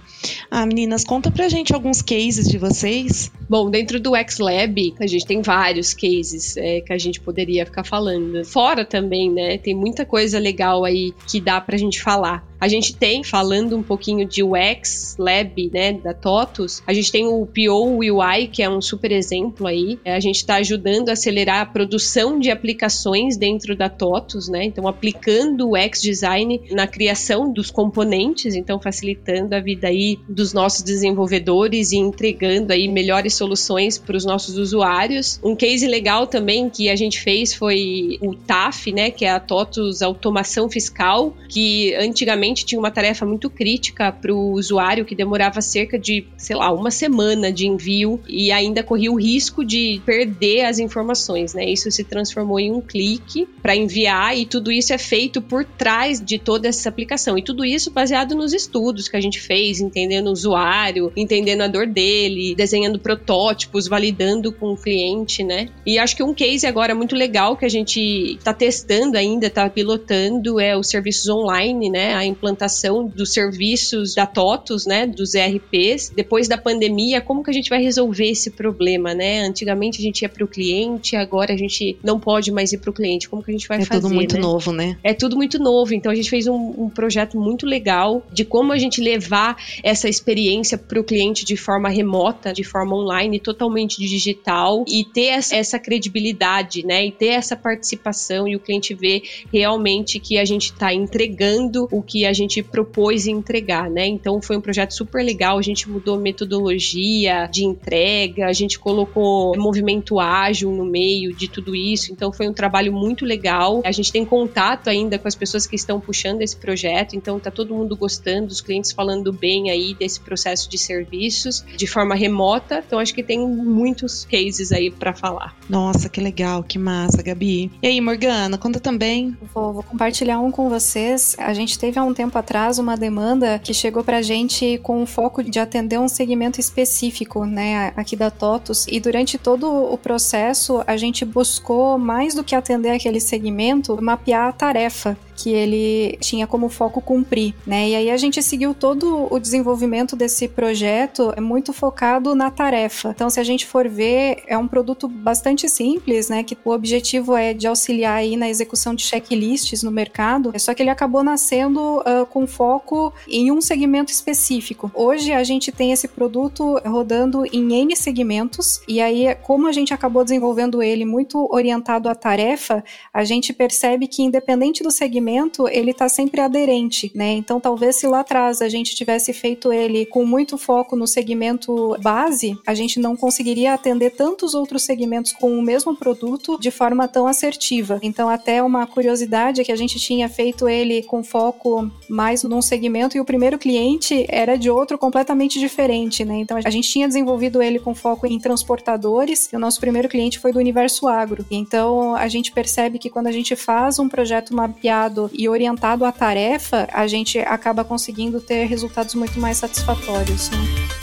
Ah, 0.50 0.66
meninas, 0.66 1.04
conta 1.04 1.30
pra 1.30 1.48
gente 1.48 1.74
alguns 1.74 2.02
cases 2.02 2.48
de 2.48 2.58
vocês. 2.58 3.32
Bom, 3.48 3.70
dentro 3.70 4.00
do 4.00 4.16
X-Lab, 4.16 4.96
a 5.00 5.06
gente 5.06 5.26
tem 5.26 5.42
vários 5.42 5.83
cases 5.92 6.56
é, 6.56 6.82
que 6.82 6.94
a 6.94 6.98
gente 7.00 7.20
poderia 7.20 7.66
ficar 7.66 7.84
falando. 7.84 8.46
Fora 8.46 8.86
também, 8.86 9.32
né? 9.32 9.58
Tem 9.58 9.74
muita 9.74 10.06
coisa 10.06 10.38
legal 10.38 10.86
aí 10.86 11.12
que 11.28 11.42
dá 11.42 11.60
pra 11.60 11.76
gente 11.76 12.00
falar. 12.00 12.48
A 12.64 12.68
gente 12.70 12.96
tem, 12.96 13.26
falando 13.26 13.76
um 13.76 13.84
pouquinho 13.84 14.26
de 14.26 14.42
UX 14.42 15.18
Lab, 15.20 15.70
né, 15.74 15.92
da 15.92 16.14
TOTUS, 16.14 16.82
a 16.88 16.94
gente 16.94 17.12
tem 17.12 17.28
o 17.28 17.46
PO 17.46 17.98
UI, 17.98 18.48
que 18.48 18.64
é 18.64 18.70
um 18.70 18.80
super 18.80 19.12
exemplo 19.12 19.68
aí. 19.68 20.00
A 20.06 20.22
gente 20.22 20.38
está 20.38 20.56
ajudando 20.56 21.10
a 21.10 21.12
acelerar 21.12 21.60
a 21.60 21.66
produção 21.66 22.40
de 22.40 22.50
aplicações 22.50 23.36
dentro 23.36 23.76
da 23.76 23.90
TOTUS, 23.90 24.48
né? 24.48 24.64
Então, 24.64 24.88
aplicando 24.88 25.68
o 25.68 25.74
UX 25.78 26.02
Design 26.02 26.62
na 26.72 26.88
criação 26.88 27.52
dos 27.52 27.70
componentes, 27.70 28.56
então 28.56 28.80
facilitando 28.80 29.54
a 29.54 29.60
vida 29.60 29.90
aí 29.90 30.18
dos 30.30 30.54
nossos 30.54 30.84
desenvolvedores 30.84 31.92
e 31.92 31.98
entregando 31.98 32.72
aí 32.72 32.88
melhores 32.88 33.34
soluções 33.34 33.98
para 33.98 34.16
os 34.16 34.24
nossos 34.24 34.58
usuários. 34.58 35.38
Um 35.44 35.54
case 35.54 35.86
legal 35.86 36.28
também 36.28 36.70
que 36.70 36.88
a 36.88 36.96
gente 36.96 37.20
fez 37.20 37.54
foi 37.54 38.18
o 38.22 38.34
TAF, 38.34 38.90
né, 38.94 39.12
que 39.12 39.26
é 39.26 39.32
a 39.32 39.40
TOTUS 39.42 40.02
Automação 40.02 40.70
Fiscal, 40.70 41.34
que 41.50 41.94
antigamente 41.96 42.53
tinha 42.54 42.80
uma 42.80 42.92
tarefa 42.92 43.26
muito 43.26 43.50
crítica 43.50 44.12
para 44.12 44.34
o 44.34 44.52
usuário 44.52 45.06
que 45.06 45.16
demorava 45.16 45.62
cerca 45.62 45.98
de, 45.98 46.26
sei 46.38 46.56
lá, 46.56 46.72
uma 46.72 46.92
semana 46.92 47.52
de 47.52 47.68
envio 47.68 48.20
e 48.28 48.52
ainda 48.52 48.84
corria 48.84 49.12
o 49.12 49.20
risco 49.20 49.64
de 49.64 50.02
perder 50.06 50.66
as 50.66 50.80
informações, 50.80 51.54
né? 51.54 51.66
Isso 51.66 51.90
se 51.90 52.04
transformou 52.04 52.60
em 52.60 52.72
um 52.72 52.82
clique 52.82 53.48
para 53.62 53.76
enviar 53.76 54.38
e 54.38 54.46
tudo 54.46 54.72
isso 54.72 54.94
é 54.94 54.98
feito 54.98 55.42
por 55.42 55.64
trás 55.66 56.20
de 56.24 56.38
toda 56.38 56.68
essa 56.68 56.90
aplicação. 56.90 57.38
E 57.38 57.44
tudo 57.44 57.64
isso 57.64 57.92
baseado 57.92 58.36
nos 58.36 58.54
estudos 58.54 59.08
que 59.08 59.18
a 59.18 59.22
gente 59.22 59.40
fez, 59.40 59.80
entendendo 59.80 60.28
o 60.28 60.32
usuário, 60.32 61.12
entendendo 61.16 61.62
a 61.62 61.68
dor 61.68 61.88
dele, 61.88 62.56
desenhando 62.56 63.00
protótipos, 63.00 63.88
validando 63.88 64.52
com 64.52 64.74
o 64.74 64.78
cliente, 64.78 65.44
né? 65.44 65.70
E 65.86 65.98
acho 65.98 66.16
que 66.16 66.24
um 66.24 66.34
case 66.34 66.66
agora 66.68 66.94
muito 66.94 67.16
legal 67.16 67.56
que 67.56 67.66
a 67.66 67.70
gente 67.70 68.00
está 68.38 68.54
testando 68.54 69.18
ainda, 69.18 69.48
está 69.48 69.70
pilotando 69.70 70.60
é 70.60 70.78
os 70.78 70.88
serviços 70.88 71.30
online, 71.30 71.90
né? 71.90 72.14
A 72.14 72.26
implantação 72.34 73.08
dos 73.08 73.34
serviços 73.34 74.16
da 74.16 74.26
TOTUS, 74.26 74.86
né? 74.86 75.08
Dos 75.08 75.34
ERPs. 75.34 76.12
Depois 76.16 76.48
da 76.48 76.58
pandemia, 76.58 77.22
como 77.22 77.44
que 77.44 77.50
a 77.50 77.54
gente 77.54 77.70
vai 77.70 77.82
resolver 77.82 78.30
esse 78.30 78.52
problema, 78.52 79.14
né? 79.14 79.42
Antigamente 79.42 80.00
a 80.00 80.04
gente 80.04 80.22
ia 80.22 80.30
para 80.30 80.44
o 80.44 80.48
cliente, 80.48 81.16
agora 81.16 81.54
a 81.54 81.58
gente 81.58 81.98
não 82.04 82.20
pode 82.20 82.52
mais 82.52 82.74
ir 82.74 82.80
para 82.80 82.90
o 82.90 82.94
cliente. 82.94 83.30
Como 83.30 83.44
que 83.44 83.52
a 83.52 83.54
gente 83.54 83.68
vai 83.68 83.80
é 83.80 83.86
fazer? 83.86 84.00
É 84.00 84.02
tudo 84.02 84.14
muito 84.14 84.36
né? 84.36 84.42
novo, 84.42 84.72
né? 84.72 84.98
É 85.04 85.14
tudo 85.14 85.36
muito 85.36 85.60
novo. 85.60 85.94
Então 85.94 86.12
a 86.12 86.16
gente 86.16 86.30
fez 86.30 86.48
um, 86.48 86.74
um 86.78 86.90
projeto 86.90 87.40
muito 87.40 87.66
legal 87.66 88.26
de 88.32 88.44
como 88.44 88.72
a 88.74 88.78
gente 88.78 89.02
levar 89.02 89.58
essa 89.84 90.10
experiência 90.10 90.78
para 90.78 91.00
o 91.00 91.04
cliente 91.04 91.46
de 91.46 91.56
forma 91.56 91.90
remota, 91.90 92.52
de 92.52 92.64
forma 92.64 92.96
online, 92.96 93.40
totalmente 93.40 93.98
digital 94.00 94.84
e 94.88 95.04
ter 95.04 95.40
essa 95.52 95.80
credibilidade, 95.80 96.86
né? 96.86 97.06
E 97.06 97.12
ter 97.12 97.28
essa 97.28 97.56
participação 97.56 98.48
e 98.48 98.56
o 98.56 98.60
cliente 98.60 98.94
ver 98.94 99.24
realmente 99.52 100.20
que 100.20 100.38
a 100.38 100.46
gente 100.46 100.66
está 100.66 100.94
entregando 100.94 101.88
o 101.92 102.02
que 102.02 102.23
a 102.26 102.34
gente 102.34 102.62
propôs 102.62 103.28
entregar, 103.28 103.90
né? 103.90 104.06
Então 104.06 104.42
foi 104.42 104.58
um 104.58 104.62
projeto 104.62 104.94
super 104.94 105.24
legal. 105.24 105.58
A 105.58 105.62
gente 105.62 105.90
mudou 105.90 106.18
metodologia 106.18 107.48
de 107.52 107.64
entrega, 107.66 108.48
a 108.48 108.54
gente 108.54 108.80
colocou 108.80 109.58
movimento 109.58 110.20
ágil 110.20 110.72
no 110.72 110.86
meio 110.86 111.34
de 111.34 111.48
tudo 111.48 111.76
isso. 111.76 112.12
Então 112.12 112.32
foi 112.32 112.48
um 112.48 112.54
trabalho 112.54 112.94
muito 112.94 113.26
legal. 113.26 113.82
A 113.86 113.92
gente 113.92 114.12
tem 114.12 114.26
contato 114.26 114.90
ainda 114.90 115.18
com 115.18 115.28
as 115.28 115.36
pessoas 115.36 115.66
que 115.66 115.76
estão 115.76 116.00
puxando 116.00 116.42
esse 116.42 116.56
projeto, 116.56 117.16
então 117.16 117.40
tá 117.40 117.52
todo 117.52 117.74
mundo 117.74 117.96
gostando, 117.96 118.48
os 118.48 118.62
clientes 118.62 118.92
falando 118.92 119.32
bem 119.32 119.70
aí 119.70 119.94
desse 119.94 120.20
processo 120.20 120.70
de 120.70 120.78
serviços 120.78 121.64
de 121.76 121.88
forma 121.88 122.16
remota. 122.16 122.84
Então 122.86 123.00
acho 123.00 123.14
que 123.14 123.24
tem 123.24 123.40
muitos 123.40 124.26
cases 124.26 124.72
aí 124.72 124.92
para 124.92 125.14
falar. 125.14 125.56
Nossa, 125.70 126.10
que 126.10 126.22
legal, 126.22 126.64
que 126.64 126.78
massa, 126.78 127.22
Gabi. 127.22 127.72
E 127.82 127.88
aí, 127.88 128.02
Morgana, 128.02 128.58
conta 128.58 128.80
também. 128.80 129.36
Vou, 129.54 129.74
vou 129.74 129.84
compartilhar 129.84 130.40
um 130.40 130.52
com 130.52 130.70
vocês. 130.70 131.36
A 131.40 131.54
gente 131.54 131.78
teve 131.78 131.98
há 131.98 132.04
um 132.04 132.13
tempo 132.14 132.38
atrás 132.38 132.80
uma 132.80 132.96
demanda 132.96 133.60
que 133.60 133.74
chegou 133.74 134.04
pra 134.04 134.22
gente 134.22 134.80
com 134.84 135.04
o 135.04 135.06
foco 135.06 135.44
de 135.44 135.60
atender 135.60 136.00
um 136.00 136.08
segmento 136.08 136.60
específico, 136.60 137.46
né, 137.46 137.94
aqui 137.96 138.16
da 138.16 138.30
TOTUS. 138.30 138.86
E 138.88 139.00
durante 139.00 139.38
todo 139.38 139.68
o 139.72 139.98
processo, 139.98 140.84
a 140.86 140.98
gente 140.98 141.26
buscou 141.26 141.98
mais 141.98 142.34
do 142.34 142.44
que 142.44 142.56
atender 142.56 142.92
aquele 142.92 143.20
segmento, 143.20 144.02
mapear 144.02 144.48
a 144.48 144.52
tarefa 144.52 145.18
que 145.36 145.50
ele 145.50 146.18
tinha 146.20 146.46
como 146.46 146.70
foco 146.70 147.02
cumprir, 147.02 147.54
né? 147.66 147.90
E 147.90 147.96
aí 147.96 148.12
a 148.12 148.18
gente 148.18 148.42
seguiu 148.42 148.74
todo 148.74 149.28
o 149.32 149.40
desenvolvimento 149.40 150.16
desse 150.16 150.48
projeto 150.48 151.34
muito 151.42 151.74
focado 151.74 152.36
na 152.36 152.52
tarefa. 152.52 153.10
Então, 153.10 153.30
se 153.30 153.40
a 153.40 153.44
gente 153.44 153.66
for 153.66 153.90
ver, 153.90 154.44
é 154.48 154.58
um 154.58 154.68
produto 154.68 155.08
bastante 155.08 155.68
simples, 155.68 156.30
né? 156.30 156.44
Que 156.44 156.58
o 156.64 156.72
objetivo 156.72 157.36
é 157.36 157.54
de 157.54 157.68
auxiliar 157.68 158.18
aí 158.18 158.38
na 158.38 158.50
execução 158.50 158.94
de 158.94 159.04
checklists 159.04 159.84
no 159.84 159.92
mercado. 159.92 160.54
Só 160.58 160.74
que 160.74 160.84
ele 160.84 160.90
acabou 160.90 161.24
nascendo 161.24 162.03
uh, 162.06 162.26
com 162.26 162.46
foco 162.46 163.14
em 163.28 163.52
um 163.52 163.62
segmento 163.62 164.12
específico. 164.12 164.92
Hoje 164.94 165.32
a 165.32 165.44
gente 165.44 165.72
tem 165.72 165.92
esse 165.92 166.08
produto 166.08 166.80
rodando 166.86 167.46
em 167.46 167.74
N 167.74 167.96
segmentos 167.96 168.82
e 168.88 169.02
aí, 169.02 169.36
como 169.36 169.68
a 169.68 169.72
gente 169.72 169.94
acabou 169.94 170.24
desenvolvendo 170.24 170.82
ele 170.82 171.06
muito 171.06 171.48
orientado 171.52 172.10
à 172.10 172.16
tarefa, 172.16 172.84
a 173.14 173.24
gente 173.24 173.54
percebe 173.54 174.08
que 174.08 174.22
independente 174.24 174.84
do 174.84 174.92
segmento, 174.92 175.68
ele 175.68 175.92
está 175.92 176.10
sempre 176.10 176.42
aderente, 176.42 177.12
né? 177.16 177.34
Então, 177.34 177.60
talvez 177.60 177.96
se 177.98 178.08
lá 178.08 178.20
atrás 178.22 178.62
a 178.62 178.70
gente 178.70 178.96
tivesse 178.96 179.34
feito 179.34 179.72
ele 179.72 180.06
com 180.06 180.26
muito 180.26 180.58
foco 180.58 180.96
no 180.96 181.08
segmento 181.08 181.98
base, 182.02 182.58
a 182.66 182.74
gente 182.74 183.00
não 183.00 183.16
conseguiria 183.16 183.74
atender 183.74 184.12
tantos 184.12 184.54
outros 184.54 184.84
segmentos 184.84 185.34
com 185.34 185.58
o 185.58 185.62
mesmo 185.62 185.96
produto 185.96 186.58
de 186.60 186.72
forma 186.72 187.08
tão 187.08 187.28
assertiva. 187.28 188.00
Então, 188.02 188.30
até 188.30 188.62
uma 188.62 188.86
curiosidade 188.86 189.62
é 189.62 189.64
que 189.64 189.72
a 189.72 189.76
gente 189.76 190.00
tinha 190.00 190.30
feito 190.30 190.68
ele 190.68 191.04
com 191.04 191.24
foco 191.24 191.90
mais 192.10 192.44
num 192.44 192.62
segmento 192.62 193.18
e 193.18 193.20
o 193.20 193.26
primeiro 193.26 193.58
cliente 193.58 194.26
era 194.30 194.58
de 194.58 194.70
outro 194.70 194.98
completamente 194.98 195.60
diferente, 195.60 196.24
né? 196.26 196.36
Então, 196.36 196.58
a 196.64 196.70
gente 196.70 196.90
tinha 196.90 197.08
desenvolvido 197.08 197.62
ele 197.62 197.80
com 197.80 197.96
foco 197.96 198.28
em 198.28 198.40
transportadores 198.40 199.52
e 199.52 199.56
o 199.56 199.60
nosso 199.60 199.80
primeiro 199.80 200.10
cliente 200.10 200.40
foi 200.40 200.52
do 200.52 200.60
universo 200.60 201.08
agro. 201.08 201.46
Então, 201.50 202.16
a 202.16 202.28
gente 202.28 202.52
percebe 202.52 203.00
que 203.00 203.10
quando 203.10 203.28
a 203.28 203.32
gente 203.32 203.56
faz 203.56 204.00
um 204.00 204.10
projeto 204.10 204.56
mapeado 204.56 205.30
e 205.34 205.48
orientado 205.48 206.06
à 206.06 206.12
tarefa, 206.12 206.88
a 206.92 207.08
gente 207.08 207.40
acaba 207.40 207.84
conseguindo 207.84 208.40
ter 208.40 208.66
resultados 208.66 209.16
muito 209.16 209.40
mais 209.40 209.58
satisfatórios. 209.58 210.50
Né? 210.50 211.03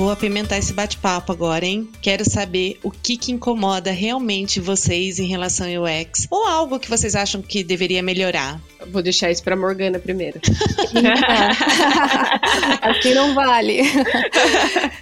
Vou 0.00 0.10
apimentar 0.10 0.56
esse 0.56 0.72
bate-papo 0.72 1.30
agora, 1.30 1.66
hein? 1.66 1.86
Quero 2.00 2.24
saber 2.24 2.80
o 2.82 2.90
que, 2.90 3.18
que 3.18 3.32
incomoda 3.32 3.90
realmente 3.90 4.58
vocês 4.58 5.18
em 5.18 5.26
relação 5.26 5.66
ao 5.66 5.84
UX 5.84 6.26
ou 6.30 6.46
algo 6.46 6.80
que 6.80 6.88
vocês 6.88 7.14
acham 7.14 7.42
que 7.42 7.62
deveria 7.62 8.02
melhorar. 8.02 8.58
Vou 8.88 9.02
deixar 9.02 9.30
isso 9.30 9.42
para 9.42 9.56
Morgana 9.56 9.98
primeiro. 9.98 10.40
Aqui 12.80 13.14
não 13.14 13.34
vale. 13.34 13.80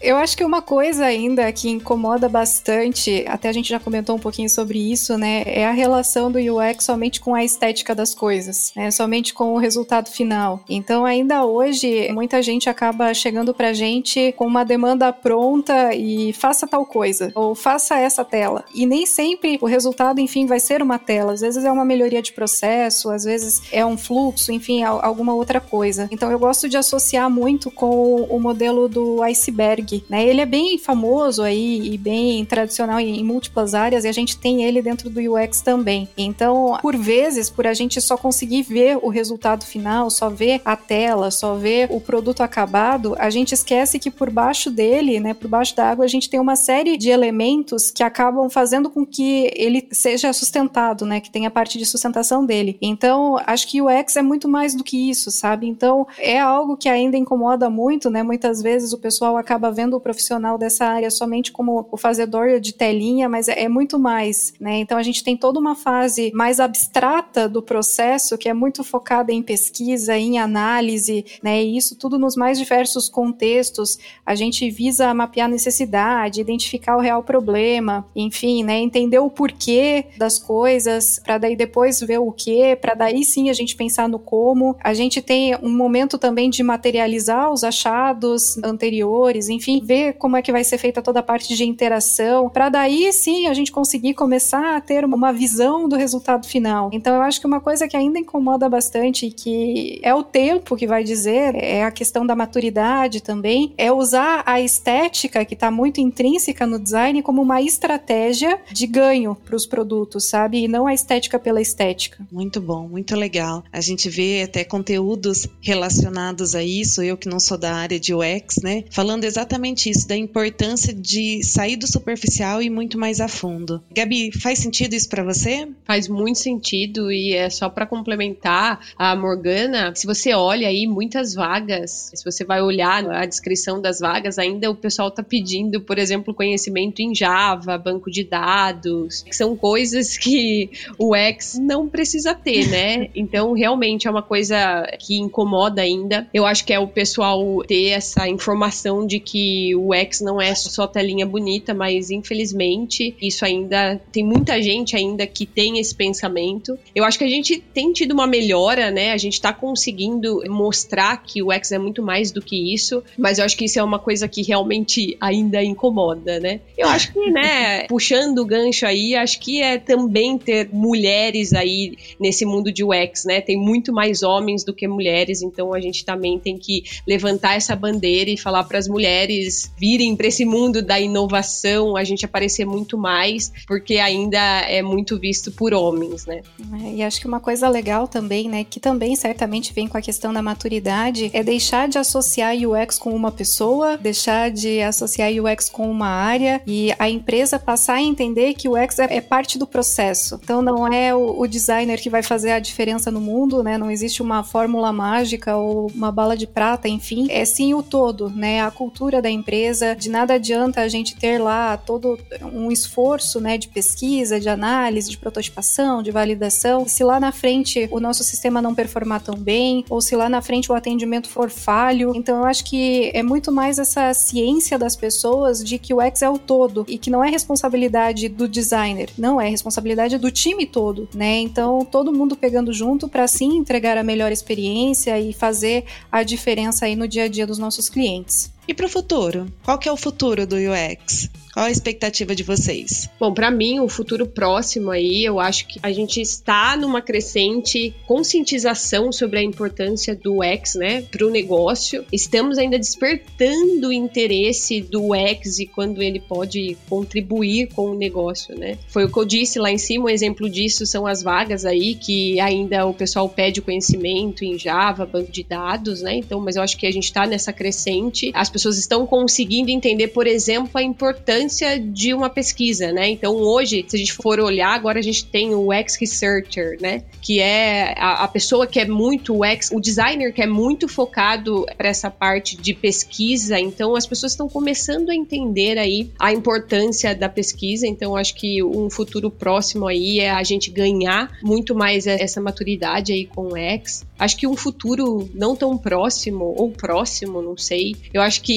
Eu 0.01 0.17
acho 0.17 0.37
que 0.37 0.45
uma 0.45 0.63
coisa 0.63 1.05
ainda 1.05 1.51
que 1.53 1.69
incomoda 1.69 2.29
bastante, 2.29 3.25
até 3.27 3.49
a 3.49 3.53
gente 3.53 3.69
já 3.69 3.79
comentou 3.79 4.17
um 4.17 4.19
pouquinho 4.19 4.49
sobre 4.49 4.91
isso, 4.91 5.17
né? 5.17 5.43
É 5.47 5.67
a 5.67 5.73
relação 5.73 6.31
do 6.31 6.39
UX 6.39 6.85
somente 6.85 7.21
com 7.21 7.35
a 7.35 7.45
estética 7.45 7.95
das 7.95 8.15
coisas, 8.15 8.73
né? 8.75 8.91
Somente 8.91 9.33
com 9.33 9.55
o 9.55 9.59
resultado 9.59 10.11
final. 10.11 10.63
Então, 10.69 11.05
ainda 11.05 11.45
hoje, 11.45 12.11
muita 12.13 12.43
gente 12.43 12.69
acaba 12.69 13.13
chegando 13.15 13.55
pra 13.55 13.73
gente 13.73 14.33
com 14.33 14.47
uma 14.47 14.65
demanda 14.65 15.13
pronta 15.13 15.95
e 15.95 16.33
faça 16.33 16.67
tal 16.67 16.85
coisa, 16.85 17.31
ou 17.35 17.55
faça 17.55 17.99
essa 17.99 18.25
tela. 18.25 18.65
E 18.75 18.87
nem 18.87 19.07
sempre 19.07 19.59
o 19.61 19.67
resultado, 19.67 20.21
enfim, 20.21 20.47
vai 20.47 20.61
ser 20.61 20.83
uma 20.83 20.99
tela. 20.99 21.33
Às 21.33 21.41
vezes 21.41 21.65
é 21.65 21.71
uma 21.71 21.85
melhoria 21.85 22.23
de 22.23 22.33
processo, 22.33 23.11
às 23.11 23.25
vezes 23.25 23.63
é 23.73 23.85
um 23.85 23.97
fluxo, 23.97 24.53
enfim, 24.53 24.83
alguma 24.83 25.35
outra 25.35 25.61
coisa. 25.61 26.09
Então 26.11 26.31
eu 26.31 26.39
gosto 26.39 26.69
de 26.69 26.77
associar 26.77 27.31
muito 27.31 27.71
com 27.71 28.23
o 28.23 28.41
modelo 28.41 28.89
do 28.89 29.23
iceberg, 29.23 30.05
né? 30.09 30.27
Ele 30.27 30.41
é 30.41 30.47
bem 30.47 30.79
famoso 30.79 31.43
aí 31.43 31.93
e 31.93 31.99
bem 31.99 32.45
tradicional 32.45 32.99
em, 33.01 33.23
múltiplas 33.25 33.75
áreas 33.75 34.05
e 34.05 34.09
a 34.09 34.13
gente 34.13 34.39
tem 34.39 34.65
ele 34.65 34.81
dentro 34.81 35.11
do 35.11 35.21
UX 35.21 35.61
também. 35.61 36.09
Então, 36.17 36.79
por 36.81 36.97
vezes, 36.97 37.51
por 37.51 37.67
a 37.67 37.75
gente 37.75 38.01
só 38.01 38.17
conseguir 38.17 38.63
ver 38.63 38.99
o 39.03 39.09
resultado 39.09 39.65
final, 39.65 40.11
só 40.11 40.29
ver 40.29 40.61
a 40.65 40.77
tela, 40.77 41.31
só 41.31 41.55
ver 41.55 41.89
o 41.91 42.01
produto 42.01 42.43
acabado, 42.43 43.15
a 43.19 43.31
gente 43.31 43.53
esquece 43.53 43.99
que 43.99 44.11
por 44.11 44.31
baixo 44.31 44.71
dele, 44.71 45.21
né, 45.21 45.35
por 45.35 45.49
baixo 45.49 45.77
da 45.77 45.91
água, 45.91 46.05
a 46.05 46.09
gente 46.09 46.31
tem 46.31 46.41
uma 46.41 46.57
série 46.57 46.97
de 46.97 47.11
elementos 47.11 47.91
que 47.91 48.03
acabam 48.03 48.49
fazendo 48.49 48.89
com 48.89 49.05
que 49.05 49.51
ele 49.55 49.87
seja 49.93 50.33
sustentado, 50.33 51.05
né, 51.05 51.21
que 51.21 51.31
tenha 51.31 51.51
parte 51.51 51.79
de 51.79 51.85
sustentação 51.85 52.45
dele. 52.45 52.79
Então, 52.81 53.37
a 53.47 53.57
acho 53.59 53.67
que 53.67 53.83
o 53.83 53.87
UX 53.87 54.17
é 54.17 54.23
muito 54.23 54.49
mais 54.49 54.75
do 54.75 54.85
que 54.85 55.11
isso, 55.11 55.33
sabe? 55.33 55.67
Então, 55.67 56.07
é 56.17 56.39
algo 56.39 56.77
que 56.77 56.89
ainda 56.89 57.17
incomoda 57.17 57.69
muito, 57.69 58.09
né? 58.09 58.23
Muitas 58.23 58.63
vezes 58.63 58.93
o 58.93 58.99
pessoal 58.99 59.37
acaba 59.37 59.71
vendo 59.71 59.97
o 59.97 60.01
profissional 60.01 60.57
dessa 60.57 60.87
área 60.87 61.11
somente 61.11 61.51
como 61.51 61.89
o 61.91 61.97
fazedor 61.97 62.61
de 62.61 62.73
telinha, 62.73 63.29
mas 63.29 63.49
é, 63.49 63.65
é 63.65 63.69
muito 63.69 63.99
mais, 63.99 64.55
né? 64.61 64.79
Então, 64.79 64.97
a 64.97 65.03
gente 65.03 65.25
tem 65.25 65.37
toda 65.37 65.59
uma 65.59 65.75
fase 65.75 66.31
mais 66.33 66.61
abstrata 66.61 67.49
do 67.49 67.61
processo 67.61 68.39
que 68.39 68.49
é 68.49 68.55
muito 68.55 68.85
focada 68.85 69.33
em 69.33 69.43
pesquisa, 69.43 70.17
em 70.17 70.39
análise, 70.39 71.25
né? 71.43 71.63
E 71.63 71.77
isso 71.77 71.97
tudo 71.97 72.19
nos 72.19 72.37
mais 72.37 72.59
diversos 72.59 73.09
contextos. 73.09 73.99
A 74.25 74.37
gente 74.37 74.71
visa 74.71 75.13
mapear 75.13 75.47
a 75.47 75.51
necessidade, 75.51 76.41
identificar 76.41 76.97
o 76.97 77.01
real 77.01 77.25
problema, 77.25 78.07
enfim, 78.15 78.63
né? 78.63 78.79
Entender 78.79 79.19
o 79.19 79.29
porquê 79.29 80.07
das 80.17 80.39
coisas, 80.39 81.19
para 81.19 81.39
daí 81.39 81.57
depois 81.57 81.99
ver 82.01 82.19
o 82.19 82.31
que, 82.31 82.77
para 82.77 82.95
daí 82.95 83.25
sim 83.25 83.48
a 83.51 83.55
gente 83.55 83.77
pensar 83.77 84.09
no 84.09 84.19
como. 84.19 84.77
A 84.83 84.95
gente 84.95 85.21
tem 85.21 85.57
um 85.63 85.71
momento 85.71 86.19
também 86.19 86.51
de 86.51 86.63
materializar 86.63 87.53
os 87.53 87.65
achados 87.65 88.57
anteriores, 88.63 89.49
enfim, 89.49 89.81
ver 89.85 90.15
como 90.15 90.37
é 90.37 90.43
que 90.43 90.53
vai 90.53 90.65
ser 90.65 90.79
feita 90.79 91.03
toda 91.03 91.21
a 91.21 91.23
parte 91.23 91.55
de 91.55 91.65
interação, 91.65 92.49
para 92.49 92.69
daí 92.69 93.13
sim 93.13 93.47
a 93.47 93.55
gente 93.55 93.73
conseguir 93.73 94.15
começar 94.15 94.77
a 94.77 94.81
ter 94.81 95.05
uma 95.05 95.33
visão 95.33 95.89
do 95.89 95.97
resultado 95.97 96.47
final. 96.47 96.91
Então 96.93 97.15
eu 97.15 97.23
acho 97.23 97.41
que 97.41 97.47
uma 97.47 97.61
coisa 97.61 97.89
que 97.89 97.97
ainda 97.97 98.19
incomoda 98.19 98.69
bastante 98.69 99.27
e 99.27 99.31
que 99.31 100.01
é 100.03 100.15
o 100.15 100.23
tempo 100.23 100.77
que 100.77 100.87
vai 100.87 101.05
dizer, 101.05 101.55
é 101.57 101.85
a 101.85 101.91
questão 101.91 102.27
da 102.27 102.35
maturidade 102.35 103.23
também, 103.23 103.73
é 103.77 103.93
usar 103.93 104.43
a 104.47 104.61
estética 104.61 105.45
que 105.45 105.55
está 105.55 105.71
muito 105.71 106.01
intrínseca 106.01 106.67
no 106.67 106.79
design 106.79 107.23
como 107.23 107.43
uma 107.43 107.61
estratégia 107.63 108.61
de 108.71 108.87
ganho 108.87 109.35
para 109.35 109.57
os 109.57 109.67
produtos, 109.67 110.29
sabe? 110.29 110.65
E 110.65 110.69
não 110.69 110.87
a 110.87 110.95
estética 110.95 111.39
pela 111.39 111.61
estética. 111.61 112.27
Muito 112.31 112.61
bom, 112.61 112.89
muito 112.89 113.15
legal. 113.17 113.38
A 113.73 113.81
gente 113.81 114.09
vê 114.09 114.43
até 114.43 114.65
conteúdos 114.65 115.47
relacionados 115.61 116.55
a 116.55 116.63
isso, 116.63 117.03
eu 117.03 117.17
que 117.17 117.29
não 117.29 117.41
sou 117.41 117.59
da 117.59 117.75
área 117.75 117.99
de 117.99 118.15
UX, 118.15 118.57
né? 118.63 118.85
Falando 118.91 119.25
exatamente 119.25 119.91
isso, 119.91 120.07
da 120.07 120.17
importância 120.17 120.93
de 120.93 121.43
sair 121.43 121.77
do 121.77 121.87
superficial 121.87 122.63
e 122.63 122.71
muito 122.71 122.99
mais 122.99 123.21
a 123.21 123.29
fundo. 123.29 123.83
Gabi, 123.95 124.31
faz 124.33 124.59
sentido 124.59 124.95
isso 124.95 125.09
para 125.09 125.25
você? 125.25 125.69
Faz 125.85 126.09
muito 126.09 126.39
sentido 126.39 127.11
e 127.11 127.35
é 127.35 127.51
só 127.51 127.69
para 127.69 127.87
complementar 127.87 128.81
a 128.97 129.15
Morgana, 129.17 129.93
se 129.95 130.07
você 130.07 130.33
olha 130.35 130.69
aí 130.69 130.87
muitas 130.87 131.35
vagas, 131.35 132.11
se 132.15 132.25
você 132.25 132.45
vai 132.45 132.63
olhar 132.63 133.05
a 133.11 133.27
descrição 133.27 133.81
das 133.81 134.01
vagas, 134.01 134.39
ainda 134.39 134.71
o 134.71 134.75
pessoal 134.75 135.11
tá 135.11 135.23
pedindo, 135.23 135.81
por 135.81 135.99
exemplo, 135.99 136.35
conhecimento 136.35 137.01
em 137.01 137.15
Java, 137.15 137.77
banco 137.79 138.11
de 138.11 138.25
dados, 138.25 139.23
que 139.23 139.35
são 139.35 139.57
coisas 139.57 140.17
que 140.17 140.71
o 140.99 141.15
X 141.15 141.59
não 141.59 141.89
precisa 141.89 142.35
ter, 142.35 142.69
né? 142.69 143.09
Então, 143.29 143.53
realmente 143.53 144.09
é 144.09 144.11
uma 144.11 144.23
coisa 144.23 144.87
que 144.99 145.19
incomoda 145.19 145.83
ainda. 145.83 146.27
Eu 146.33 146.47
acho 146.47 146.65
que 146.65 146.73
é 146.73 146.79
o 146.79 146.89
pessoal 146.89 147.63
ter 147.67 147.89
essa 147.91 148.27
informação 148.27 149.07
de 149.07 149.21
que 149.21 149.77
o 149.77 149.93
X 149.93 150.21
não 150.23 150.41
é 150.41 150.55
só 150.55 150.87
telinha 150.87 151.27
bonita, 151.27 151.75
mas 151.75 152.11
infelizmente 152.11 153.15
isso 153.21 153.45
ainda 153.45 154.01
tem 154.11 154.25
muita 154.25 154.61
gente 154.63 154.97
ainda 154.97 155.27
que 155.27 155.45
tem 155.45 155.79
esse 155.79 155.95
pensamento. 155.95 156.79
Eu 156.95 157.05
acho 157.05 157.19
que 157.19 157.25
a 157.25 157.29
gente 157.29 157.59
tem 157.59 157.93
tido 157.93 158.13
uma 158.13 158.27
melhora, 158.27 158.91
né? 158.91 159.13
A 159.13 159.19
gente 159.19 159.41
tá 159.41 159.53
conseguindo 159.53 160.43
mostrar 160.49 161.23
que 161.23 161.43
o 161.43 161.53
X 161.53 161.73
é 161.73 161.79
muito 161.79 162.03
mais 162.03 162.31
do 162.31 162.41
que 162.41 162.73
isso, 162.73 163.03
mas 163.17 163.39
eu 163.39 163.45
acho 163.45 163.57
que 163.57 163.67
isso 163.67 163.79
é 163.79 163.83
uma 163.83 163.99
coisa 163.99 164.27
que 164.27 164.43
realmente 164.43 165.17
ainda 165.21 165.63
incomoda, 165.63 166.41
né? 166.41 166.61
Eu 166.77 166.89
acho 166.89 167.13
que, 167.13 167.31
né, 167.31 167.83
puxando 167.89 168.39
o 168.39 168.47
gancho 168.47 168.87
aí, 168.87 169.15
acho 169.15 169.39
que 169.39 169.61
é 169.61 169.79
também 169.79 170.39
ter 170.39 170.69
mulheres 170.73 171.53
aí 171.53 171.97
nesse 172.19 172.45
mundo 172.45 172.73
de 172.73 172.85
UX, 172.85 173.08
né? 173.25 173.41
Tem 173.41 173.57
muito 173.57 173.93
mais 173.93 174.23
homens 174.23 174.65
do 174.65 174.75
que 174.75 174.87
mulheres, 174.87 175.43
então 175.43 175.75
a 175.75 175.81
gente 175.81 176.05
também 176.05 176.39
tem 176.39 176.59
que 176.59 176.85
levantar 177.07 177.57
essa 177.57 177.75
bandeira 177.75 178.31
e 178.31 178.37
falar 178.37 178.65
para 178.65 178.79
as 178.79 178.89
mulheres 178.89 179.71
virem 179.79 180.17
para 180.17 180.27
esse 180.27 180.45
mundo 180.45 180.83
da 180.83 180.99
inovação, 180.99 181.97
a 181.97 182.05
gente 182.05 182.25
aparecer 182.25 182.65
muito 182.65 182.99
mais, 182.99 183.53
porque 183.67 183.99
ainda 183.99 184.39
é 184.39 184.83
muito 184.83 185.19
visto 185.19 185.51
por 185.53 185.73
homens, 185.73 186.27
né? 186.27 186.43
É, 186.85 186.95
e 186.97 187.03
acho 187.03 187.21
que 187.21 187.27
uma 187.27 187.41
coisa 187.41 187.69
legal 187.69 188.09
também, 188.09 188.49
né, 188.49 188.65
que 188.65 188.81
também 188.81 189.15
certamente 189.17 189.73
vem 189.73 189.89
com 189.89 189.97
a 189.97 190.03
questão 190.03 190.33
da 190.33 190.43
maturidade, 190.43 191.31
é 191.33 191.43
deixar 191.43 191.89
de 191.89 191.99
associar 191.99 192.55
UX 192.55 192.99
com 192.99 193.15
uma 193.15 193.31
pessoa, 193.31 193.97
deixar 193.97 194.51
de 194.51 194.81
associar 194.83 195.31
UX 195.33 195.69
com 195.69 195.91
uma 195.91 196.09
área 196.09 196.61
e 196.67 196.93
a 196.99 197.09
empresa 197.09 197.59
passar 197.59 197.95
a 197.95 198.03
entender 198.03 198.55
que 198.55 198.69
o 198.69 198.73
UX 198.73 198.99
é, 198.99 199.17
é 199.17 199.21
parte 199.21 199.59
do 199.59 199.67
processo. 199.67 200.39
Então 200.43 200.63
não 200.63 200.87
é 200.93 201.15
o, 201.15 201.41
o, 201.41 201.47
designer 201.47 202.01
que 202.01 202.11
vai 202.11 202.23
fazer 202.23 202.53
a 202.53 202.59
diferença 202.59 202.98
no 203.11 203.21
mundo, 203.21 203.63
né? 203.63 203.79
Não 203.79 203.91
existe 203.91 204.23
uma 204.23 204.43
fórmula 204.43 204.93
mágica 204.93 205.57
ou 205.57 205.91
uma 205.95 206.11
bala 206.11 206.37
de 206.37 206.47
prata, 206.47 206.89
enfim. 206.89 207.27
É 207.31 207.45
sim 207.45 207.75
o 207.75 207.83
todo, 207.83 208.29
né? 208.29 208.61
A 208.61 208.71
cultura 208.71 209.23
da 209.23 209.31
empresa. 209.31 209.95
De 209.95 210.11
nada 210.11 210.35
adianta 210.35 210.81
a 210.81 210.89
gente 210.89 211.17
ter 211.17 211.39
lá 211.39 211.77
todo 211.77 212.19
um 212.53 212.71
esforço, 212.71 213.41
né, 213.41 213.57
de 213.59 213.69
pesquisa, 213.69 214.41
de 214.41 214.49
análise, 214.49 215.11
de 215.11 215.19
prototipação, 215.19 216.03
de 216.03 216.11
validação, 216.11 216.87
se 216.87 217.03
lá 217.05 217.21
na 217.21 217.33
frente 217.33 217.89
o 217.91 218.01
nosso 218.01 218.23
sistema 218.25 218.61
não 218.61 218.75
performar 218.75 219.23
tão 219.23 219.35
bem, 219.37 219.85
ou 219.89 220.01
se 220.01 220.17
lá 220.17 220.29
na 220.29 220.41
frente 220.41 220.71
o 220.71 220.75
atendimento 220.75 221.29
for 221.29 221.51
falho. 221.51 222.13
Então 222.15 222.39
eu 222.39 222.45
acho 222.45 222.65
que 222.65 223.11
é 223.15 223.23
muito 223.23 223.53
mais 223.53 223.79
essa 223.79 224.13
ciência 224.15 224.79
das 224.79 224.97
pessoas 224.97 225.63
de 225.63 225.79
que 225.79 225.93
o 225.95 226.01
X 226.01 226.23
é 226.23 226.31
o 226.31 226.39
todo 226.39 226.85
e 226.89 226.99
que 226.99 227.11
não 227.11 227.23
é 227.23 227.31
responsabilidade 227.31 228.29
do 228.29 228.49
designer, 228.49 229.11
não 229.17 229.41
é 229.41 229.49
responsabilidade 229.49 230.19
do 230.19 230.31
time 230.31 230.67
todo, 230.67 231.09
né? 231.15 231.39
Então 231.39 231.85
todo 231.85 232.13
mundo 232.13 232.37
pegando 232.37 232.73
junto 232.73 232.88
para 233.09 233.27
sim 233.27 233.57
entregar 233.59 233.99
a 233.99 234.05
melhor 234.05 234.31
experiência 234.31 235.19
e 235.19 235.33
fazer 235.33 235.85
a 236.11 236.23
diferença 236.23 236.87
aí 236.87 236.95
no 236.95 237.09
dia 237.09 237.25
a 237.25 237.29
dia 237.29 237.47
dos 237.47 237.59
nossos 237.59 237.91
clientes. 237.91 238.57
E 238.69 238.75
para 238.75 238.85
o 238.85 238.89
futuro? 238.89 239.51
Qual 239.65 239.79
que 239.79 239.89
é 239.89 239.93
o 239.93 239.97
futuro 239.97 240.47
do 240.47 240.57
UX? 240.57 241.31
Qual 241.59 241.67
a 241.67 241.71
expectativa 241.73 242.37
de 242.37 242.45
vocês? 242.45 243.11
Bom, 243.19 243.35
para 243.35 243.51
mim, 243.51 243.81
o 243.81 243.89
futuro 243.89 244.27
próximo 244.27 244.93
aí, 244.93 245.25
eu 245.25 245.41
acho 245.41 245.67
que 245.67 245.81
a 245.83 245.91
gente 245.91 246.21
está 246.21 246.77
numa 246.77 247.03
crescente 247.03 247.93
conscientização 248.07 249.11
sobre 249.11 249.41
a 249.41 249.43
importância 249.43 250.15
do 250.15 250.41
X, 250.41 250.77
né, 250.77 251.03
para 251.03 251.27
o 251.27 251.31
negócio. 251.31 252.05
Estamos 252.13 252.59
ainda 252.59 252.79
despertando 252.79 253.89
o 253.89 253.93
interesse 253.93 254.81
do 254.81 255.13
X 255.13 255.59
e 255.59 255.67
quando 255.67 256.01
ele 256.01 256.21
pode 256.21 256.77
contribuir 256.89 257.69
com 257.75 257.91
o 257.91 257.95
negócio, 257.95 258.57
né? 258.57 258.79
Foi 258.87 259.07
o 259.07 259.13
que 259.13 259.19
eu 259.19 259.25
disse 259.25 259.59
lá 259.59 259.69
em 259.69 259.79
cima, 259.79 260.05
um 260.05 260.09
exemplo 260.09 260.49
disso 260.49 260.87
são 260.87 261.09
as 261.09 261.25
vagas 261.25 261.65
aí 261.65 261.97
que 261.97 262.39
ainda 262.39 262.87
o 262.87 262.95
pessoal 262.95 263.29
pede 263.29 263.61
conhecimento 263.61 264.45
em 264.45 264.57
Java, 264.57 265.05
banco 265.05 265.33
de 265.33 265.43
dados, 265.43 266.03
né? 266.03 266.15
Então, 266.15 266.41
mas 266.41 266.55
eu 266.55 266.63
acho 266.63 266.77
que 266.77 266.87
a 266.87 266.93
gente 266.93 267.07
está 267.07 267.27
nessa 267.27 267.53
crescente. 267.53 268.31
As 268.33 268.49
pessoas 268.59 268.77
estão 268.77 269.07
conseguindo 269.07 269.71
entender, 269.71 270.09
por 270.09 270.27
exemplo, 270.27 270.73
a 270.75 270.83
importância 270.83 271.79
de 271.79 272.13
uma 272.13 272.29
pesquisa, 272.29 272.91
né? 272.91 273.09
Então 273.09 273.37
hoje, 273.37 273.85
se 273.87 273.95
a 273.95 273.99
gente 273.99 274.13
for 274.13 274.41
olhar, 274.41 274.75
agora 274.75 274.99
a 274.99 275.03
gente 275.03 275.25
tem 275.25 275.55
o 275.55 275.73
X 275.73 275.95
Researcher, 275.95 276.77
né? 276.81 277.05
Que 277.23 277.39
é 277.39 277.95
a, 277.97 278.25
a 278.25 278.29
pessoa 278.29 278.67
que 278.67 278.81
é 278.81 278.85
muito 278.85 279.37
o 279.37 279.45
X, 279.45 279.71
o 279.73 279.79
designer 279.81 280.33
que 280.33 280.43
é 280.43 280.47
muito 280.47 280.89
focado 280.89 281.65
para 281.77 281.89
essa 281.89 282.11
parte 282.11 282.57
de 282.57 282.75
pesquisa. 282.75 283.61
Então 283.61 283.95
as 283.95 284.07
pessoas 284.07 284.33
estão 284.33 284.49
começando 284.49 285.11
a 285.11 285.15
entender 285.15 285.79
aí 285.79 286.11
a 286.19 286.33
importância 286.33 287.15
da 287.15 287.29
pesquisa. 287.29 287.87
Então 287.87 288.17
acho 288.17 288.35
que 288.35 288.61
um 288.61 288.91
futuro 288.91 289.31
próximo 289.31 289.87
aí 289.87 290.19
é 290.19 290.31
a 290.31 290.43
gente 290.43 290.69
ganhar 290.69 291.31
muito 291.43 291.77
mais 291.77 292.09
essa 292.09 292.41
maturidade 292.41 293.13
aí 293.13 293.25
com 293.25 293.53
o 293.53 293.57
X. 293.57 294.05
Acho 294.19 294.37
que 294.37 294.49
um 294.49 294.57
futuro 294.57 295.31
não 295.33 295.55
tão 295.55 295.79
próximo 295.79 296.55
ou 296.57 296.73
próximo, 296.73 297.41
não 297.41 297.57
sei. 297.57 297.95
Eu 298.13 298.21
acho 298.21 298.43
que 298.43 298.48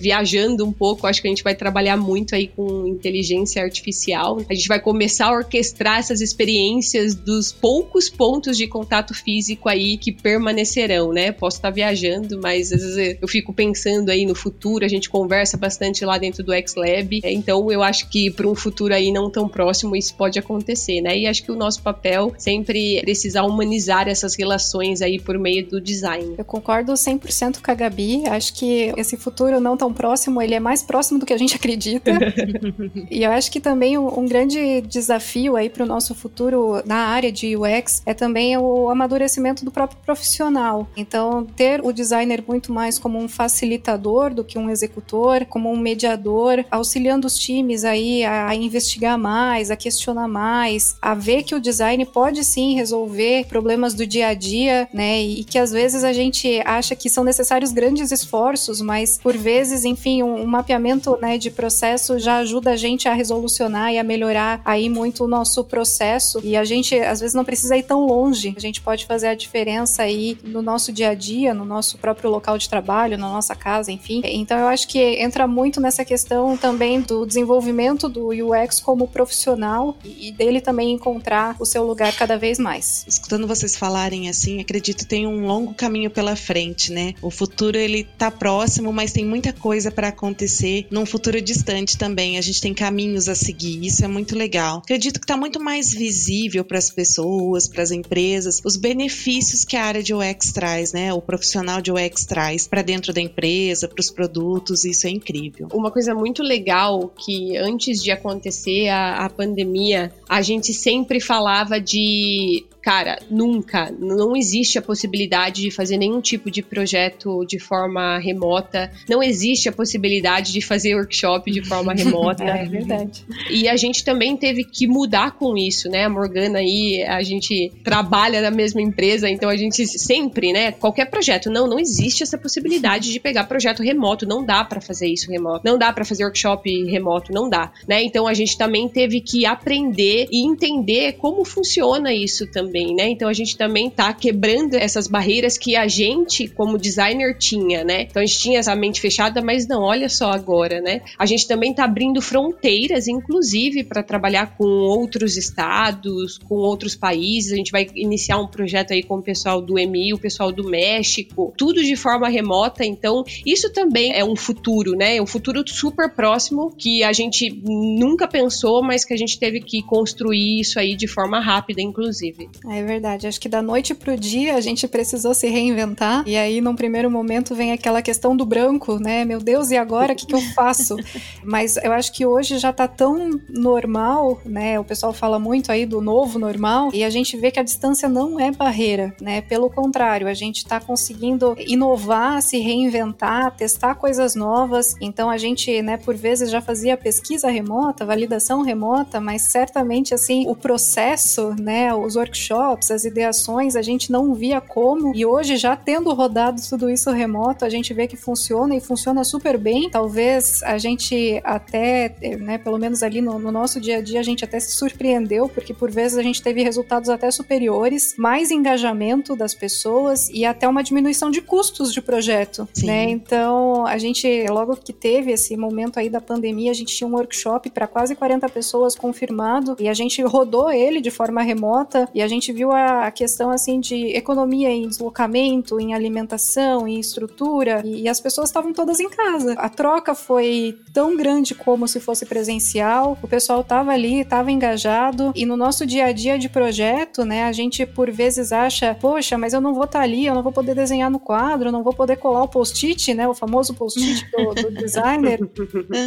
viajando 0.00 0.64
um 0.64 0.72
pouco, 0.72 1.06
acho 1.06 1.20
que 1.20 1.28
a 1.28 1.30
gente 1.30 1.42
vai 1.42 1.54
trabalhar 1.54 1.96
muito 1.96 2.34
aí 2.34 2.48
com 2.48 2.86
inteligência 2.86 3.62
artificial. 3.62 4.40
A 4.48 4.54
gente 4.54 4.68
vai 4.68 4.80
começar 4.80 5.26
a 5.26 5.32
orquestrar 5.32 5.98
essas 5.98 6.20
experiências 6.20 7.14
dos 7.14 7.52
poucos 7.52 8.08
pontos 8.08 8.56
de 8.56 8.66
contato 8.66 9.14
físico 9.14 9.68
aí 9.68 9.96
que 9.96 10.12
permanecerão, 10.12 11.12
né? 11.12 11.32
Posso 11.32 11.58
estar 11.58 11.70
viajando, 11.70 12.40
mas 12.40 12.72
às 12.72 12.82
vezes 12.82 13.16
eu 13.20 13.28
fico 13.28 13.52
pensando 13.52 14.10
aí 14.10 14.26
no 14.26 14.34
futuro, 14.34 14.84
a 14.84 14.88
gente 14.88 15.08
conversa 15.08 15.56
bastante 15.56 16.04
lá 16.04 16.18
dentro 16.18 16.42
do 16.42 16.52
X-Lab, 16.52 17.20
então 17.24 17.70
eu 17.70 17.82
acho 17.82 18.08
que 18.10 18.30
para 18.30 18.46
um 18.46 18.54
futuro 18.54 18.94
aí 18.94 19.10
não 19.10 19.30
tão 19.30 19.48
próximo 19.48 19.96
isso 19.96 20.14
pode 20.14 20.38
acontecer, 20.38 21.00
né? 21.00 21.18
E 21.18 21.26
acho 21.26 21.42
que 21.42 21.52
o 21.52 21.56
nosso 21.56 21.82
papel 21.82 22.32
sempre 22.38 22.98
é 22.98 23.00
precisar 23.00 23.44
humanizar 23.44 24.08
essas 24.08 24.34
relações 24.36 25.00
aí 25.00 25.18
por 25.18 25.38
meio 25.38 25.66
do 25.66 25.80
design. 25.80 26.34
Eu 26.36 26.44
concordo 26.44 26.92
100% 26.92 27.60
com 27.62 27.70
a 27.70 27.74
Gabi, 27.74 28.26
acho 28.28 28.54
que 28.54 28.92
esse 28.96 29.16
futuro 29.16 29.27
não 29.60 29.76
tão 29.76 29.92
próximo, 29.92 30.40
ele 30.40 30.54
é 30.54 30.60
mais 30.60 30.82
próximo 30.82 31.18
do 31.18 31.26
que 31.26 31.32
a 31.32 31.38
gente 31.38 31.54
acredita. 31.56 32.12
e 33.10 33.24
eu 33.24 33.30
acho 33.30 33.50
que 33.50 33.60
também 33.60 33.98
um, 33.98 34.20
um 34.20 34.26
grande 34.26 34.80
desafio 34.82 35.56
aí 35.56 35.68
para 35.68 35.84
o 35.84 35.86
nosso 35.86 36.14
futuro 36.14 36.82
na 36.84 37.06
área 37.08 37.30
de 37.30 37.56
UX 37.56 38.02
é 38.04 38.14
também 38.14 38.56
o 38.56 38.88
amadurecimento 38.88 39.64
do 39.64 39.70
próprio 39.70 39.98
profissional. 40.04 40.88
Então, 40.96 41.44
ter 41.44 41.80
o 41.84 41.92
designer 41.92 42.42
muito 42.46 42.72
mais 42.72 42.98
como 42.98 43.18
um 43.18 43.28
facilitador 43.28 44.32
do 44.32 44.44
que 44.44 44.58
um 44.58 44.70
executor, 44.70 45.44
como 45.46 45.70
um 45.70 45.76
mediador, 45.76 46.64
auxiliando 46.70 47.26
os 47.26 47.38
times 47.38 47.84
aí 47.84 48.24
a, 48.24 48.48
a 48.48 48.54
investigar 48.54 49.18
mais, 49.18 49.70
a 49.70 49.76
questionar 49.76 50.28
mais, 50.28 50.96
a 51.00 51.14
ver 51.14 51.42
que 51.42 51.54
o 51.54 51.60
design 51.60 52.04
pode 52.06 52.44
sim 52.44 52.74
resolver 52.74 53.46
problemas 53.46 53.94
do 53.94 54.06
dia 54.06 54.28
a 54.28 54.34
dia, 54.34 54.88
né? 54.92 55.20
E 55.20 55.44
que 55.44 55.58
às 55.58 55.70
vezes 55.70 56.04
a 56.04 56.12
gente 56.12 56.60
acha 56.64 56.94
que 56.94 57.08
são 57.08 57.24
necessários 57.24 57.72
grandes 57.72 58.12
esforços, 58.12 58.80
mas 58.80 59.17
por 59.22 59.36
vezes, 59.36 59.84
enfim, 59.84 60.22
um, 60.22 60.42
um 60.42 60.46
mapeamento 60.46 61.18
né, 61.20 61.38
de 61.38 61.50
processo 61.50 62.18
já 62.18 62.38
ajuda 62.38 62.72
a 62.72 62.76
gente 62.76 63.08
a 63.08 63.12
resolucionar 63.12 63.92
e 63.92 63.98
a 63.98 64.04
melhorar 64.04 64.60
aí 64.64 64.88
muito 64.88 65.24
o 65.24 65.28
nosso 65.28 65.64
processo. 65.64 66.40
E 66.42 66.56
a 66.56 66.64
gente 66.64 66.98
às 66.98 67.20
vezes 67.20 67.34
não 67.34 67.44
precisa 67.44 67.76
ir 67.76 67.82
tão 67.82 68.06
longe. 68.06 68.54
A 68.56 68.60
gente 68.60 68.80
pode 68.80 69.06
fazer 69.06 69.28
a 69.28 69.34
diferença 69.34 70.02
aí 70.02 70.38
no 70.42 70.62
nosso 70.62 70.92
dia 70.92 71.10
a 71.10 71.14
dia, 71.14 71.52
no 71.54 71.64
nosso 71.64 71.98
próprio 71.98 72.30
local 72.30 72.58
de 72.58 72.68
trabalho, 72.68 73.18
na 73.18 73.28
nossa 73.28 73.54
casa, 73.54 73.90
enfim. 73.92 74.22
Então 74.24 74.58
eu 74.58 74.68
acho 74.68 74.88
que 74.88 74.98
entra 74.98 75.46
muito 75.46 75.80
nessa 75.80 76.04
questão 76.04 76.56
também 76.56 77.00
do 77.00 77.26
desenvolvimento 77.26 78.08
do 78.08 78.28
UX 78.28 78.80
como 78.80 79.08
profissional 79.08 79.96
e 80.04 80.32
dele 80.32 80.60
também 80.60 80.92
encontrar 80.92 81.56
o 81.58 81.64
seu 81.64 81.84
lugar 81.84 82.14
cada 82.14 82.36
vez 82.36 82.58
mais. 82.58 83.04
Escutando 83.06 83.46
vocês 83.46 83.76
falarem 83.76 84.28
assim, 84.28 84.60
acredito 84.60 84.98
que 84.98 85.06
tem 85.06 85.26
um 85.26 85.46
longo 85.46 85.74
caminho 85.74 86.10
pela 86.10 86.36
frente, 86.36 86.92
né? 86.92 87.14
O 87.20 87.30
futuro 87.30 87.76
ele 87.76 88.04
tá 88.04 88.30
próximo, 88.30 88.92
mas 88.92 89.07
tem 89.12 89.24
muita 89.24 89.52
coisa 89.52 89.90
para 89.90 90.08
acontecer 90.08 90.86
num 90.90 91.06
futuro 91.06 91.40
distante 91.40 91.96
também. 91.96 92.38
A 92.38 92.40
gente 92.40 92.60
tem 92.60 92.74
caminhos 92.74 93.28
a 93.28 93.34
seguir, 93.34 93.84
isso 93.84 94.04
é 94.04 94.08
muito 94.08 94.36
legal. 94.36 94.78
Acredito 94.78 95.20
que 95.20 95.26
tá 95.26 95.36
muito 95.36 95.60
mais 95.60 95.92
visível 95.92 96.64
para 96.64 96.78
as 96.78 96.90
pessoas, 96.90 97.68
para 97.68 97.82
as 97.82 97.90
empresas, 97.90 98.60
os 98.64 98.76
benefícios 98.76 99.64
que 99.64 99.76
a 99.76 99.84
área 99.84 100.02
de 100.02 100.14
UX 100.14 100.52
traz, 100.52 100.92
né? 100.92 101.12
O 101.12 101.20
profissional 101.20 101.80
de 101.80 101.90
UX 101.92 102.24
traz 102.24 102.66
para 102.66 102.82
dentro 102.82 103.12
da 103.12 103.20
empresa, 103.20 103.88
para 103.88 104.00
os 104.00 104.10
produtos, 104.10 104.84
isso 104.84 105.06
é 105.06 105.10
incrível. 105.10 105.68
Uma 105.72 105.90
coisa 105.90 106.14
muito 106.14 106.42
legal 106.42 107.12
que 107.16 107.56
antes 107.56 108.02
de 108.02 108.10
acontecer 108.10 108.88
a, 108.88 109.24
a 109.24 109.30
pandemia, 109.30 110.12
a 110.28 110.42
gente 110.42 110.72
sempre 110.72 111.20
falava 111.20 111.80
de 111.80 112.64
cara, 112.88 113.18
nunca, 113.30 113.94
não 114.00 114.34
existe 114.34 114.78
a 114.78 114.82
possibilidade 114.82 115.60
de 115.60 115.70
fazer 115.70 115.98
nenhum 115.98 116.22
tipo 116.22 116.50
de 116.50 116.62
projeto 116.62 117.44
de 117.44 117.58
forma 117.58 118.16
remota, 118.16 118.90
não 119.06 119.22
existe 119.22 119.68
a 119.68 119.72
possibilidade 119.72 120.54
de 120.54 120.62
fazer 120.62 120.94
workshop 120.94 121.50
de 121.50 121.60
forma 121.60 121.92
remota. 121.92 122.44
é 122.44 122.64
verdade. 122.64 123.26
E 123.50 123.68
a 123.68 123.76
gente 123.76 124.02
também 124.02 124.38
teve 124.38 124.64
que 124.64 124.86
mudar 124.86 125.32
com 125.32 125.54
isso, 125.54 125.90
né? 125.90 126.04
A 126.04 126.08
Morgana 126.08 126.60
aí, 126.60 127.04
a 127.06 127.22
gente 127.22 127.70
trabalha 127.84 128.40
na 128.40 128.50
mesma 128.50 128.80
empresa, 128.80 129.28
então 129.28 129.50
a 129.50 129.56
gente 129.58 129.86
sempre, 129.86 130.50
né? 130.50 130.72
Qualquer 130.72 131.10
projeto, 131.10 131.50
não, 131.50 131.68
não 131.68 131.78
existe 131.78 132.22
essa 132.22 132.38
possibilidade 132.38 133.12
de 133.12 133.20
pegar 133.20 133.44
projeto 133.44 133.82
remoto, 133.82 134.24
não 134.24 134.42
dá 134.42 134.64
para 134.64 134.80
fazer 134.80 135.08
isso 135.08 135.30
remoto, 135.30 135.60
não 135.62 135.76
dá 135.76 135.92
para 135.92 136.06
fazer 136.06 136.24
workshop 136.24 136.86
remoto, 136.86 137.34
não 137.34 137.50
dá, 137.50 137.70
né? 137.86 138.02
Então 138.02 138.26
a 138.26 138.32
gente 138.32 138.56
também 138.56 138.88
teve 138.88 139.20
que 139.20 139.44
aprender 139.44 140.26
e 140.32 140.46
entender 140.46 141.18
como 141.18 141.44
funciona 141.44 142.14
isso 142.14 142.50
também 142.50 142.77
também, 142.78 142.94
né? 142.94 143.08
Então 143.08 143.28
a 143.28 143.32
gente 143.32 143.56
também 143.56 143.90
tá 143.90 144.12
quebrando 144.12 144.74
essas 144.74 145.06
barreiras 145.06 145.58
que 145.58 145.74
a 145.74 145.88
gente, 145.88 146.46
como 146.48 146.78
designer, 146.78 147.36
tinha, 147.36 147.84
né? 147.84 148.02
Então 148.02 148.22
a 148.22 148.26
gente 148.26 148.38
tinha 148.38 148.58
essa 148.58 148.74
mente 148.74 149.00
fechada, 149.00 149.42
mas 149.42 149.66
não, 149.66 149.82
olha 149.82 150.08
só 150.08 150.30
agora, 150.30 150.80
né? 150.80 151.02
A 151.18 151.26
gente 151.26 151.46
também 151.48 151.74
tá 151.74 151.84
abrindo 151.84 152.20
fronteiras, 152.22 153.08
inclusive, 153.08 153.84
para 153.84 154.02
trabalhar 154.02 154.56
com 154.56 154.64
outros 154.64 155.36
estados, 155.36 156.38
com 156.38 156.54
outros 156.56 156.94
países. 156.94 157.52
A 157.52 157.56
gente 157.56 157.72
vai 157.72 157.86
iniciar 157.94 158.38
um 158.38 158.46
projeto 158.46 158.92
aí 158.92 159.02
com 159.02 159.16
o 159.16 159.22
pessoal 159.22 159.60
do 159.60 159.78
EMI, 159.78 160.14
o 160.14 160.18
pessoal 160.18 160.52
do 160.52 160.68
México, 160.68 161.52
tudo 161.56 161.82
de 161.82 161.96
forma 161.96 162.28
remota. 162.28 162.84
Então, 162.84 163.24
isso 163.44 163.72
também 163.72 164.12
é 164.12 164.24
um 164.24 164.36
futuro, 164.36 164.92
né? 164.92 165.16
É 165.16 165.22
um 165.22 165.26
futuro 165.26 165.64
super 165.66 166.10
próximo 166.10 166.72
que 166.76 167.02
a 167.02 167.12
gente 167.12 167.50
nunca 167.64 168.28
pensou, 168.28 168.82
mas 168.82 169.04
que 169.04 169.12
a 169.12 169.16
gente 169.16 169.38
teve 169.38 169.60
que 169.60 169.82
construir 169.82 170.60
isso 170.60 170.78
aí 170.78 170.94
de 170.94 171.06
forma 171.06 171.40
rápida, 171.40 171.80
inclusive. 171.80 172.48
É 172.66 172.82
verdade. 172.82 173.26
Acho 173.26 173.40
que 173.40 173.48
da 173.48 173.62
noite 173.62 173.94
pro 173.94 174.16
dia 174.16 174.56
a 174.56 174.60
gente 174.60 174.88
precisou 174.88 175.34
se 175.34 175.48
reinventar. 175.48 176.24
E 176.26 176.36
aí, 176.36 176.60
num 176.60 176.74
primeiro 176.74 177.10
momento, 177.10 177.54
vem 177.54 177.72
aquela 177.72 178.02
questão 178.02 178.36
do 178.36 178.44
branco, 178.44 178.98
né? 178.98 179.24
Meu 179.24 179.38
Deus, 179.38 179.70
e 179.70 179.76
agora 179.76 180.12
o 180.12 180.16
que, 180.16 180.26
que 180.26 180.34
eu 180.34 180.40
faço? 180.54 180.96
Mas 181.44 181.76
eu 181.76 181.92
acho 181.92 182.12
que 182.12 182.26
hoje 182.26 182.58
já 182.58 182.72
tá 182.72 182.88
tão 182.88 183.40
normal, 183.48 184.40
né? 184.44 184.78
O 184.80 184.84
pessoal 184.84 185.12
fala 185.12 185.38
muito 185.38 185.70
aí 185.70 185.86
do 185.86 186.00
novo 186.00 186.38
normal. 186.38 186.90
E 186.92 187.04
a 187.04 187.10
gente 187.10 187.36
vê 187.36 187.50
que 187.50 187.60
a 187.60 187.62
distância 187.62 188.08
não 188.08 188.40
é 188.40 188.50
barreira, 188.50 189.14
né? 189.20 189.40
Pelo 189.40 189.70
contrário, 189.70 190.26
a 190.26 190.34
gente 190.34 190.66
tá 190.66 190.80
conseguindo 190.80 191.54
inovar, 191.58 192.42
se 192.42 192.58
reinventar, 192.58 193.54
testar 193.56 193.94
coisas 193.94 194.34
novas. 194.34 194.94
Então 195.00 195.30
a 195.30 195.36
gente, 195.36 195.80
né, 195.82 195.96
por 195.96 196.16
vezes 196.16 196.50
já 196.50 196.60
fazia 196.60 196.96
pesquisa 196.96 197.48
remota, 197.48 198.04
validação 198.04 198.62
remota, 198.62 199.20
mas 199.20 199.42
certamente 199.42 200.14
assim, 200.14 200.48
o 200.48 200.56
processo, 200.56 201.54
né, 201.58 201.94
os 201.94 202.16
workshops 202.16 202.47
workshops, 202.48 202.90
as 202.90 203.04
ideações, 203.04 203.76
a 203.76 203.82
gente 203.82 204.10
não 204.10 204.34
via 204.34 204.60
como. 204.60 205.14
E 205.14 205.24
hoje, 205.24 205.56
já 205.56 205.76
tendo 205.76 206.12
rodado 206.12 206.60
tudo 206.68 206.90
isso 206.90 207.10
remoto, 207.10 207.64
a 207.64 207.68
gente 207.68 207.92
vê 207.92 208.06
que 208.06 208.16
funciona 208.16 208.74
e 208.74 208.80
funciona 208.80 209.24
super 209.24 209.58
bem. 209.58 209.90
Talvez 209.90 210.62
a 210.62 210.78
gente 210.78 211.40
até, 211.44 212.14
né, 212.38 212.58
pelo 212.58 212.78
menos 212.78 213.02
ali 213.02 213.20
no, 213.20 213.38
no 213.38 213.52
nosso 213.52 213.80
dia 213.80 213.98
a 213.98 214.00
dia, 214.00 214.20
a 214.20 214.22
gente 214.22 214.44
até 214.44 214.58
se 214.58 214.72
surpreendeu, 214.72 215.48
porque 215.48 215.74
por 215.74 215.90
vezes 215.90 216.18
a 216.18 216.22
gente 216.22 216.42
teve 216.42 216.62
resultados 216.62 217.08
até 217.08 217.30
superiores, 217.30 218.14
mais 218.16 218.50
engajamento 218.50 219.36
das 219.36 219.54
pessoas 219.54 220.28
e 220.30 220.44
até 220.44 220.66
uma 220.66 220.82
diminuição 220.82 221.30
de 221.30 221.40
custos 221.40 221.92
de 221.92 222.00
projeto, 222.00 222.68
Sim. 222.72 222.86
né? 222.86 223.10
Então, 223.10 223.86
a 223.86 223.98
gente, 223.98 224.46
logo 224.48 224.76
que 224.76 224.92
teve 224.92 225.32
esse 225.32 225.56
momento 225.56 225.98
aí 225.98 226.08
da 226.08 226.20
pandemia, 226.20 226.70
a 226.70 226.74
gente 226.74 226.94
tinha 226.94 227.08
um 227.08 227.14
workshop 227.14 227.70
para 227.70 227.86
quase 227.86 228.14
40 228.14 228.48
pessoas 228.48 228.94
confirmado 228.94 229.76
e 229.78 229.88
a 229.88 229.94
gente 229.94 230.22
rodou 230.22 230.70
ele 230.70 231.00
de 231.00 231.10
forma 231.10 231.42
remota 231.42 232.08
e 232.14 232.22
a 232.22 232.28
gente 232.28 232.37
gente 232.38 232.52
viu 232.52 232.72
a, 232.72 233.10
questão 233.10 233.50
assim 233.50 233.80
de 233.80 234.16
economia 234.16 234.70
em 234.70 234.88
deslocamento, 234.88 235.80
em 235.80 235.94
alimentação, 235.94 236.86
em 236.86 236.98
estrutura, 236.98 237.82
e, 237.84 238.02
e 238.02 238.08
as 238.08 238.20
pessoas 238.20 238.48
estavam 238.48 238.72
todas 238.72 239.00
em 239.00 239.08
casa. 239.08 239.54
A 239.54 239.68
troca 239.68 240.14
foi 240.14 240.78
tão 240.92 241.16
grande 241.16 241.54
como 241.54 241.86
se 241.88 242.00
fosse 242.00 242.24
presencial, 242.24 243.18
o 243.22 243.28
pessoal 243.28 243.60
estava 243.60 243.90
ali, 243.90 244.20
estava 244.20 244.50
engajado, 244.50 245.32
e 245.34 245.44
no 245.44 245.56
nosso 245.56 245.84
dia 245.84 246.06
a 246.06 246.12
dia 246.12 246.38
de 246.38 246.48
projeto, 246.48 247.24
né, 247.24 247.44
a 247.44 247.52
gente 247.52 247.84
por 247.84 248.10
vezes 248.10 248.52
acha, 248.52 248.94
poxa, 248.94 249.36
mas 249.36 249.52
eu 249.52 249.60
não 249.60 249.74
vou 249.74 249.84
estar 249.84 249.98
tá 249.98 250.04
ali, 250.04 250.26
eu 250.26 250.34
não 250.34 250.42
vou 250.42 250.52
poder 250.52 250.74
desenhar 250.74 251.10
no 251.10 251.18
quadro, 251.18 251.68
eu 251.68 251.72
não 251.72 251.82
vou 251.82 251.92
poder 251.92 252.16
colar 252.16 252.42
o 252.42 252.48
post-it, 252.48 253.14
né, 253.14 253.26
o 253.26 253.34
famoso 253.34 253.74
post-it 253.74 254.26
do, 254.30 254.54
do 254.54 254.70
designer. 254.80 255.40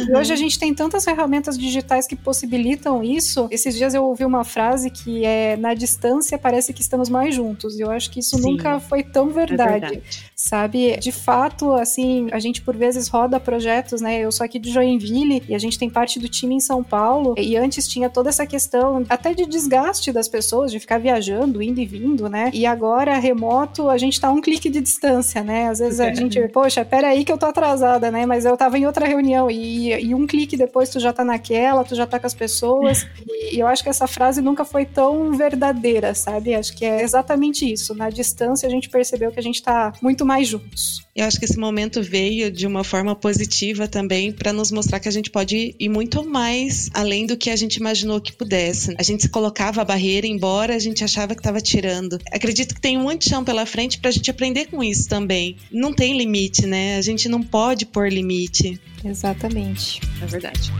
E 0.08 0.16
hoje 0.16 0.32
a 0.32 0.36
gente 0.36 0.58
tem 0.58 0.74
tantas 0.74 1.04
ferramentas 1.04 1.58
digitais 1.58 2.06
que 2.06 2.16
possibilitam 2.16 3.02
isso. 3.02 3.48
Esses 3.50 3.76
dias 3.76 3.94
eu 3.94 4.04
ouvi 4.04 4.24
uma 4.24 4.44
frase 4.44 4.90
que 4.90 5.24
é 5.24 5.56
na 5.56 5.74
distância 5.74 6.21
distância 6.22 6.38
parece 6.38 6.72
que 6.72 6.80
estamos 6.80 7.08
mais 7.08 7.34
juntos. 7.34 7.78
E 7.78 7.82
eu 7.82 7.90
acho 7.90 8.10
que 8.10 8.20
isso 8.20 8.36
Sim, 8.36 8.42
nunca 8.42 8.80
foi 8.80 9.02
tão 9.02 9.30
verdade, 9.30 9.62
é 9.62 9.80
verdade, 9.90 10.02
Sabe? 10.34 10.96
De 10.96 11.12
fato, 11.12 11.72
assim, 11.72 12.28
a 12.32 12.38
gente 12.38 12.62
por 12.62 12.76
vezes 12.76 13.08
roda 13.08 13.38
projetos, 13.38 14.00
né? 14.00 14.20
Eu 14.20 14.32
sou 14.32 14.44
aqui 14.44 14.58
de 14.58 14.70
Joinville 14.70 15.42
e 15.48 15.54
a 15.54 15.58
gente 15.58 15.78
tem 15.78 15.90
parte 15.90 16.18
do 16.18 16.28
time 16.28 16.54
em 16.54 16.60
São 16.60 16.82
Paulo. 16.82 17.34
E 17.38 17.56
antes 17.56 17.86
tinha 17.86 18.08
toda 18.08 18.28
essa 18.28 18.46
questão 18.46 19.04
até 19.08 19.34
de 19.34 19.46
desgaste 19.46 20.12
das 20.12 20.28
pessoas, 20.28 20.70
de 20.70 20.80
ficar 20.80 20.98
viajando, 20.98 21.62
indo 21.62 21.80
e 21.80 21.86
vindo, 21.86 22.28
né? 22.28 22.50
E 22.52 22.66
agora, 22.66 23.18
remoto, 23.18 23.88
a 23.88 23.98
gente 23.98 24.20
tá 24.20 24.30
um 24.30 24.40
clique 24.40 24.68
de 24.68 24.80
distância, 24.80 25.42
né? 25.42 25.68
Às 25.68 25.78
vezes 25.78 26.00
a 26.00 26.08
é. 26.08 26.14
gente, 26.14 26.40
poxa, 26.48 26.84
peraí 26.84 27.24
que 27.24 27.32
eu 27.32 27.38
tô 27.38 27.46
atrasada, 27.46 28.10
né? 28.10 28.26
Mas 28.26 28.44
eu 28.44 28.56
tava 28.56 28.78
em 28.78 28.86
outra 28.86 29.06
reunião 29.06 29.50
e, 29.50 29.92
e 29.92 30.14
um 30.14 30.26
clique 30.26 30.56
depois 30.56 30.90
tu 30.90 30.98
já 30.98 31.12
tá 31.12 31.24
naquela, 31.24 31.84
tu 31.84 31.94
já 31.94 32.06
tá 32.06 32.18
com 32.18 32.26
as 32.26 32.34
pessoas. 32.34 33.06
E, 33.26 33.56
e 33.56 33.60
eu 33.60 33.66
acho 33.66 33.82
que 33.82 33.88
essa 33.88 34.06
frase 34.06 34.40
nunca 34.40 34.64
foi 34.64 34.84
tão 34.84 35.32
verdadeira, 35.32 36.11
sabe? 36.14 36.54
Acho 36.54 36.76
que 36.76 36.84
é 36.84 37.02
exatamente 37.02 37.70
isso. 37.70 37.94
Na 37.94 38.10
distância 38.10 38.66
a 38.66 38.70
gente 38.70 38.88
percebeu 38.88 39.30
que 39.30 39.38
a 39.38 39.42
gente 39.42 39.56
está 39.56 39.92
muito 40.02 40.24
mais 40.24 40.48
juntos. 40.48 41.02
Eu 41.14 41.26
acho 41.26 41.38
que 41.38 41.44
esse 41.44 41.58
momento 41.58 42.02
veio 42.02 42.50
de 42.50 42.66
uma 42.66 42.82
forma 42.82 43.14
positiva 43.14 43.86
também 43.86 44.32
para 44.32 44.52
nos 44.52 44.70
mostrar 44.70 44.98
que 44.98 45.08
a 45.08 45.12
gente 45.12 45.30
pode 45.30 45.74
ir 45.78 45.88
muito 45.88 46.26
mais 46.26 46.88
além 46.94 47.26
do 47.26 47.36
que 47.36 47.50
a 47.50 47.56
gente 47.56 47.76
imaginou 47.76 48.20
que 48.20 48.32
pudesse. 48.32 48.94
A 48.98 49.02
gente 49.02 49.22
se 49.22 49.28
colocava 49.28 49.82
a 49.82 49.84
barreira, 49.84 50.26
embora 50.26 50.74
a 50.74 50.78
gente 50.78 51.04
achava 51.04 51.34
que 51.34 51.40
estava 51.40 51.60
tirando. 51.60 52.18
Acredito 52.32 52.74
que 52.74 52.80
tem 52.80 52.96
muito 52.96 53.28
chão 53.28 53.44
pela 53.44 53.66
frente 53.66 53.98
para 53.98 54.08
a 54.08 54.12
gente 54.12 54.30
aprender 54.30 54.66
com 54.66 54.82
isso 54.82 55.08
também. 55.08 55.56
Não 55.70 55.92
tem 55.92 56.16
limite, 56.16 56.66
né? 56.66 56.96
A 56.96 57.02
gente 57.02 57.28
não 57.28 57.42
pode 57.42 57.84
pôr 57.86 58.10
limite. 58.10 58.80
Exatamente. 59.04 60.00
É 60.22 60.26
verdade. 60.26 60.72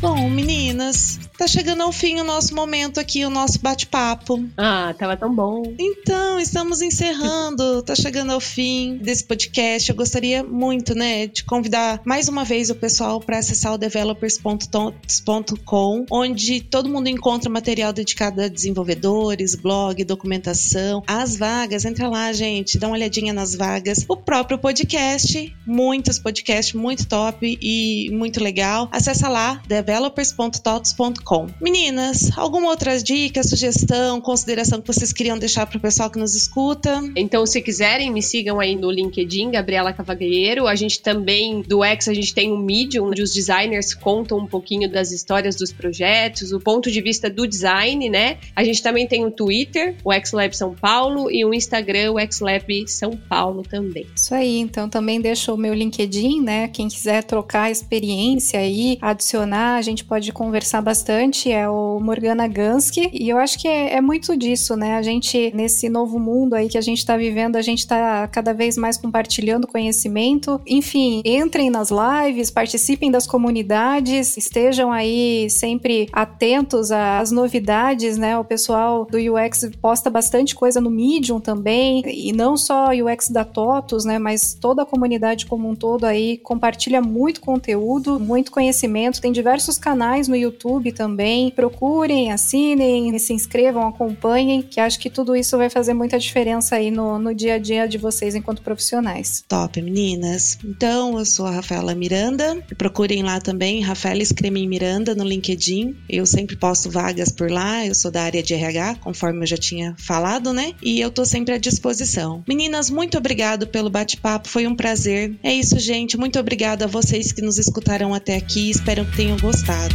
Bom, 0.00 0.30
meninas, 0.30 1.18
tá 1.38 1.46
chegando 1.46 1.82
ao 1.84 1.92
fim 1.92 2.20
o 2.20 2.24
nosso 2.24 2.52
momento 2.52 2.98
aqui, 2.98 3.24
o 3.24 3.30
nosso 3.30 3.60
bate-papo. 3.60 4.44
Ah, 4.56 4.92
tava 4.98 5.16
tão 5.16 5.32
bom. 5.32 5.62
Então, 5.78 6.40
estamos 6.40 6.82
encerrando, 6.82 7.80
tá 7.82 7.94
chegando 7.94 8.32
ao 8.32 8.40
fim 8.40 8.96
desse 8.96 9.22
podcast. 9.22 9.88
Eu 9.88 9.94
gostaria 9.94 10.42
muito, 10.42 10.96
né, 10.96 11.28
de 11.28 11.44
convidar 11.44 12.00
mais 12.04 12.28
uma 12.28 12.44
vez 12.44 12.70
o 12.70 12.74
pessoal 12.74 13.20
para 13.20 13.38
acessar 13.38 13.72
o 13.72 13.78
developers.tots.com, 13.78 16.06
onde 16.10 16.60
todo 16.60 16.88
mundo 16.88 17.08
encontra 17.08 17.48
material 17.48 17.92
dedicado 17.92 18.42
a 18.42 18.48
desenvolvedores, 18.48 19.54
blog, 19.54 20.02
documentação, 20.02 21.04
as 21.06 21.36
vagas. 21.36 21.84
Entra 21.84 22.08
lá, 22.08 22.32
gente, 22.32 22.78
dá 22.78 22.88
uma 22.88 22.96
olhadinha 22.96 23.32
nas 23.32 23.54
vagas. 23.54 24.04
O 24.08 24.16
próprio 24.16 24.58
podcast, 24.58 25.54
muitos 25.64 26.18
podcasts 26.18 26.74
muito 26.74 27.06
top 27.06 27.56
e 27.62 28.10
muito 28.10 28.42
legal. 28.42 28.88
Acessa 28.90 29.28
lá 29.28 29.62
developers.tots.com. 29.68 31.27
Meninas, 31.60 32.30
alguma 32.38 32.68
outra 32.68 32.98
dica, 32.98 33.42
sugestão, 33.42 34.20
consideração 34.20 34.80
que 34.80 34.86
vocês 34.86 35.12
queriam 35.12 35.38
deixar 35.38 35.66
para 35.66 35.76
o 35.76 35.80
pessoal 35.80 36.10
que 36.10 36.18
nos 36.18 36.34
escuta? 36.34 37.02
Então, 37.14 37.44
se 37.44 37.60
quiserem, 37.60 38.10
me 38.10 38.22
sigam 38.22 38.58
aí 38.60 38.74
no 38.74 38.90
LinkedIn, 38.90 39.50
Gabriela 39.50 39.92
Cavagueiro. 39.92 40.66
A 40.66 40.74
gente 40.74 41.02
também, 41.02 41.60
do 41.62 41.84
X, 41.84 42.08
a 42.08 42.14
gente 42.14 42.32
tem 42.34 42.52
um 42.52 42.58
Medium, 42.58 43.08
onde 43.08 43.20
os 43.20 43.34
designers 43.34 43.92
contam 43.94 44.38
um 44.38 44.46
pouquinho 44.46 44.90
das 44.90 45.12
histórias 45.12 45.54
dos 45.54 45.72
projetos, 45.72 46.52
o 46.52 46.60
ponto 46.60 46.90
de 46.90 47.00
vista 47.00 47.28
do 47.28 47.46
design, 47.46 48.08
né? 48.08 48.38
A 48.56 48.64
gente 48.64 48.82
também 48.82 49.06
tem 49.06 49.24
o 49.24 49.30
Twitter, 49.30 49.96
o 50.02 50.12
XLab 50.12 50.56
São 50.56 50.74
Paulo, 50.74 51.30
e 51.30 51.44
o 51.44 51.52
Instagram, 51.52 52.12
o 52.12 52.32
XLab 52.32 52.88
São 52.88 53.10
Paulo 53.10 53.62
também. 53.62 54.06
Isso 54.14 54.34
aí, 54.34 54.58
então 54.58 54.88
também 54.88 55.20
deixo 55.20 55.52
o 55.52 55.56
meu 55.58 55.74
LinkedIn, 55.74 56.40
né? 56.40 56.68
Quem 56.68 56.88
quiser 56.88 57.22
trocar 57.24 57.70
experiência 57.70 58.60
aí, 58.60 58.98
adicionar, 59.00 59.76
a 59.76 59.82
gente 59.82 60.04
pode 60.04 60.32
conversar 60.32 60.80
bastante, 60.80 61.17
é 61.50 61.68
o 61.68 61.98
Morgana 62.00 62.46
Gansky, 62.46 63.10
e 63.12 63.28
eu 63.28 63.38
acho 63.38 63.58
que 63.58 63.66
é, 63.66 63.94
é 63.94 64.00
muito 64.00 64.36
disso, 64.36 64.76
né? 64.76 64.96
A 64.96 65.02
gente, 65.02 65.52
nesse 65.54 65.88
novo 65.88 66.18
mundo 66.18 66.54
aí 66.54 66.68
que 66.68 66.78
a 66.78 66.80
gente 66.80 66.98
está 66.98 67.16
vivendo, 67.16 67.56
a 67.56 67.62
gente 67.62 67.80
está 67.80 68.28
cada 68.28 68.54
vez 68.54 68.76
mais 68.76 68.96
compartilhando 68.96 69.66
conhecimento. 69.66 70.60
Enfim, 70.66 71.20
entrem 71.24 71.70
nas 71.70 71.90
lives, 71.90 72.50
participem 72.50 73.10
das 73.10 73.26
comunidades, 73.26 74.36
estejam 74.36 74.92
aí 74.92 75.50
sempre 75.50 76.08
atentos 76.12 76.92
às 76.92 77.32
novidades, 77.32 78.16
né? 78.16 78.38
O 78.38 78.44
pessoal 78.44 79.04
do 79.04 79.18
UX 79.18 79.68
posta 79.82 80.08
bastante 80.08 80.54
coisa 80.54 80.80
no 80.80 80.90
Medium 80.90 81.40
também, 81.40 82.02
e 82.06 82.32
não 82.32 82.56
só 82.56 82.90
UX 82.90 83.28
da 83.28 83.44
TOTUS, 83.44 84.04
né? 84.04 84.18
Mas 84.18 84.54
toda 84.54 84.82
a 84.82 84.86
comunidade 84.86 85.46
como 85.46 85.68
um 85.68 85.74
todo 85.74 86.04
aí 86.04 86.38
compartilha 86.38 87.00
muito 87.02 87.40
conteúdo, 87.40 88.20
muito 88.20 88.52
conhecimento. 88.52 89.20
Tem 89.20 89.32
diversos 89.32 89.78
canais 89.78 90.28
no 90.28 90.36
YouTube 90.36 90.92
também. 90.92 91.07
Procurem, 91.54 92.32
assinem, 92.32 93.18
se 93.18 93.32
inscrevam, 93.32 93.86
acompanhem, 93.86 94.62
que 94.62 94.80
acho 94.80 94.98
que 94.98 95.10
tudo 95.10 95.34
isso 95.34 95.56
vai 95.56 95.70
fazer 95.70 95.94
muita 95.94 96.18
diferença 96.18 96.76
aí 96.76 96.90
no, 96.90 97.18
no 97.18 97.34
dia 97.34 97.54
a 97.54 97.58
dia 97.58 97.86
de 97.88 97.98
vocês 97.98 98.34
enquanto 98.34 98.62
profissionais. 98.62 99.44
Top, 99.48 99.80
meninas. 99.80 100.58
Então, 100.64 101.18
eu 101.18 101.24
sou 101.24 101.46
a 101.46 101.50
Rafaela 101.50 101.94
Miranda. 101.94 102.62
Procurem 102.76 103.22
lá 103.22 103.40
também, 103.40 103.80
Rafaela 103.80 104.22
Escremin 104.22 104.68
Miranda 104.68 105.14
no 105.14 105.24
LinkedIn. 105.24 105.96
Eu 106.08 106.26
sempre 106.26 106.56
posto 106.56 106.90
vagas 106.90 107.30
por 107.30 107.50
lá. 107.50 107.86
Eu 107.86 107.94
sou 107.94 108.10
da 108.10 108.22
área 108.22 108.42
de 108.42 108.54
RH, 108.54 108.96
conforme 108.96 109.42
eu 109.42 109.46
já 109.46 109.56
tinha 109.56 109.94
falado, 109.98 110.52
né? 110.52 110.74
E 110.82 111.00
eu 111.00 111.10
tô 111.10 111.24
sempre 111.24 111.54
à 111.54 111.58
disposição. 111.58 112.42
Meninas, 112.46 112.90
muito 112.90 113.18
obrigado 113.18 113.66
pelo 113.66 113.90
bate-papo. 113.90 114.48
Foi 114.48 114.66
um 114.66 114.74
prazer. 114.74 115.36
É 115.42 115.52
isso, 115.52 115.78
gente. 115.78 116.16
Muito 116.16 116.38
obrigada 116.38 116.84
a 116.84 116.88
vocês 116.88 117.32
que 117.32 117.42
nos 117.42 117.58
escutaram 117.58 118.14
até 118.14 118.36
aqui. 118.36 118.70
Espero 118.70 119.04
que 119.04 119.16
tenham 119.16 119.36
gostado. 119.38 119.94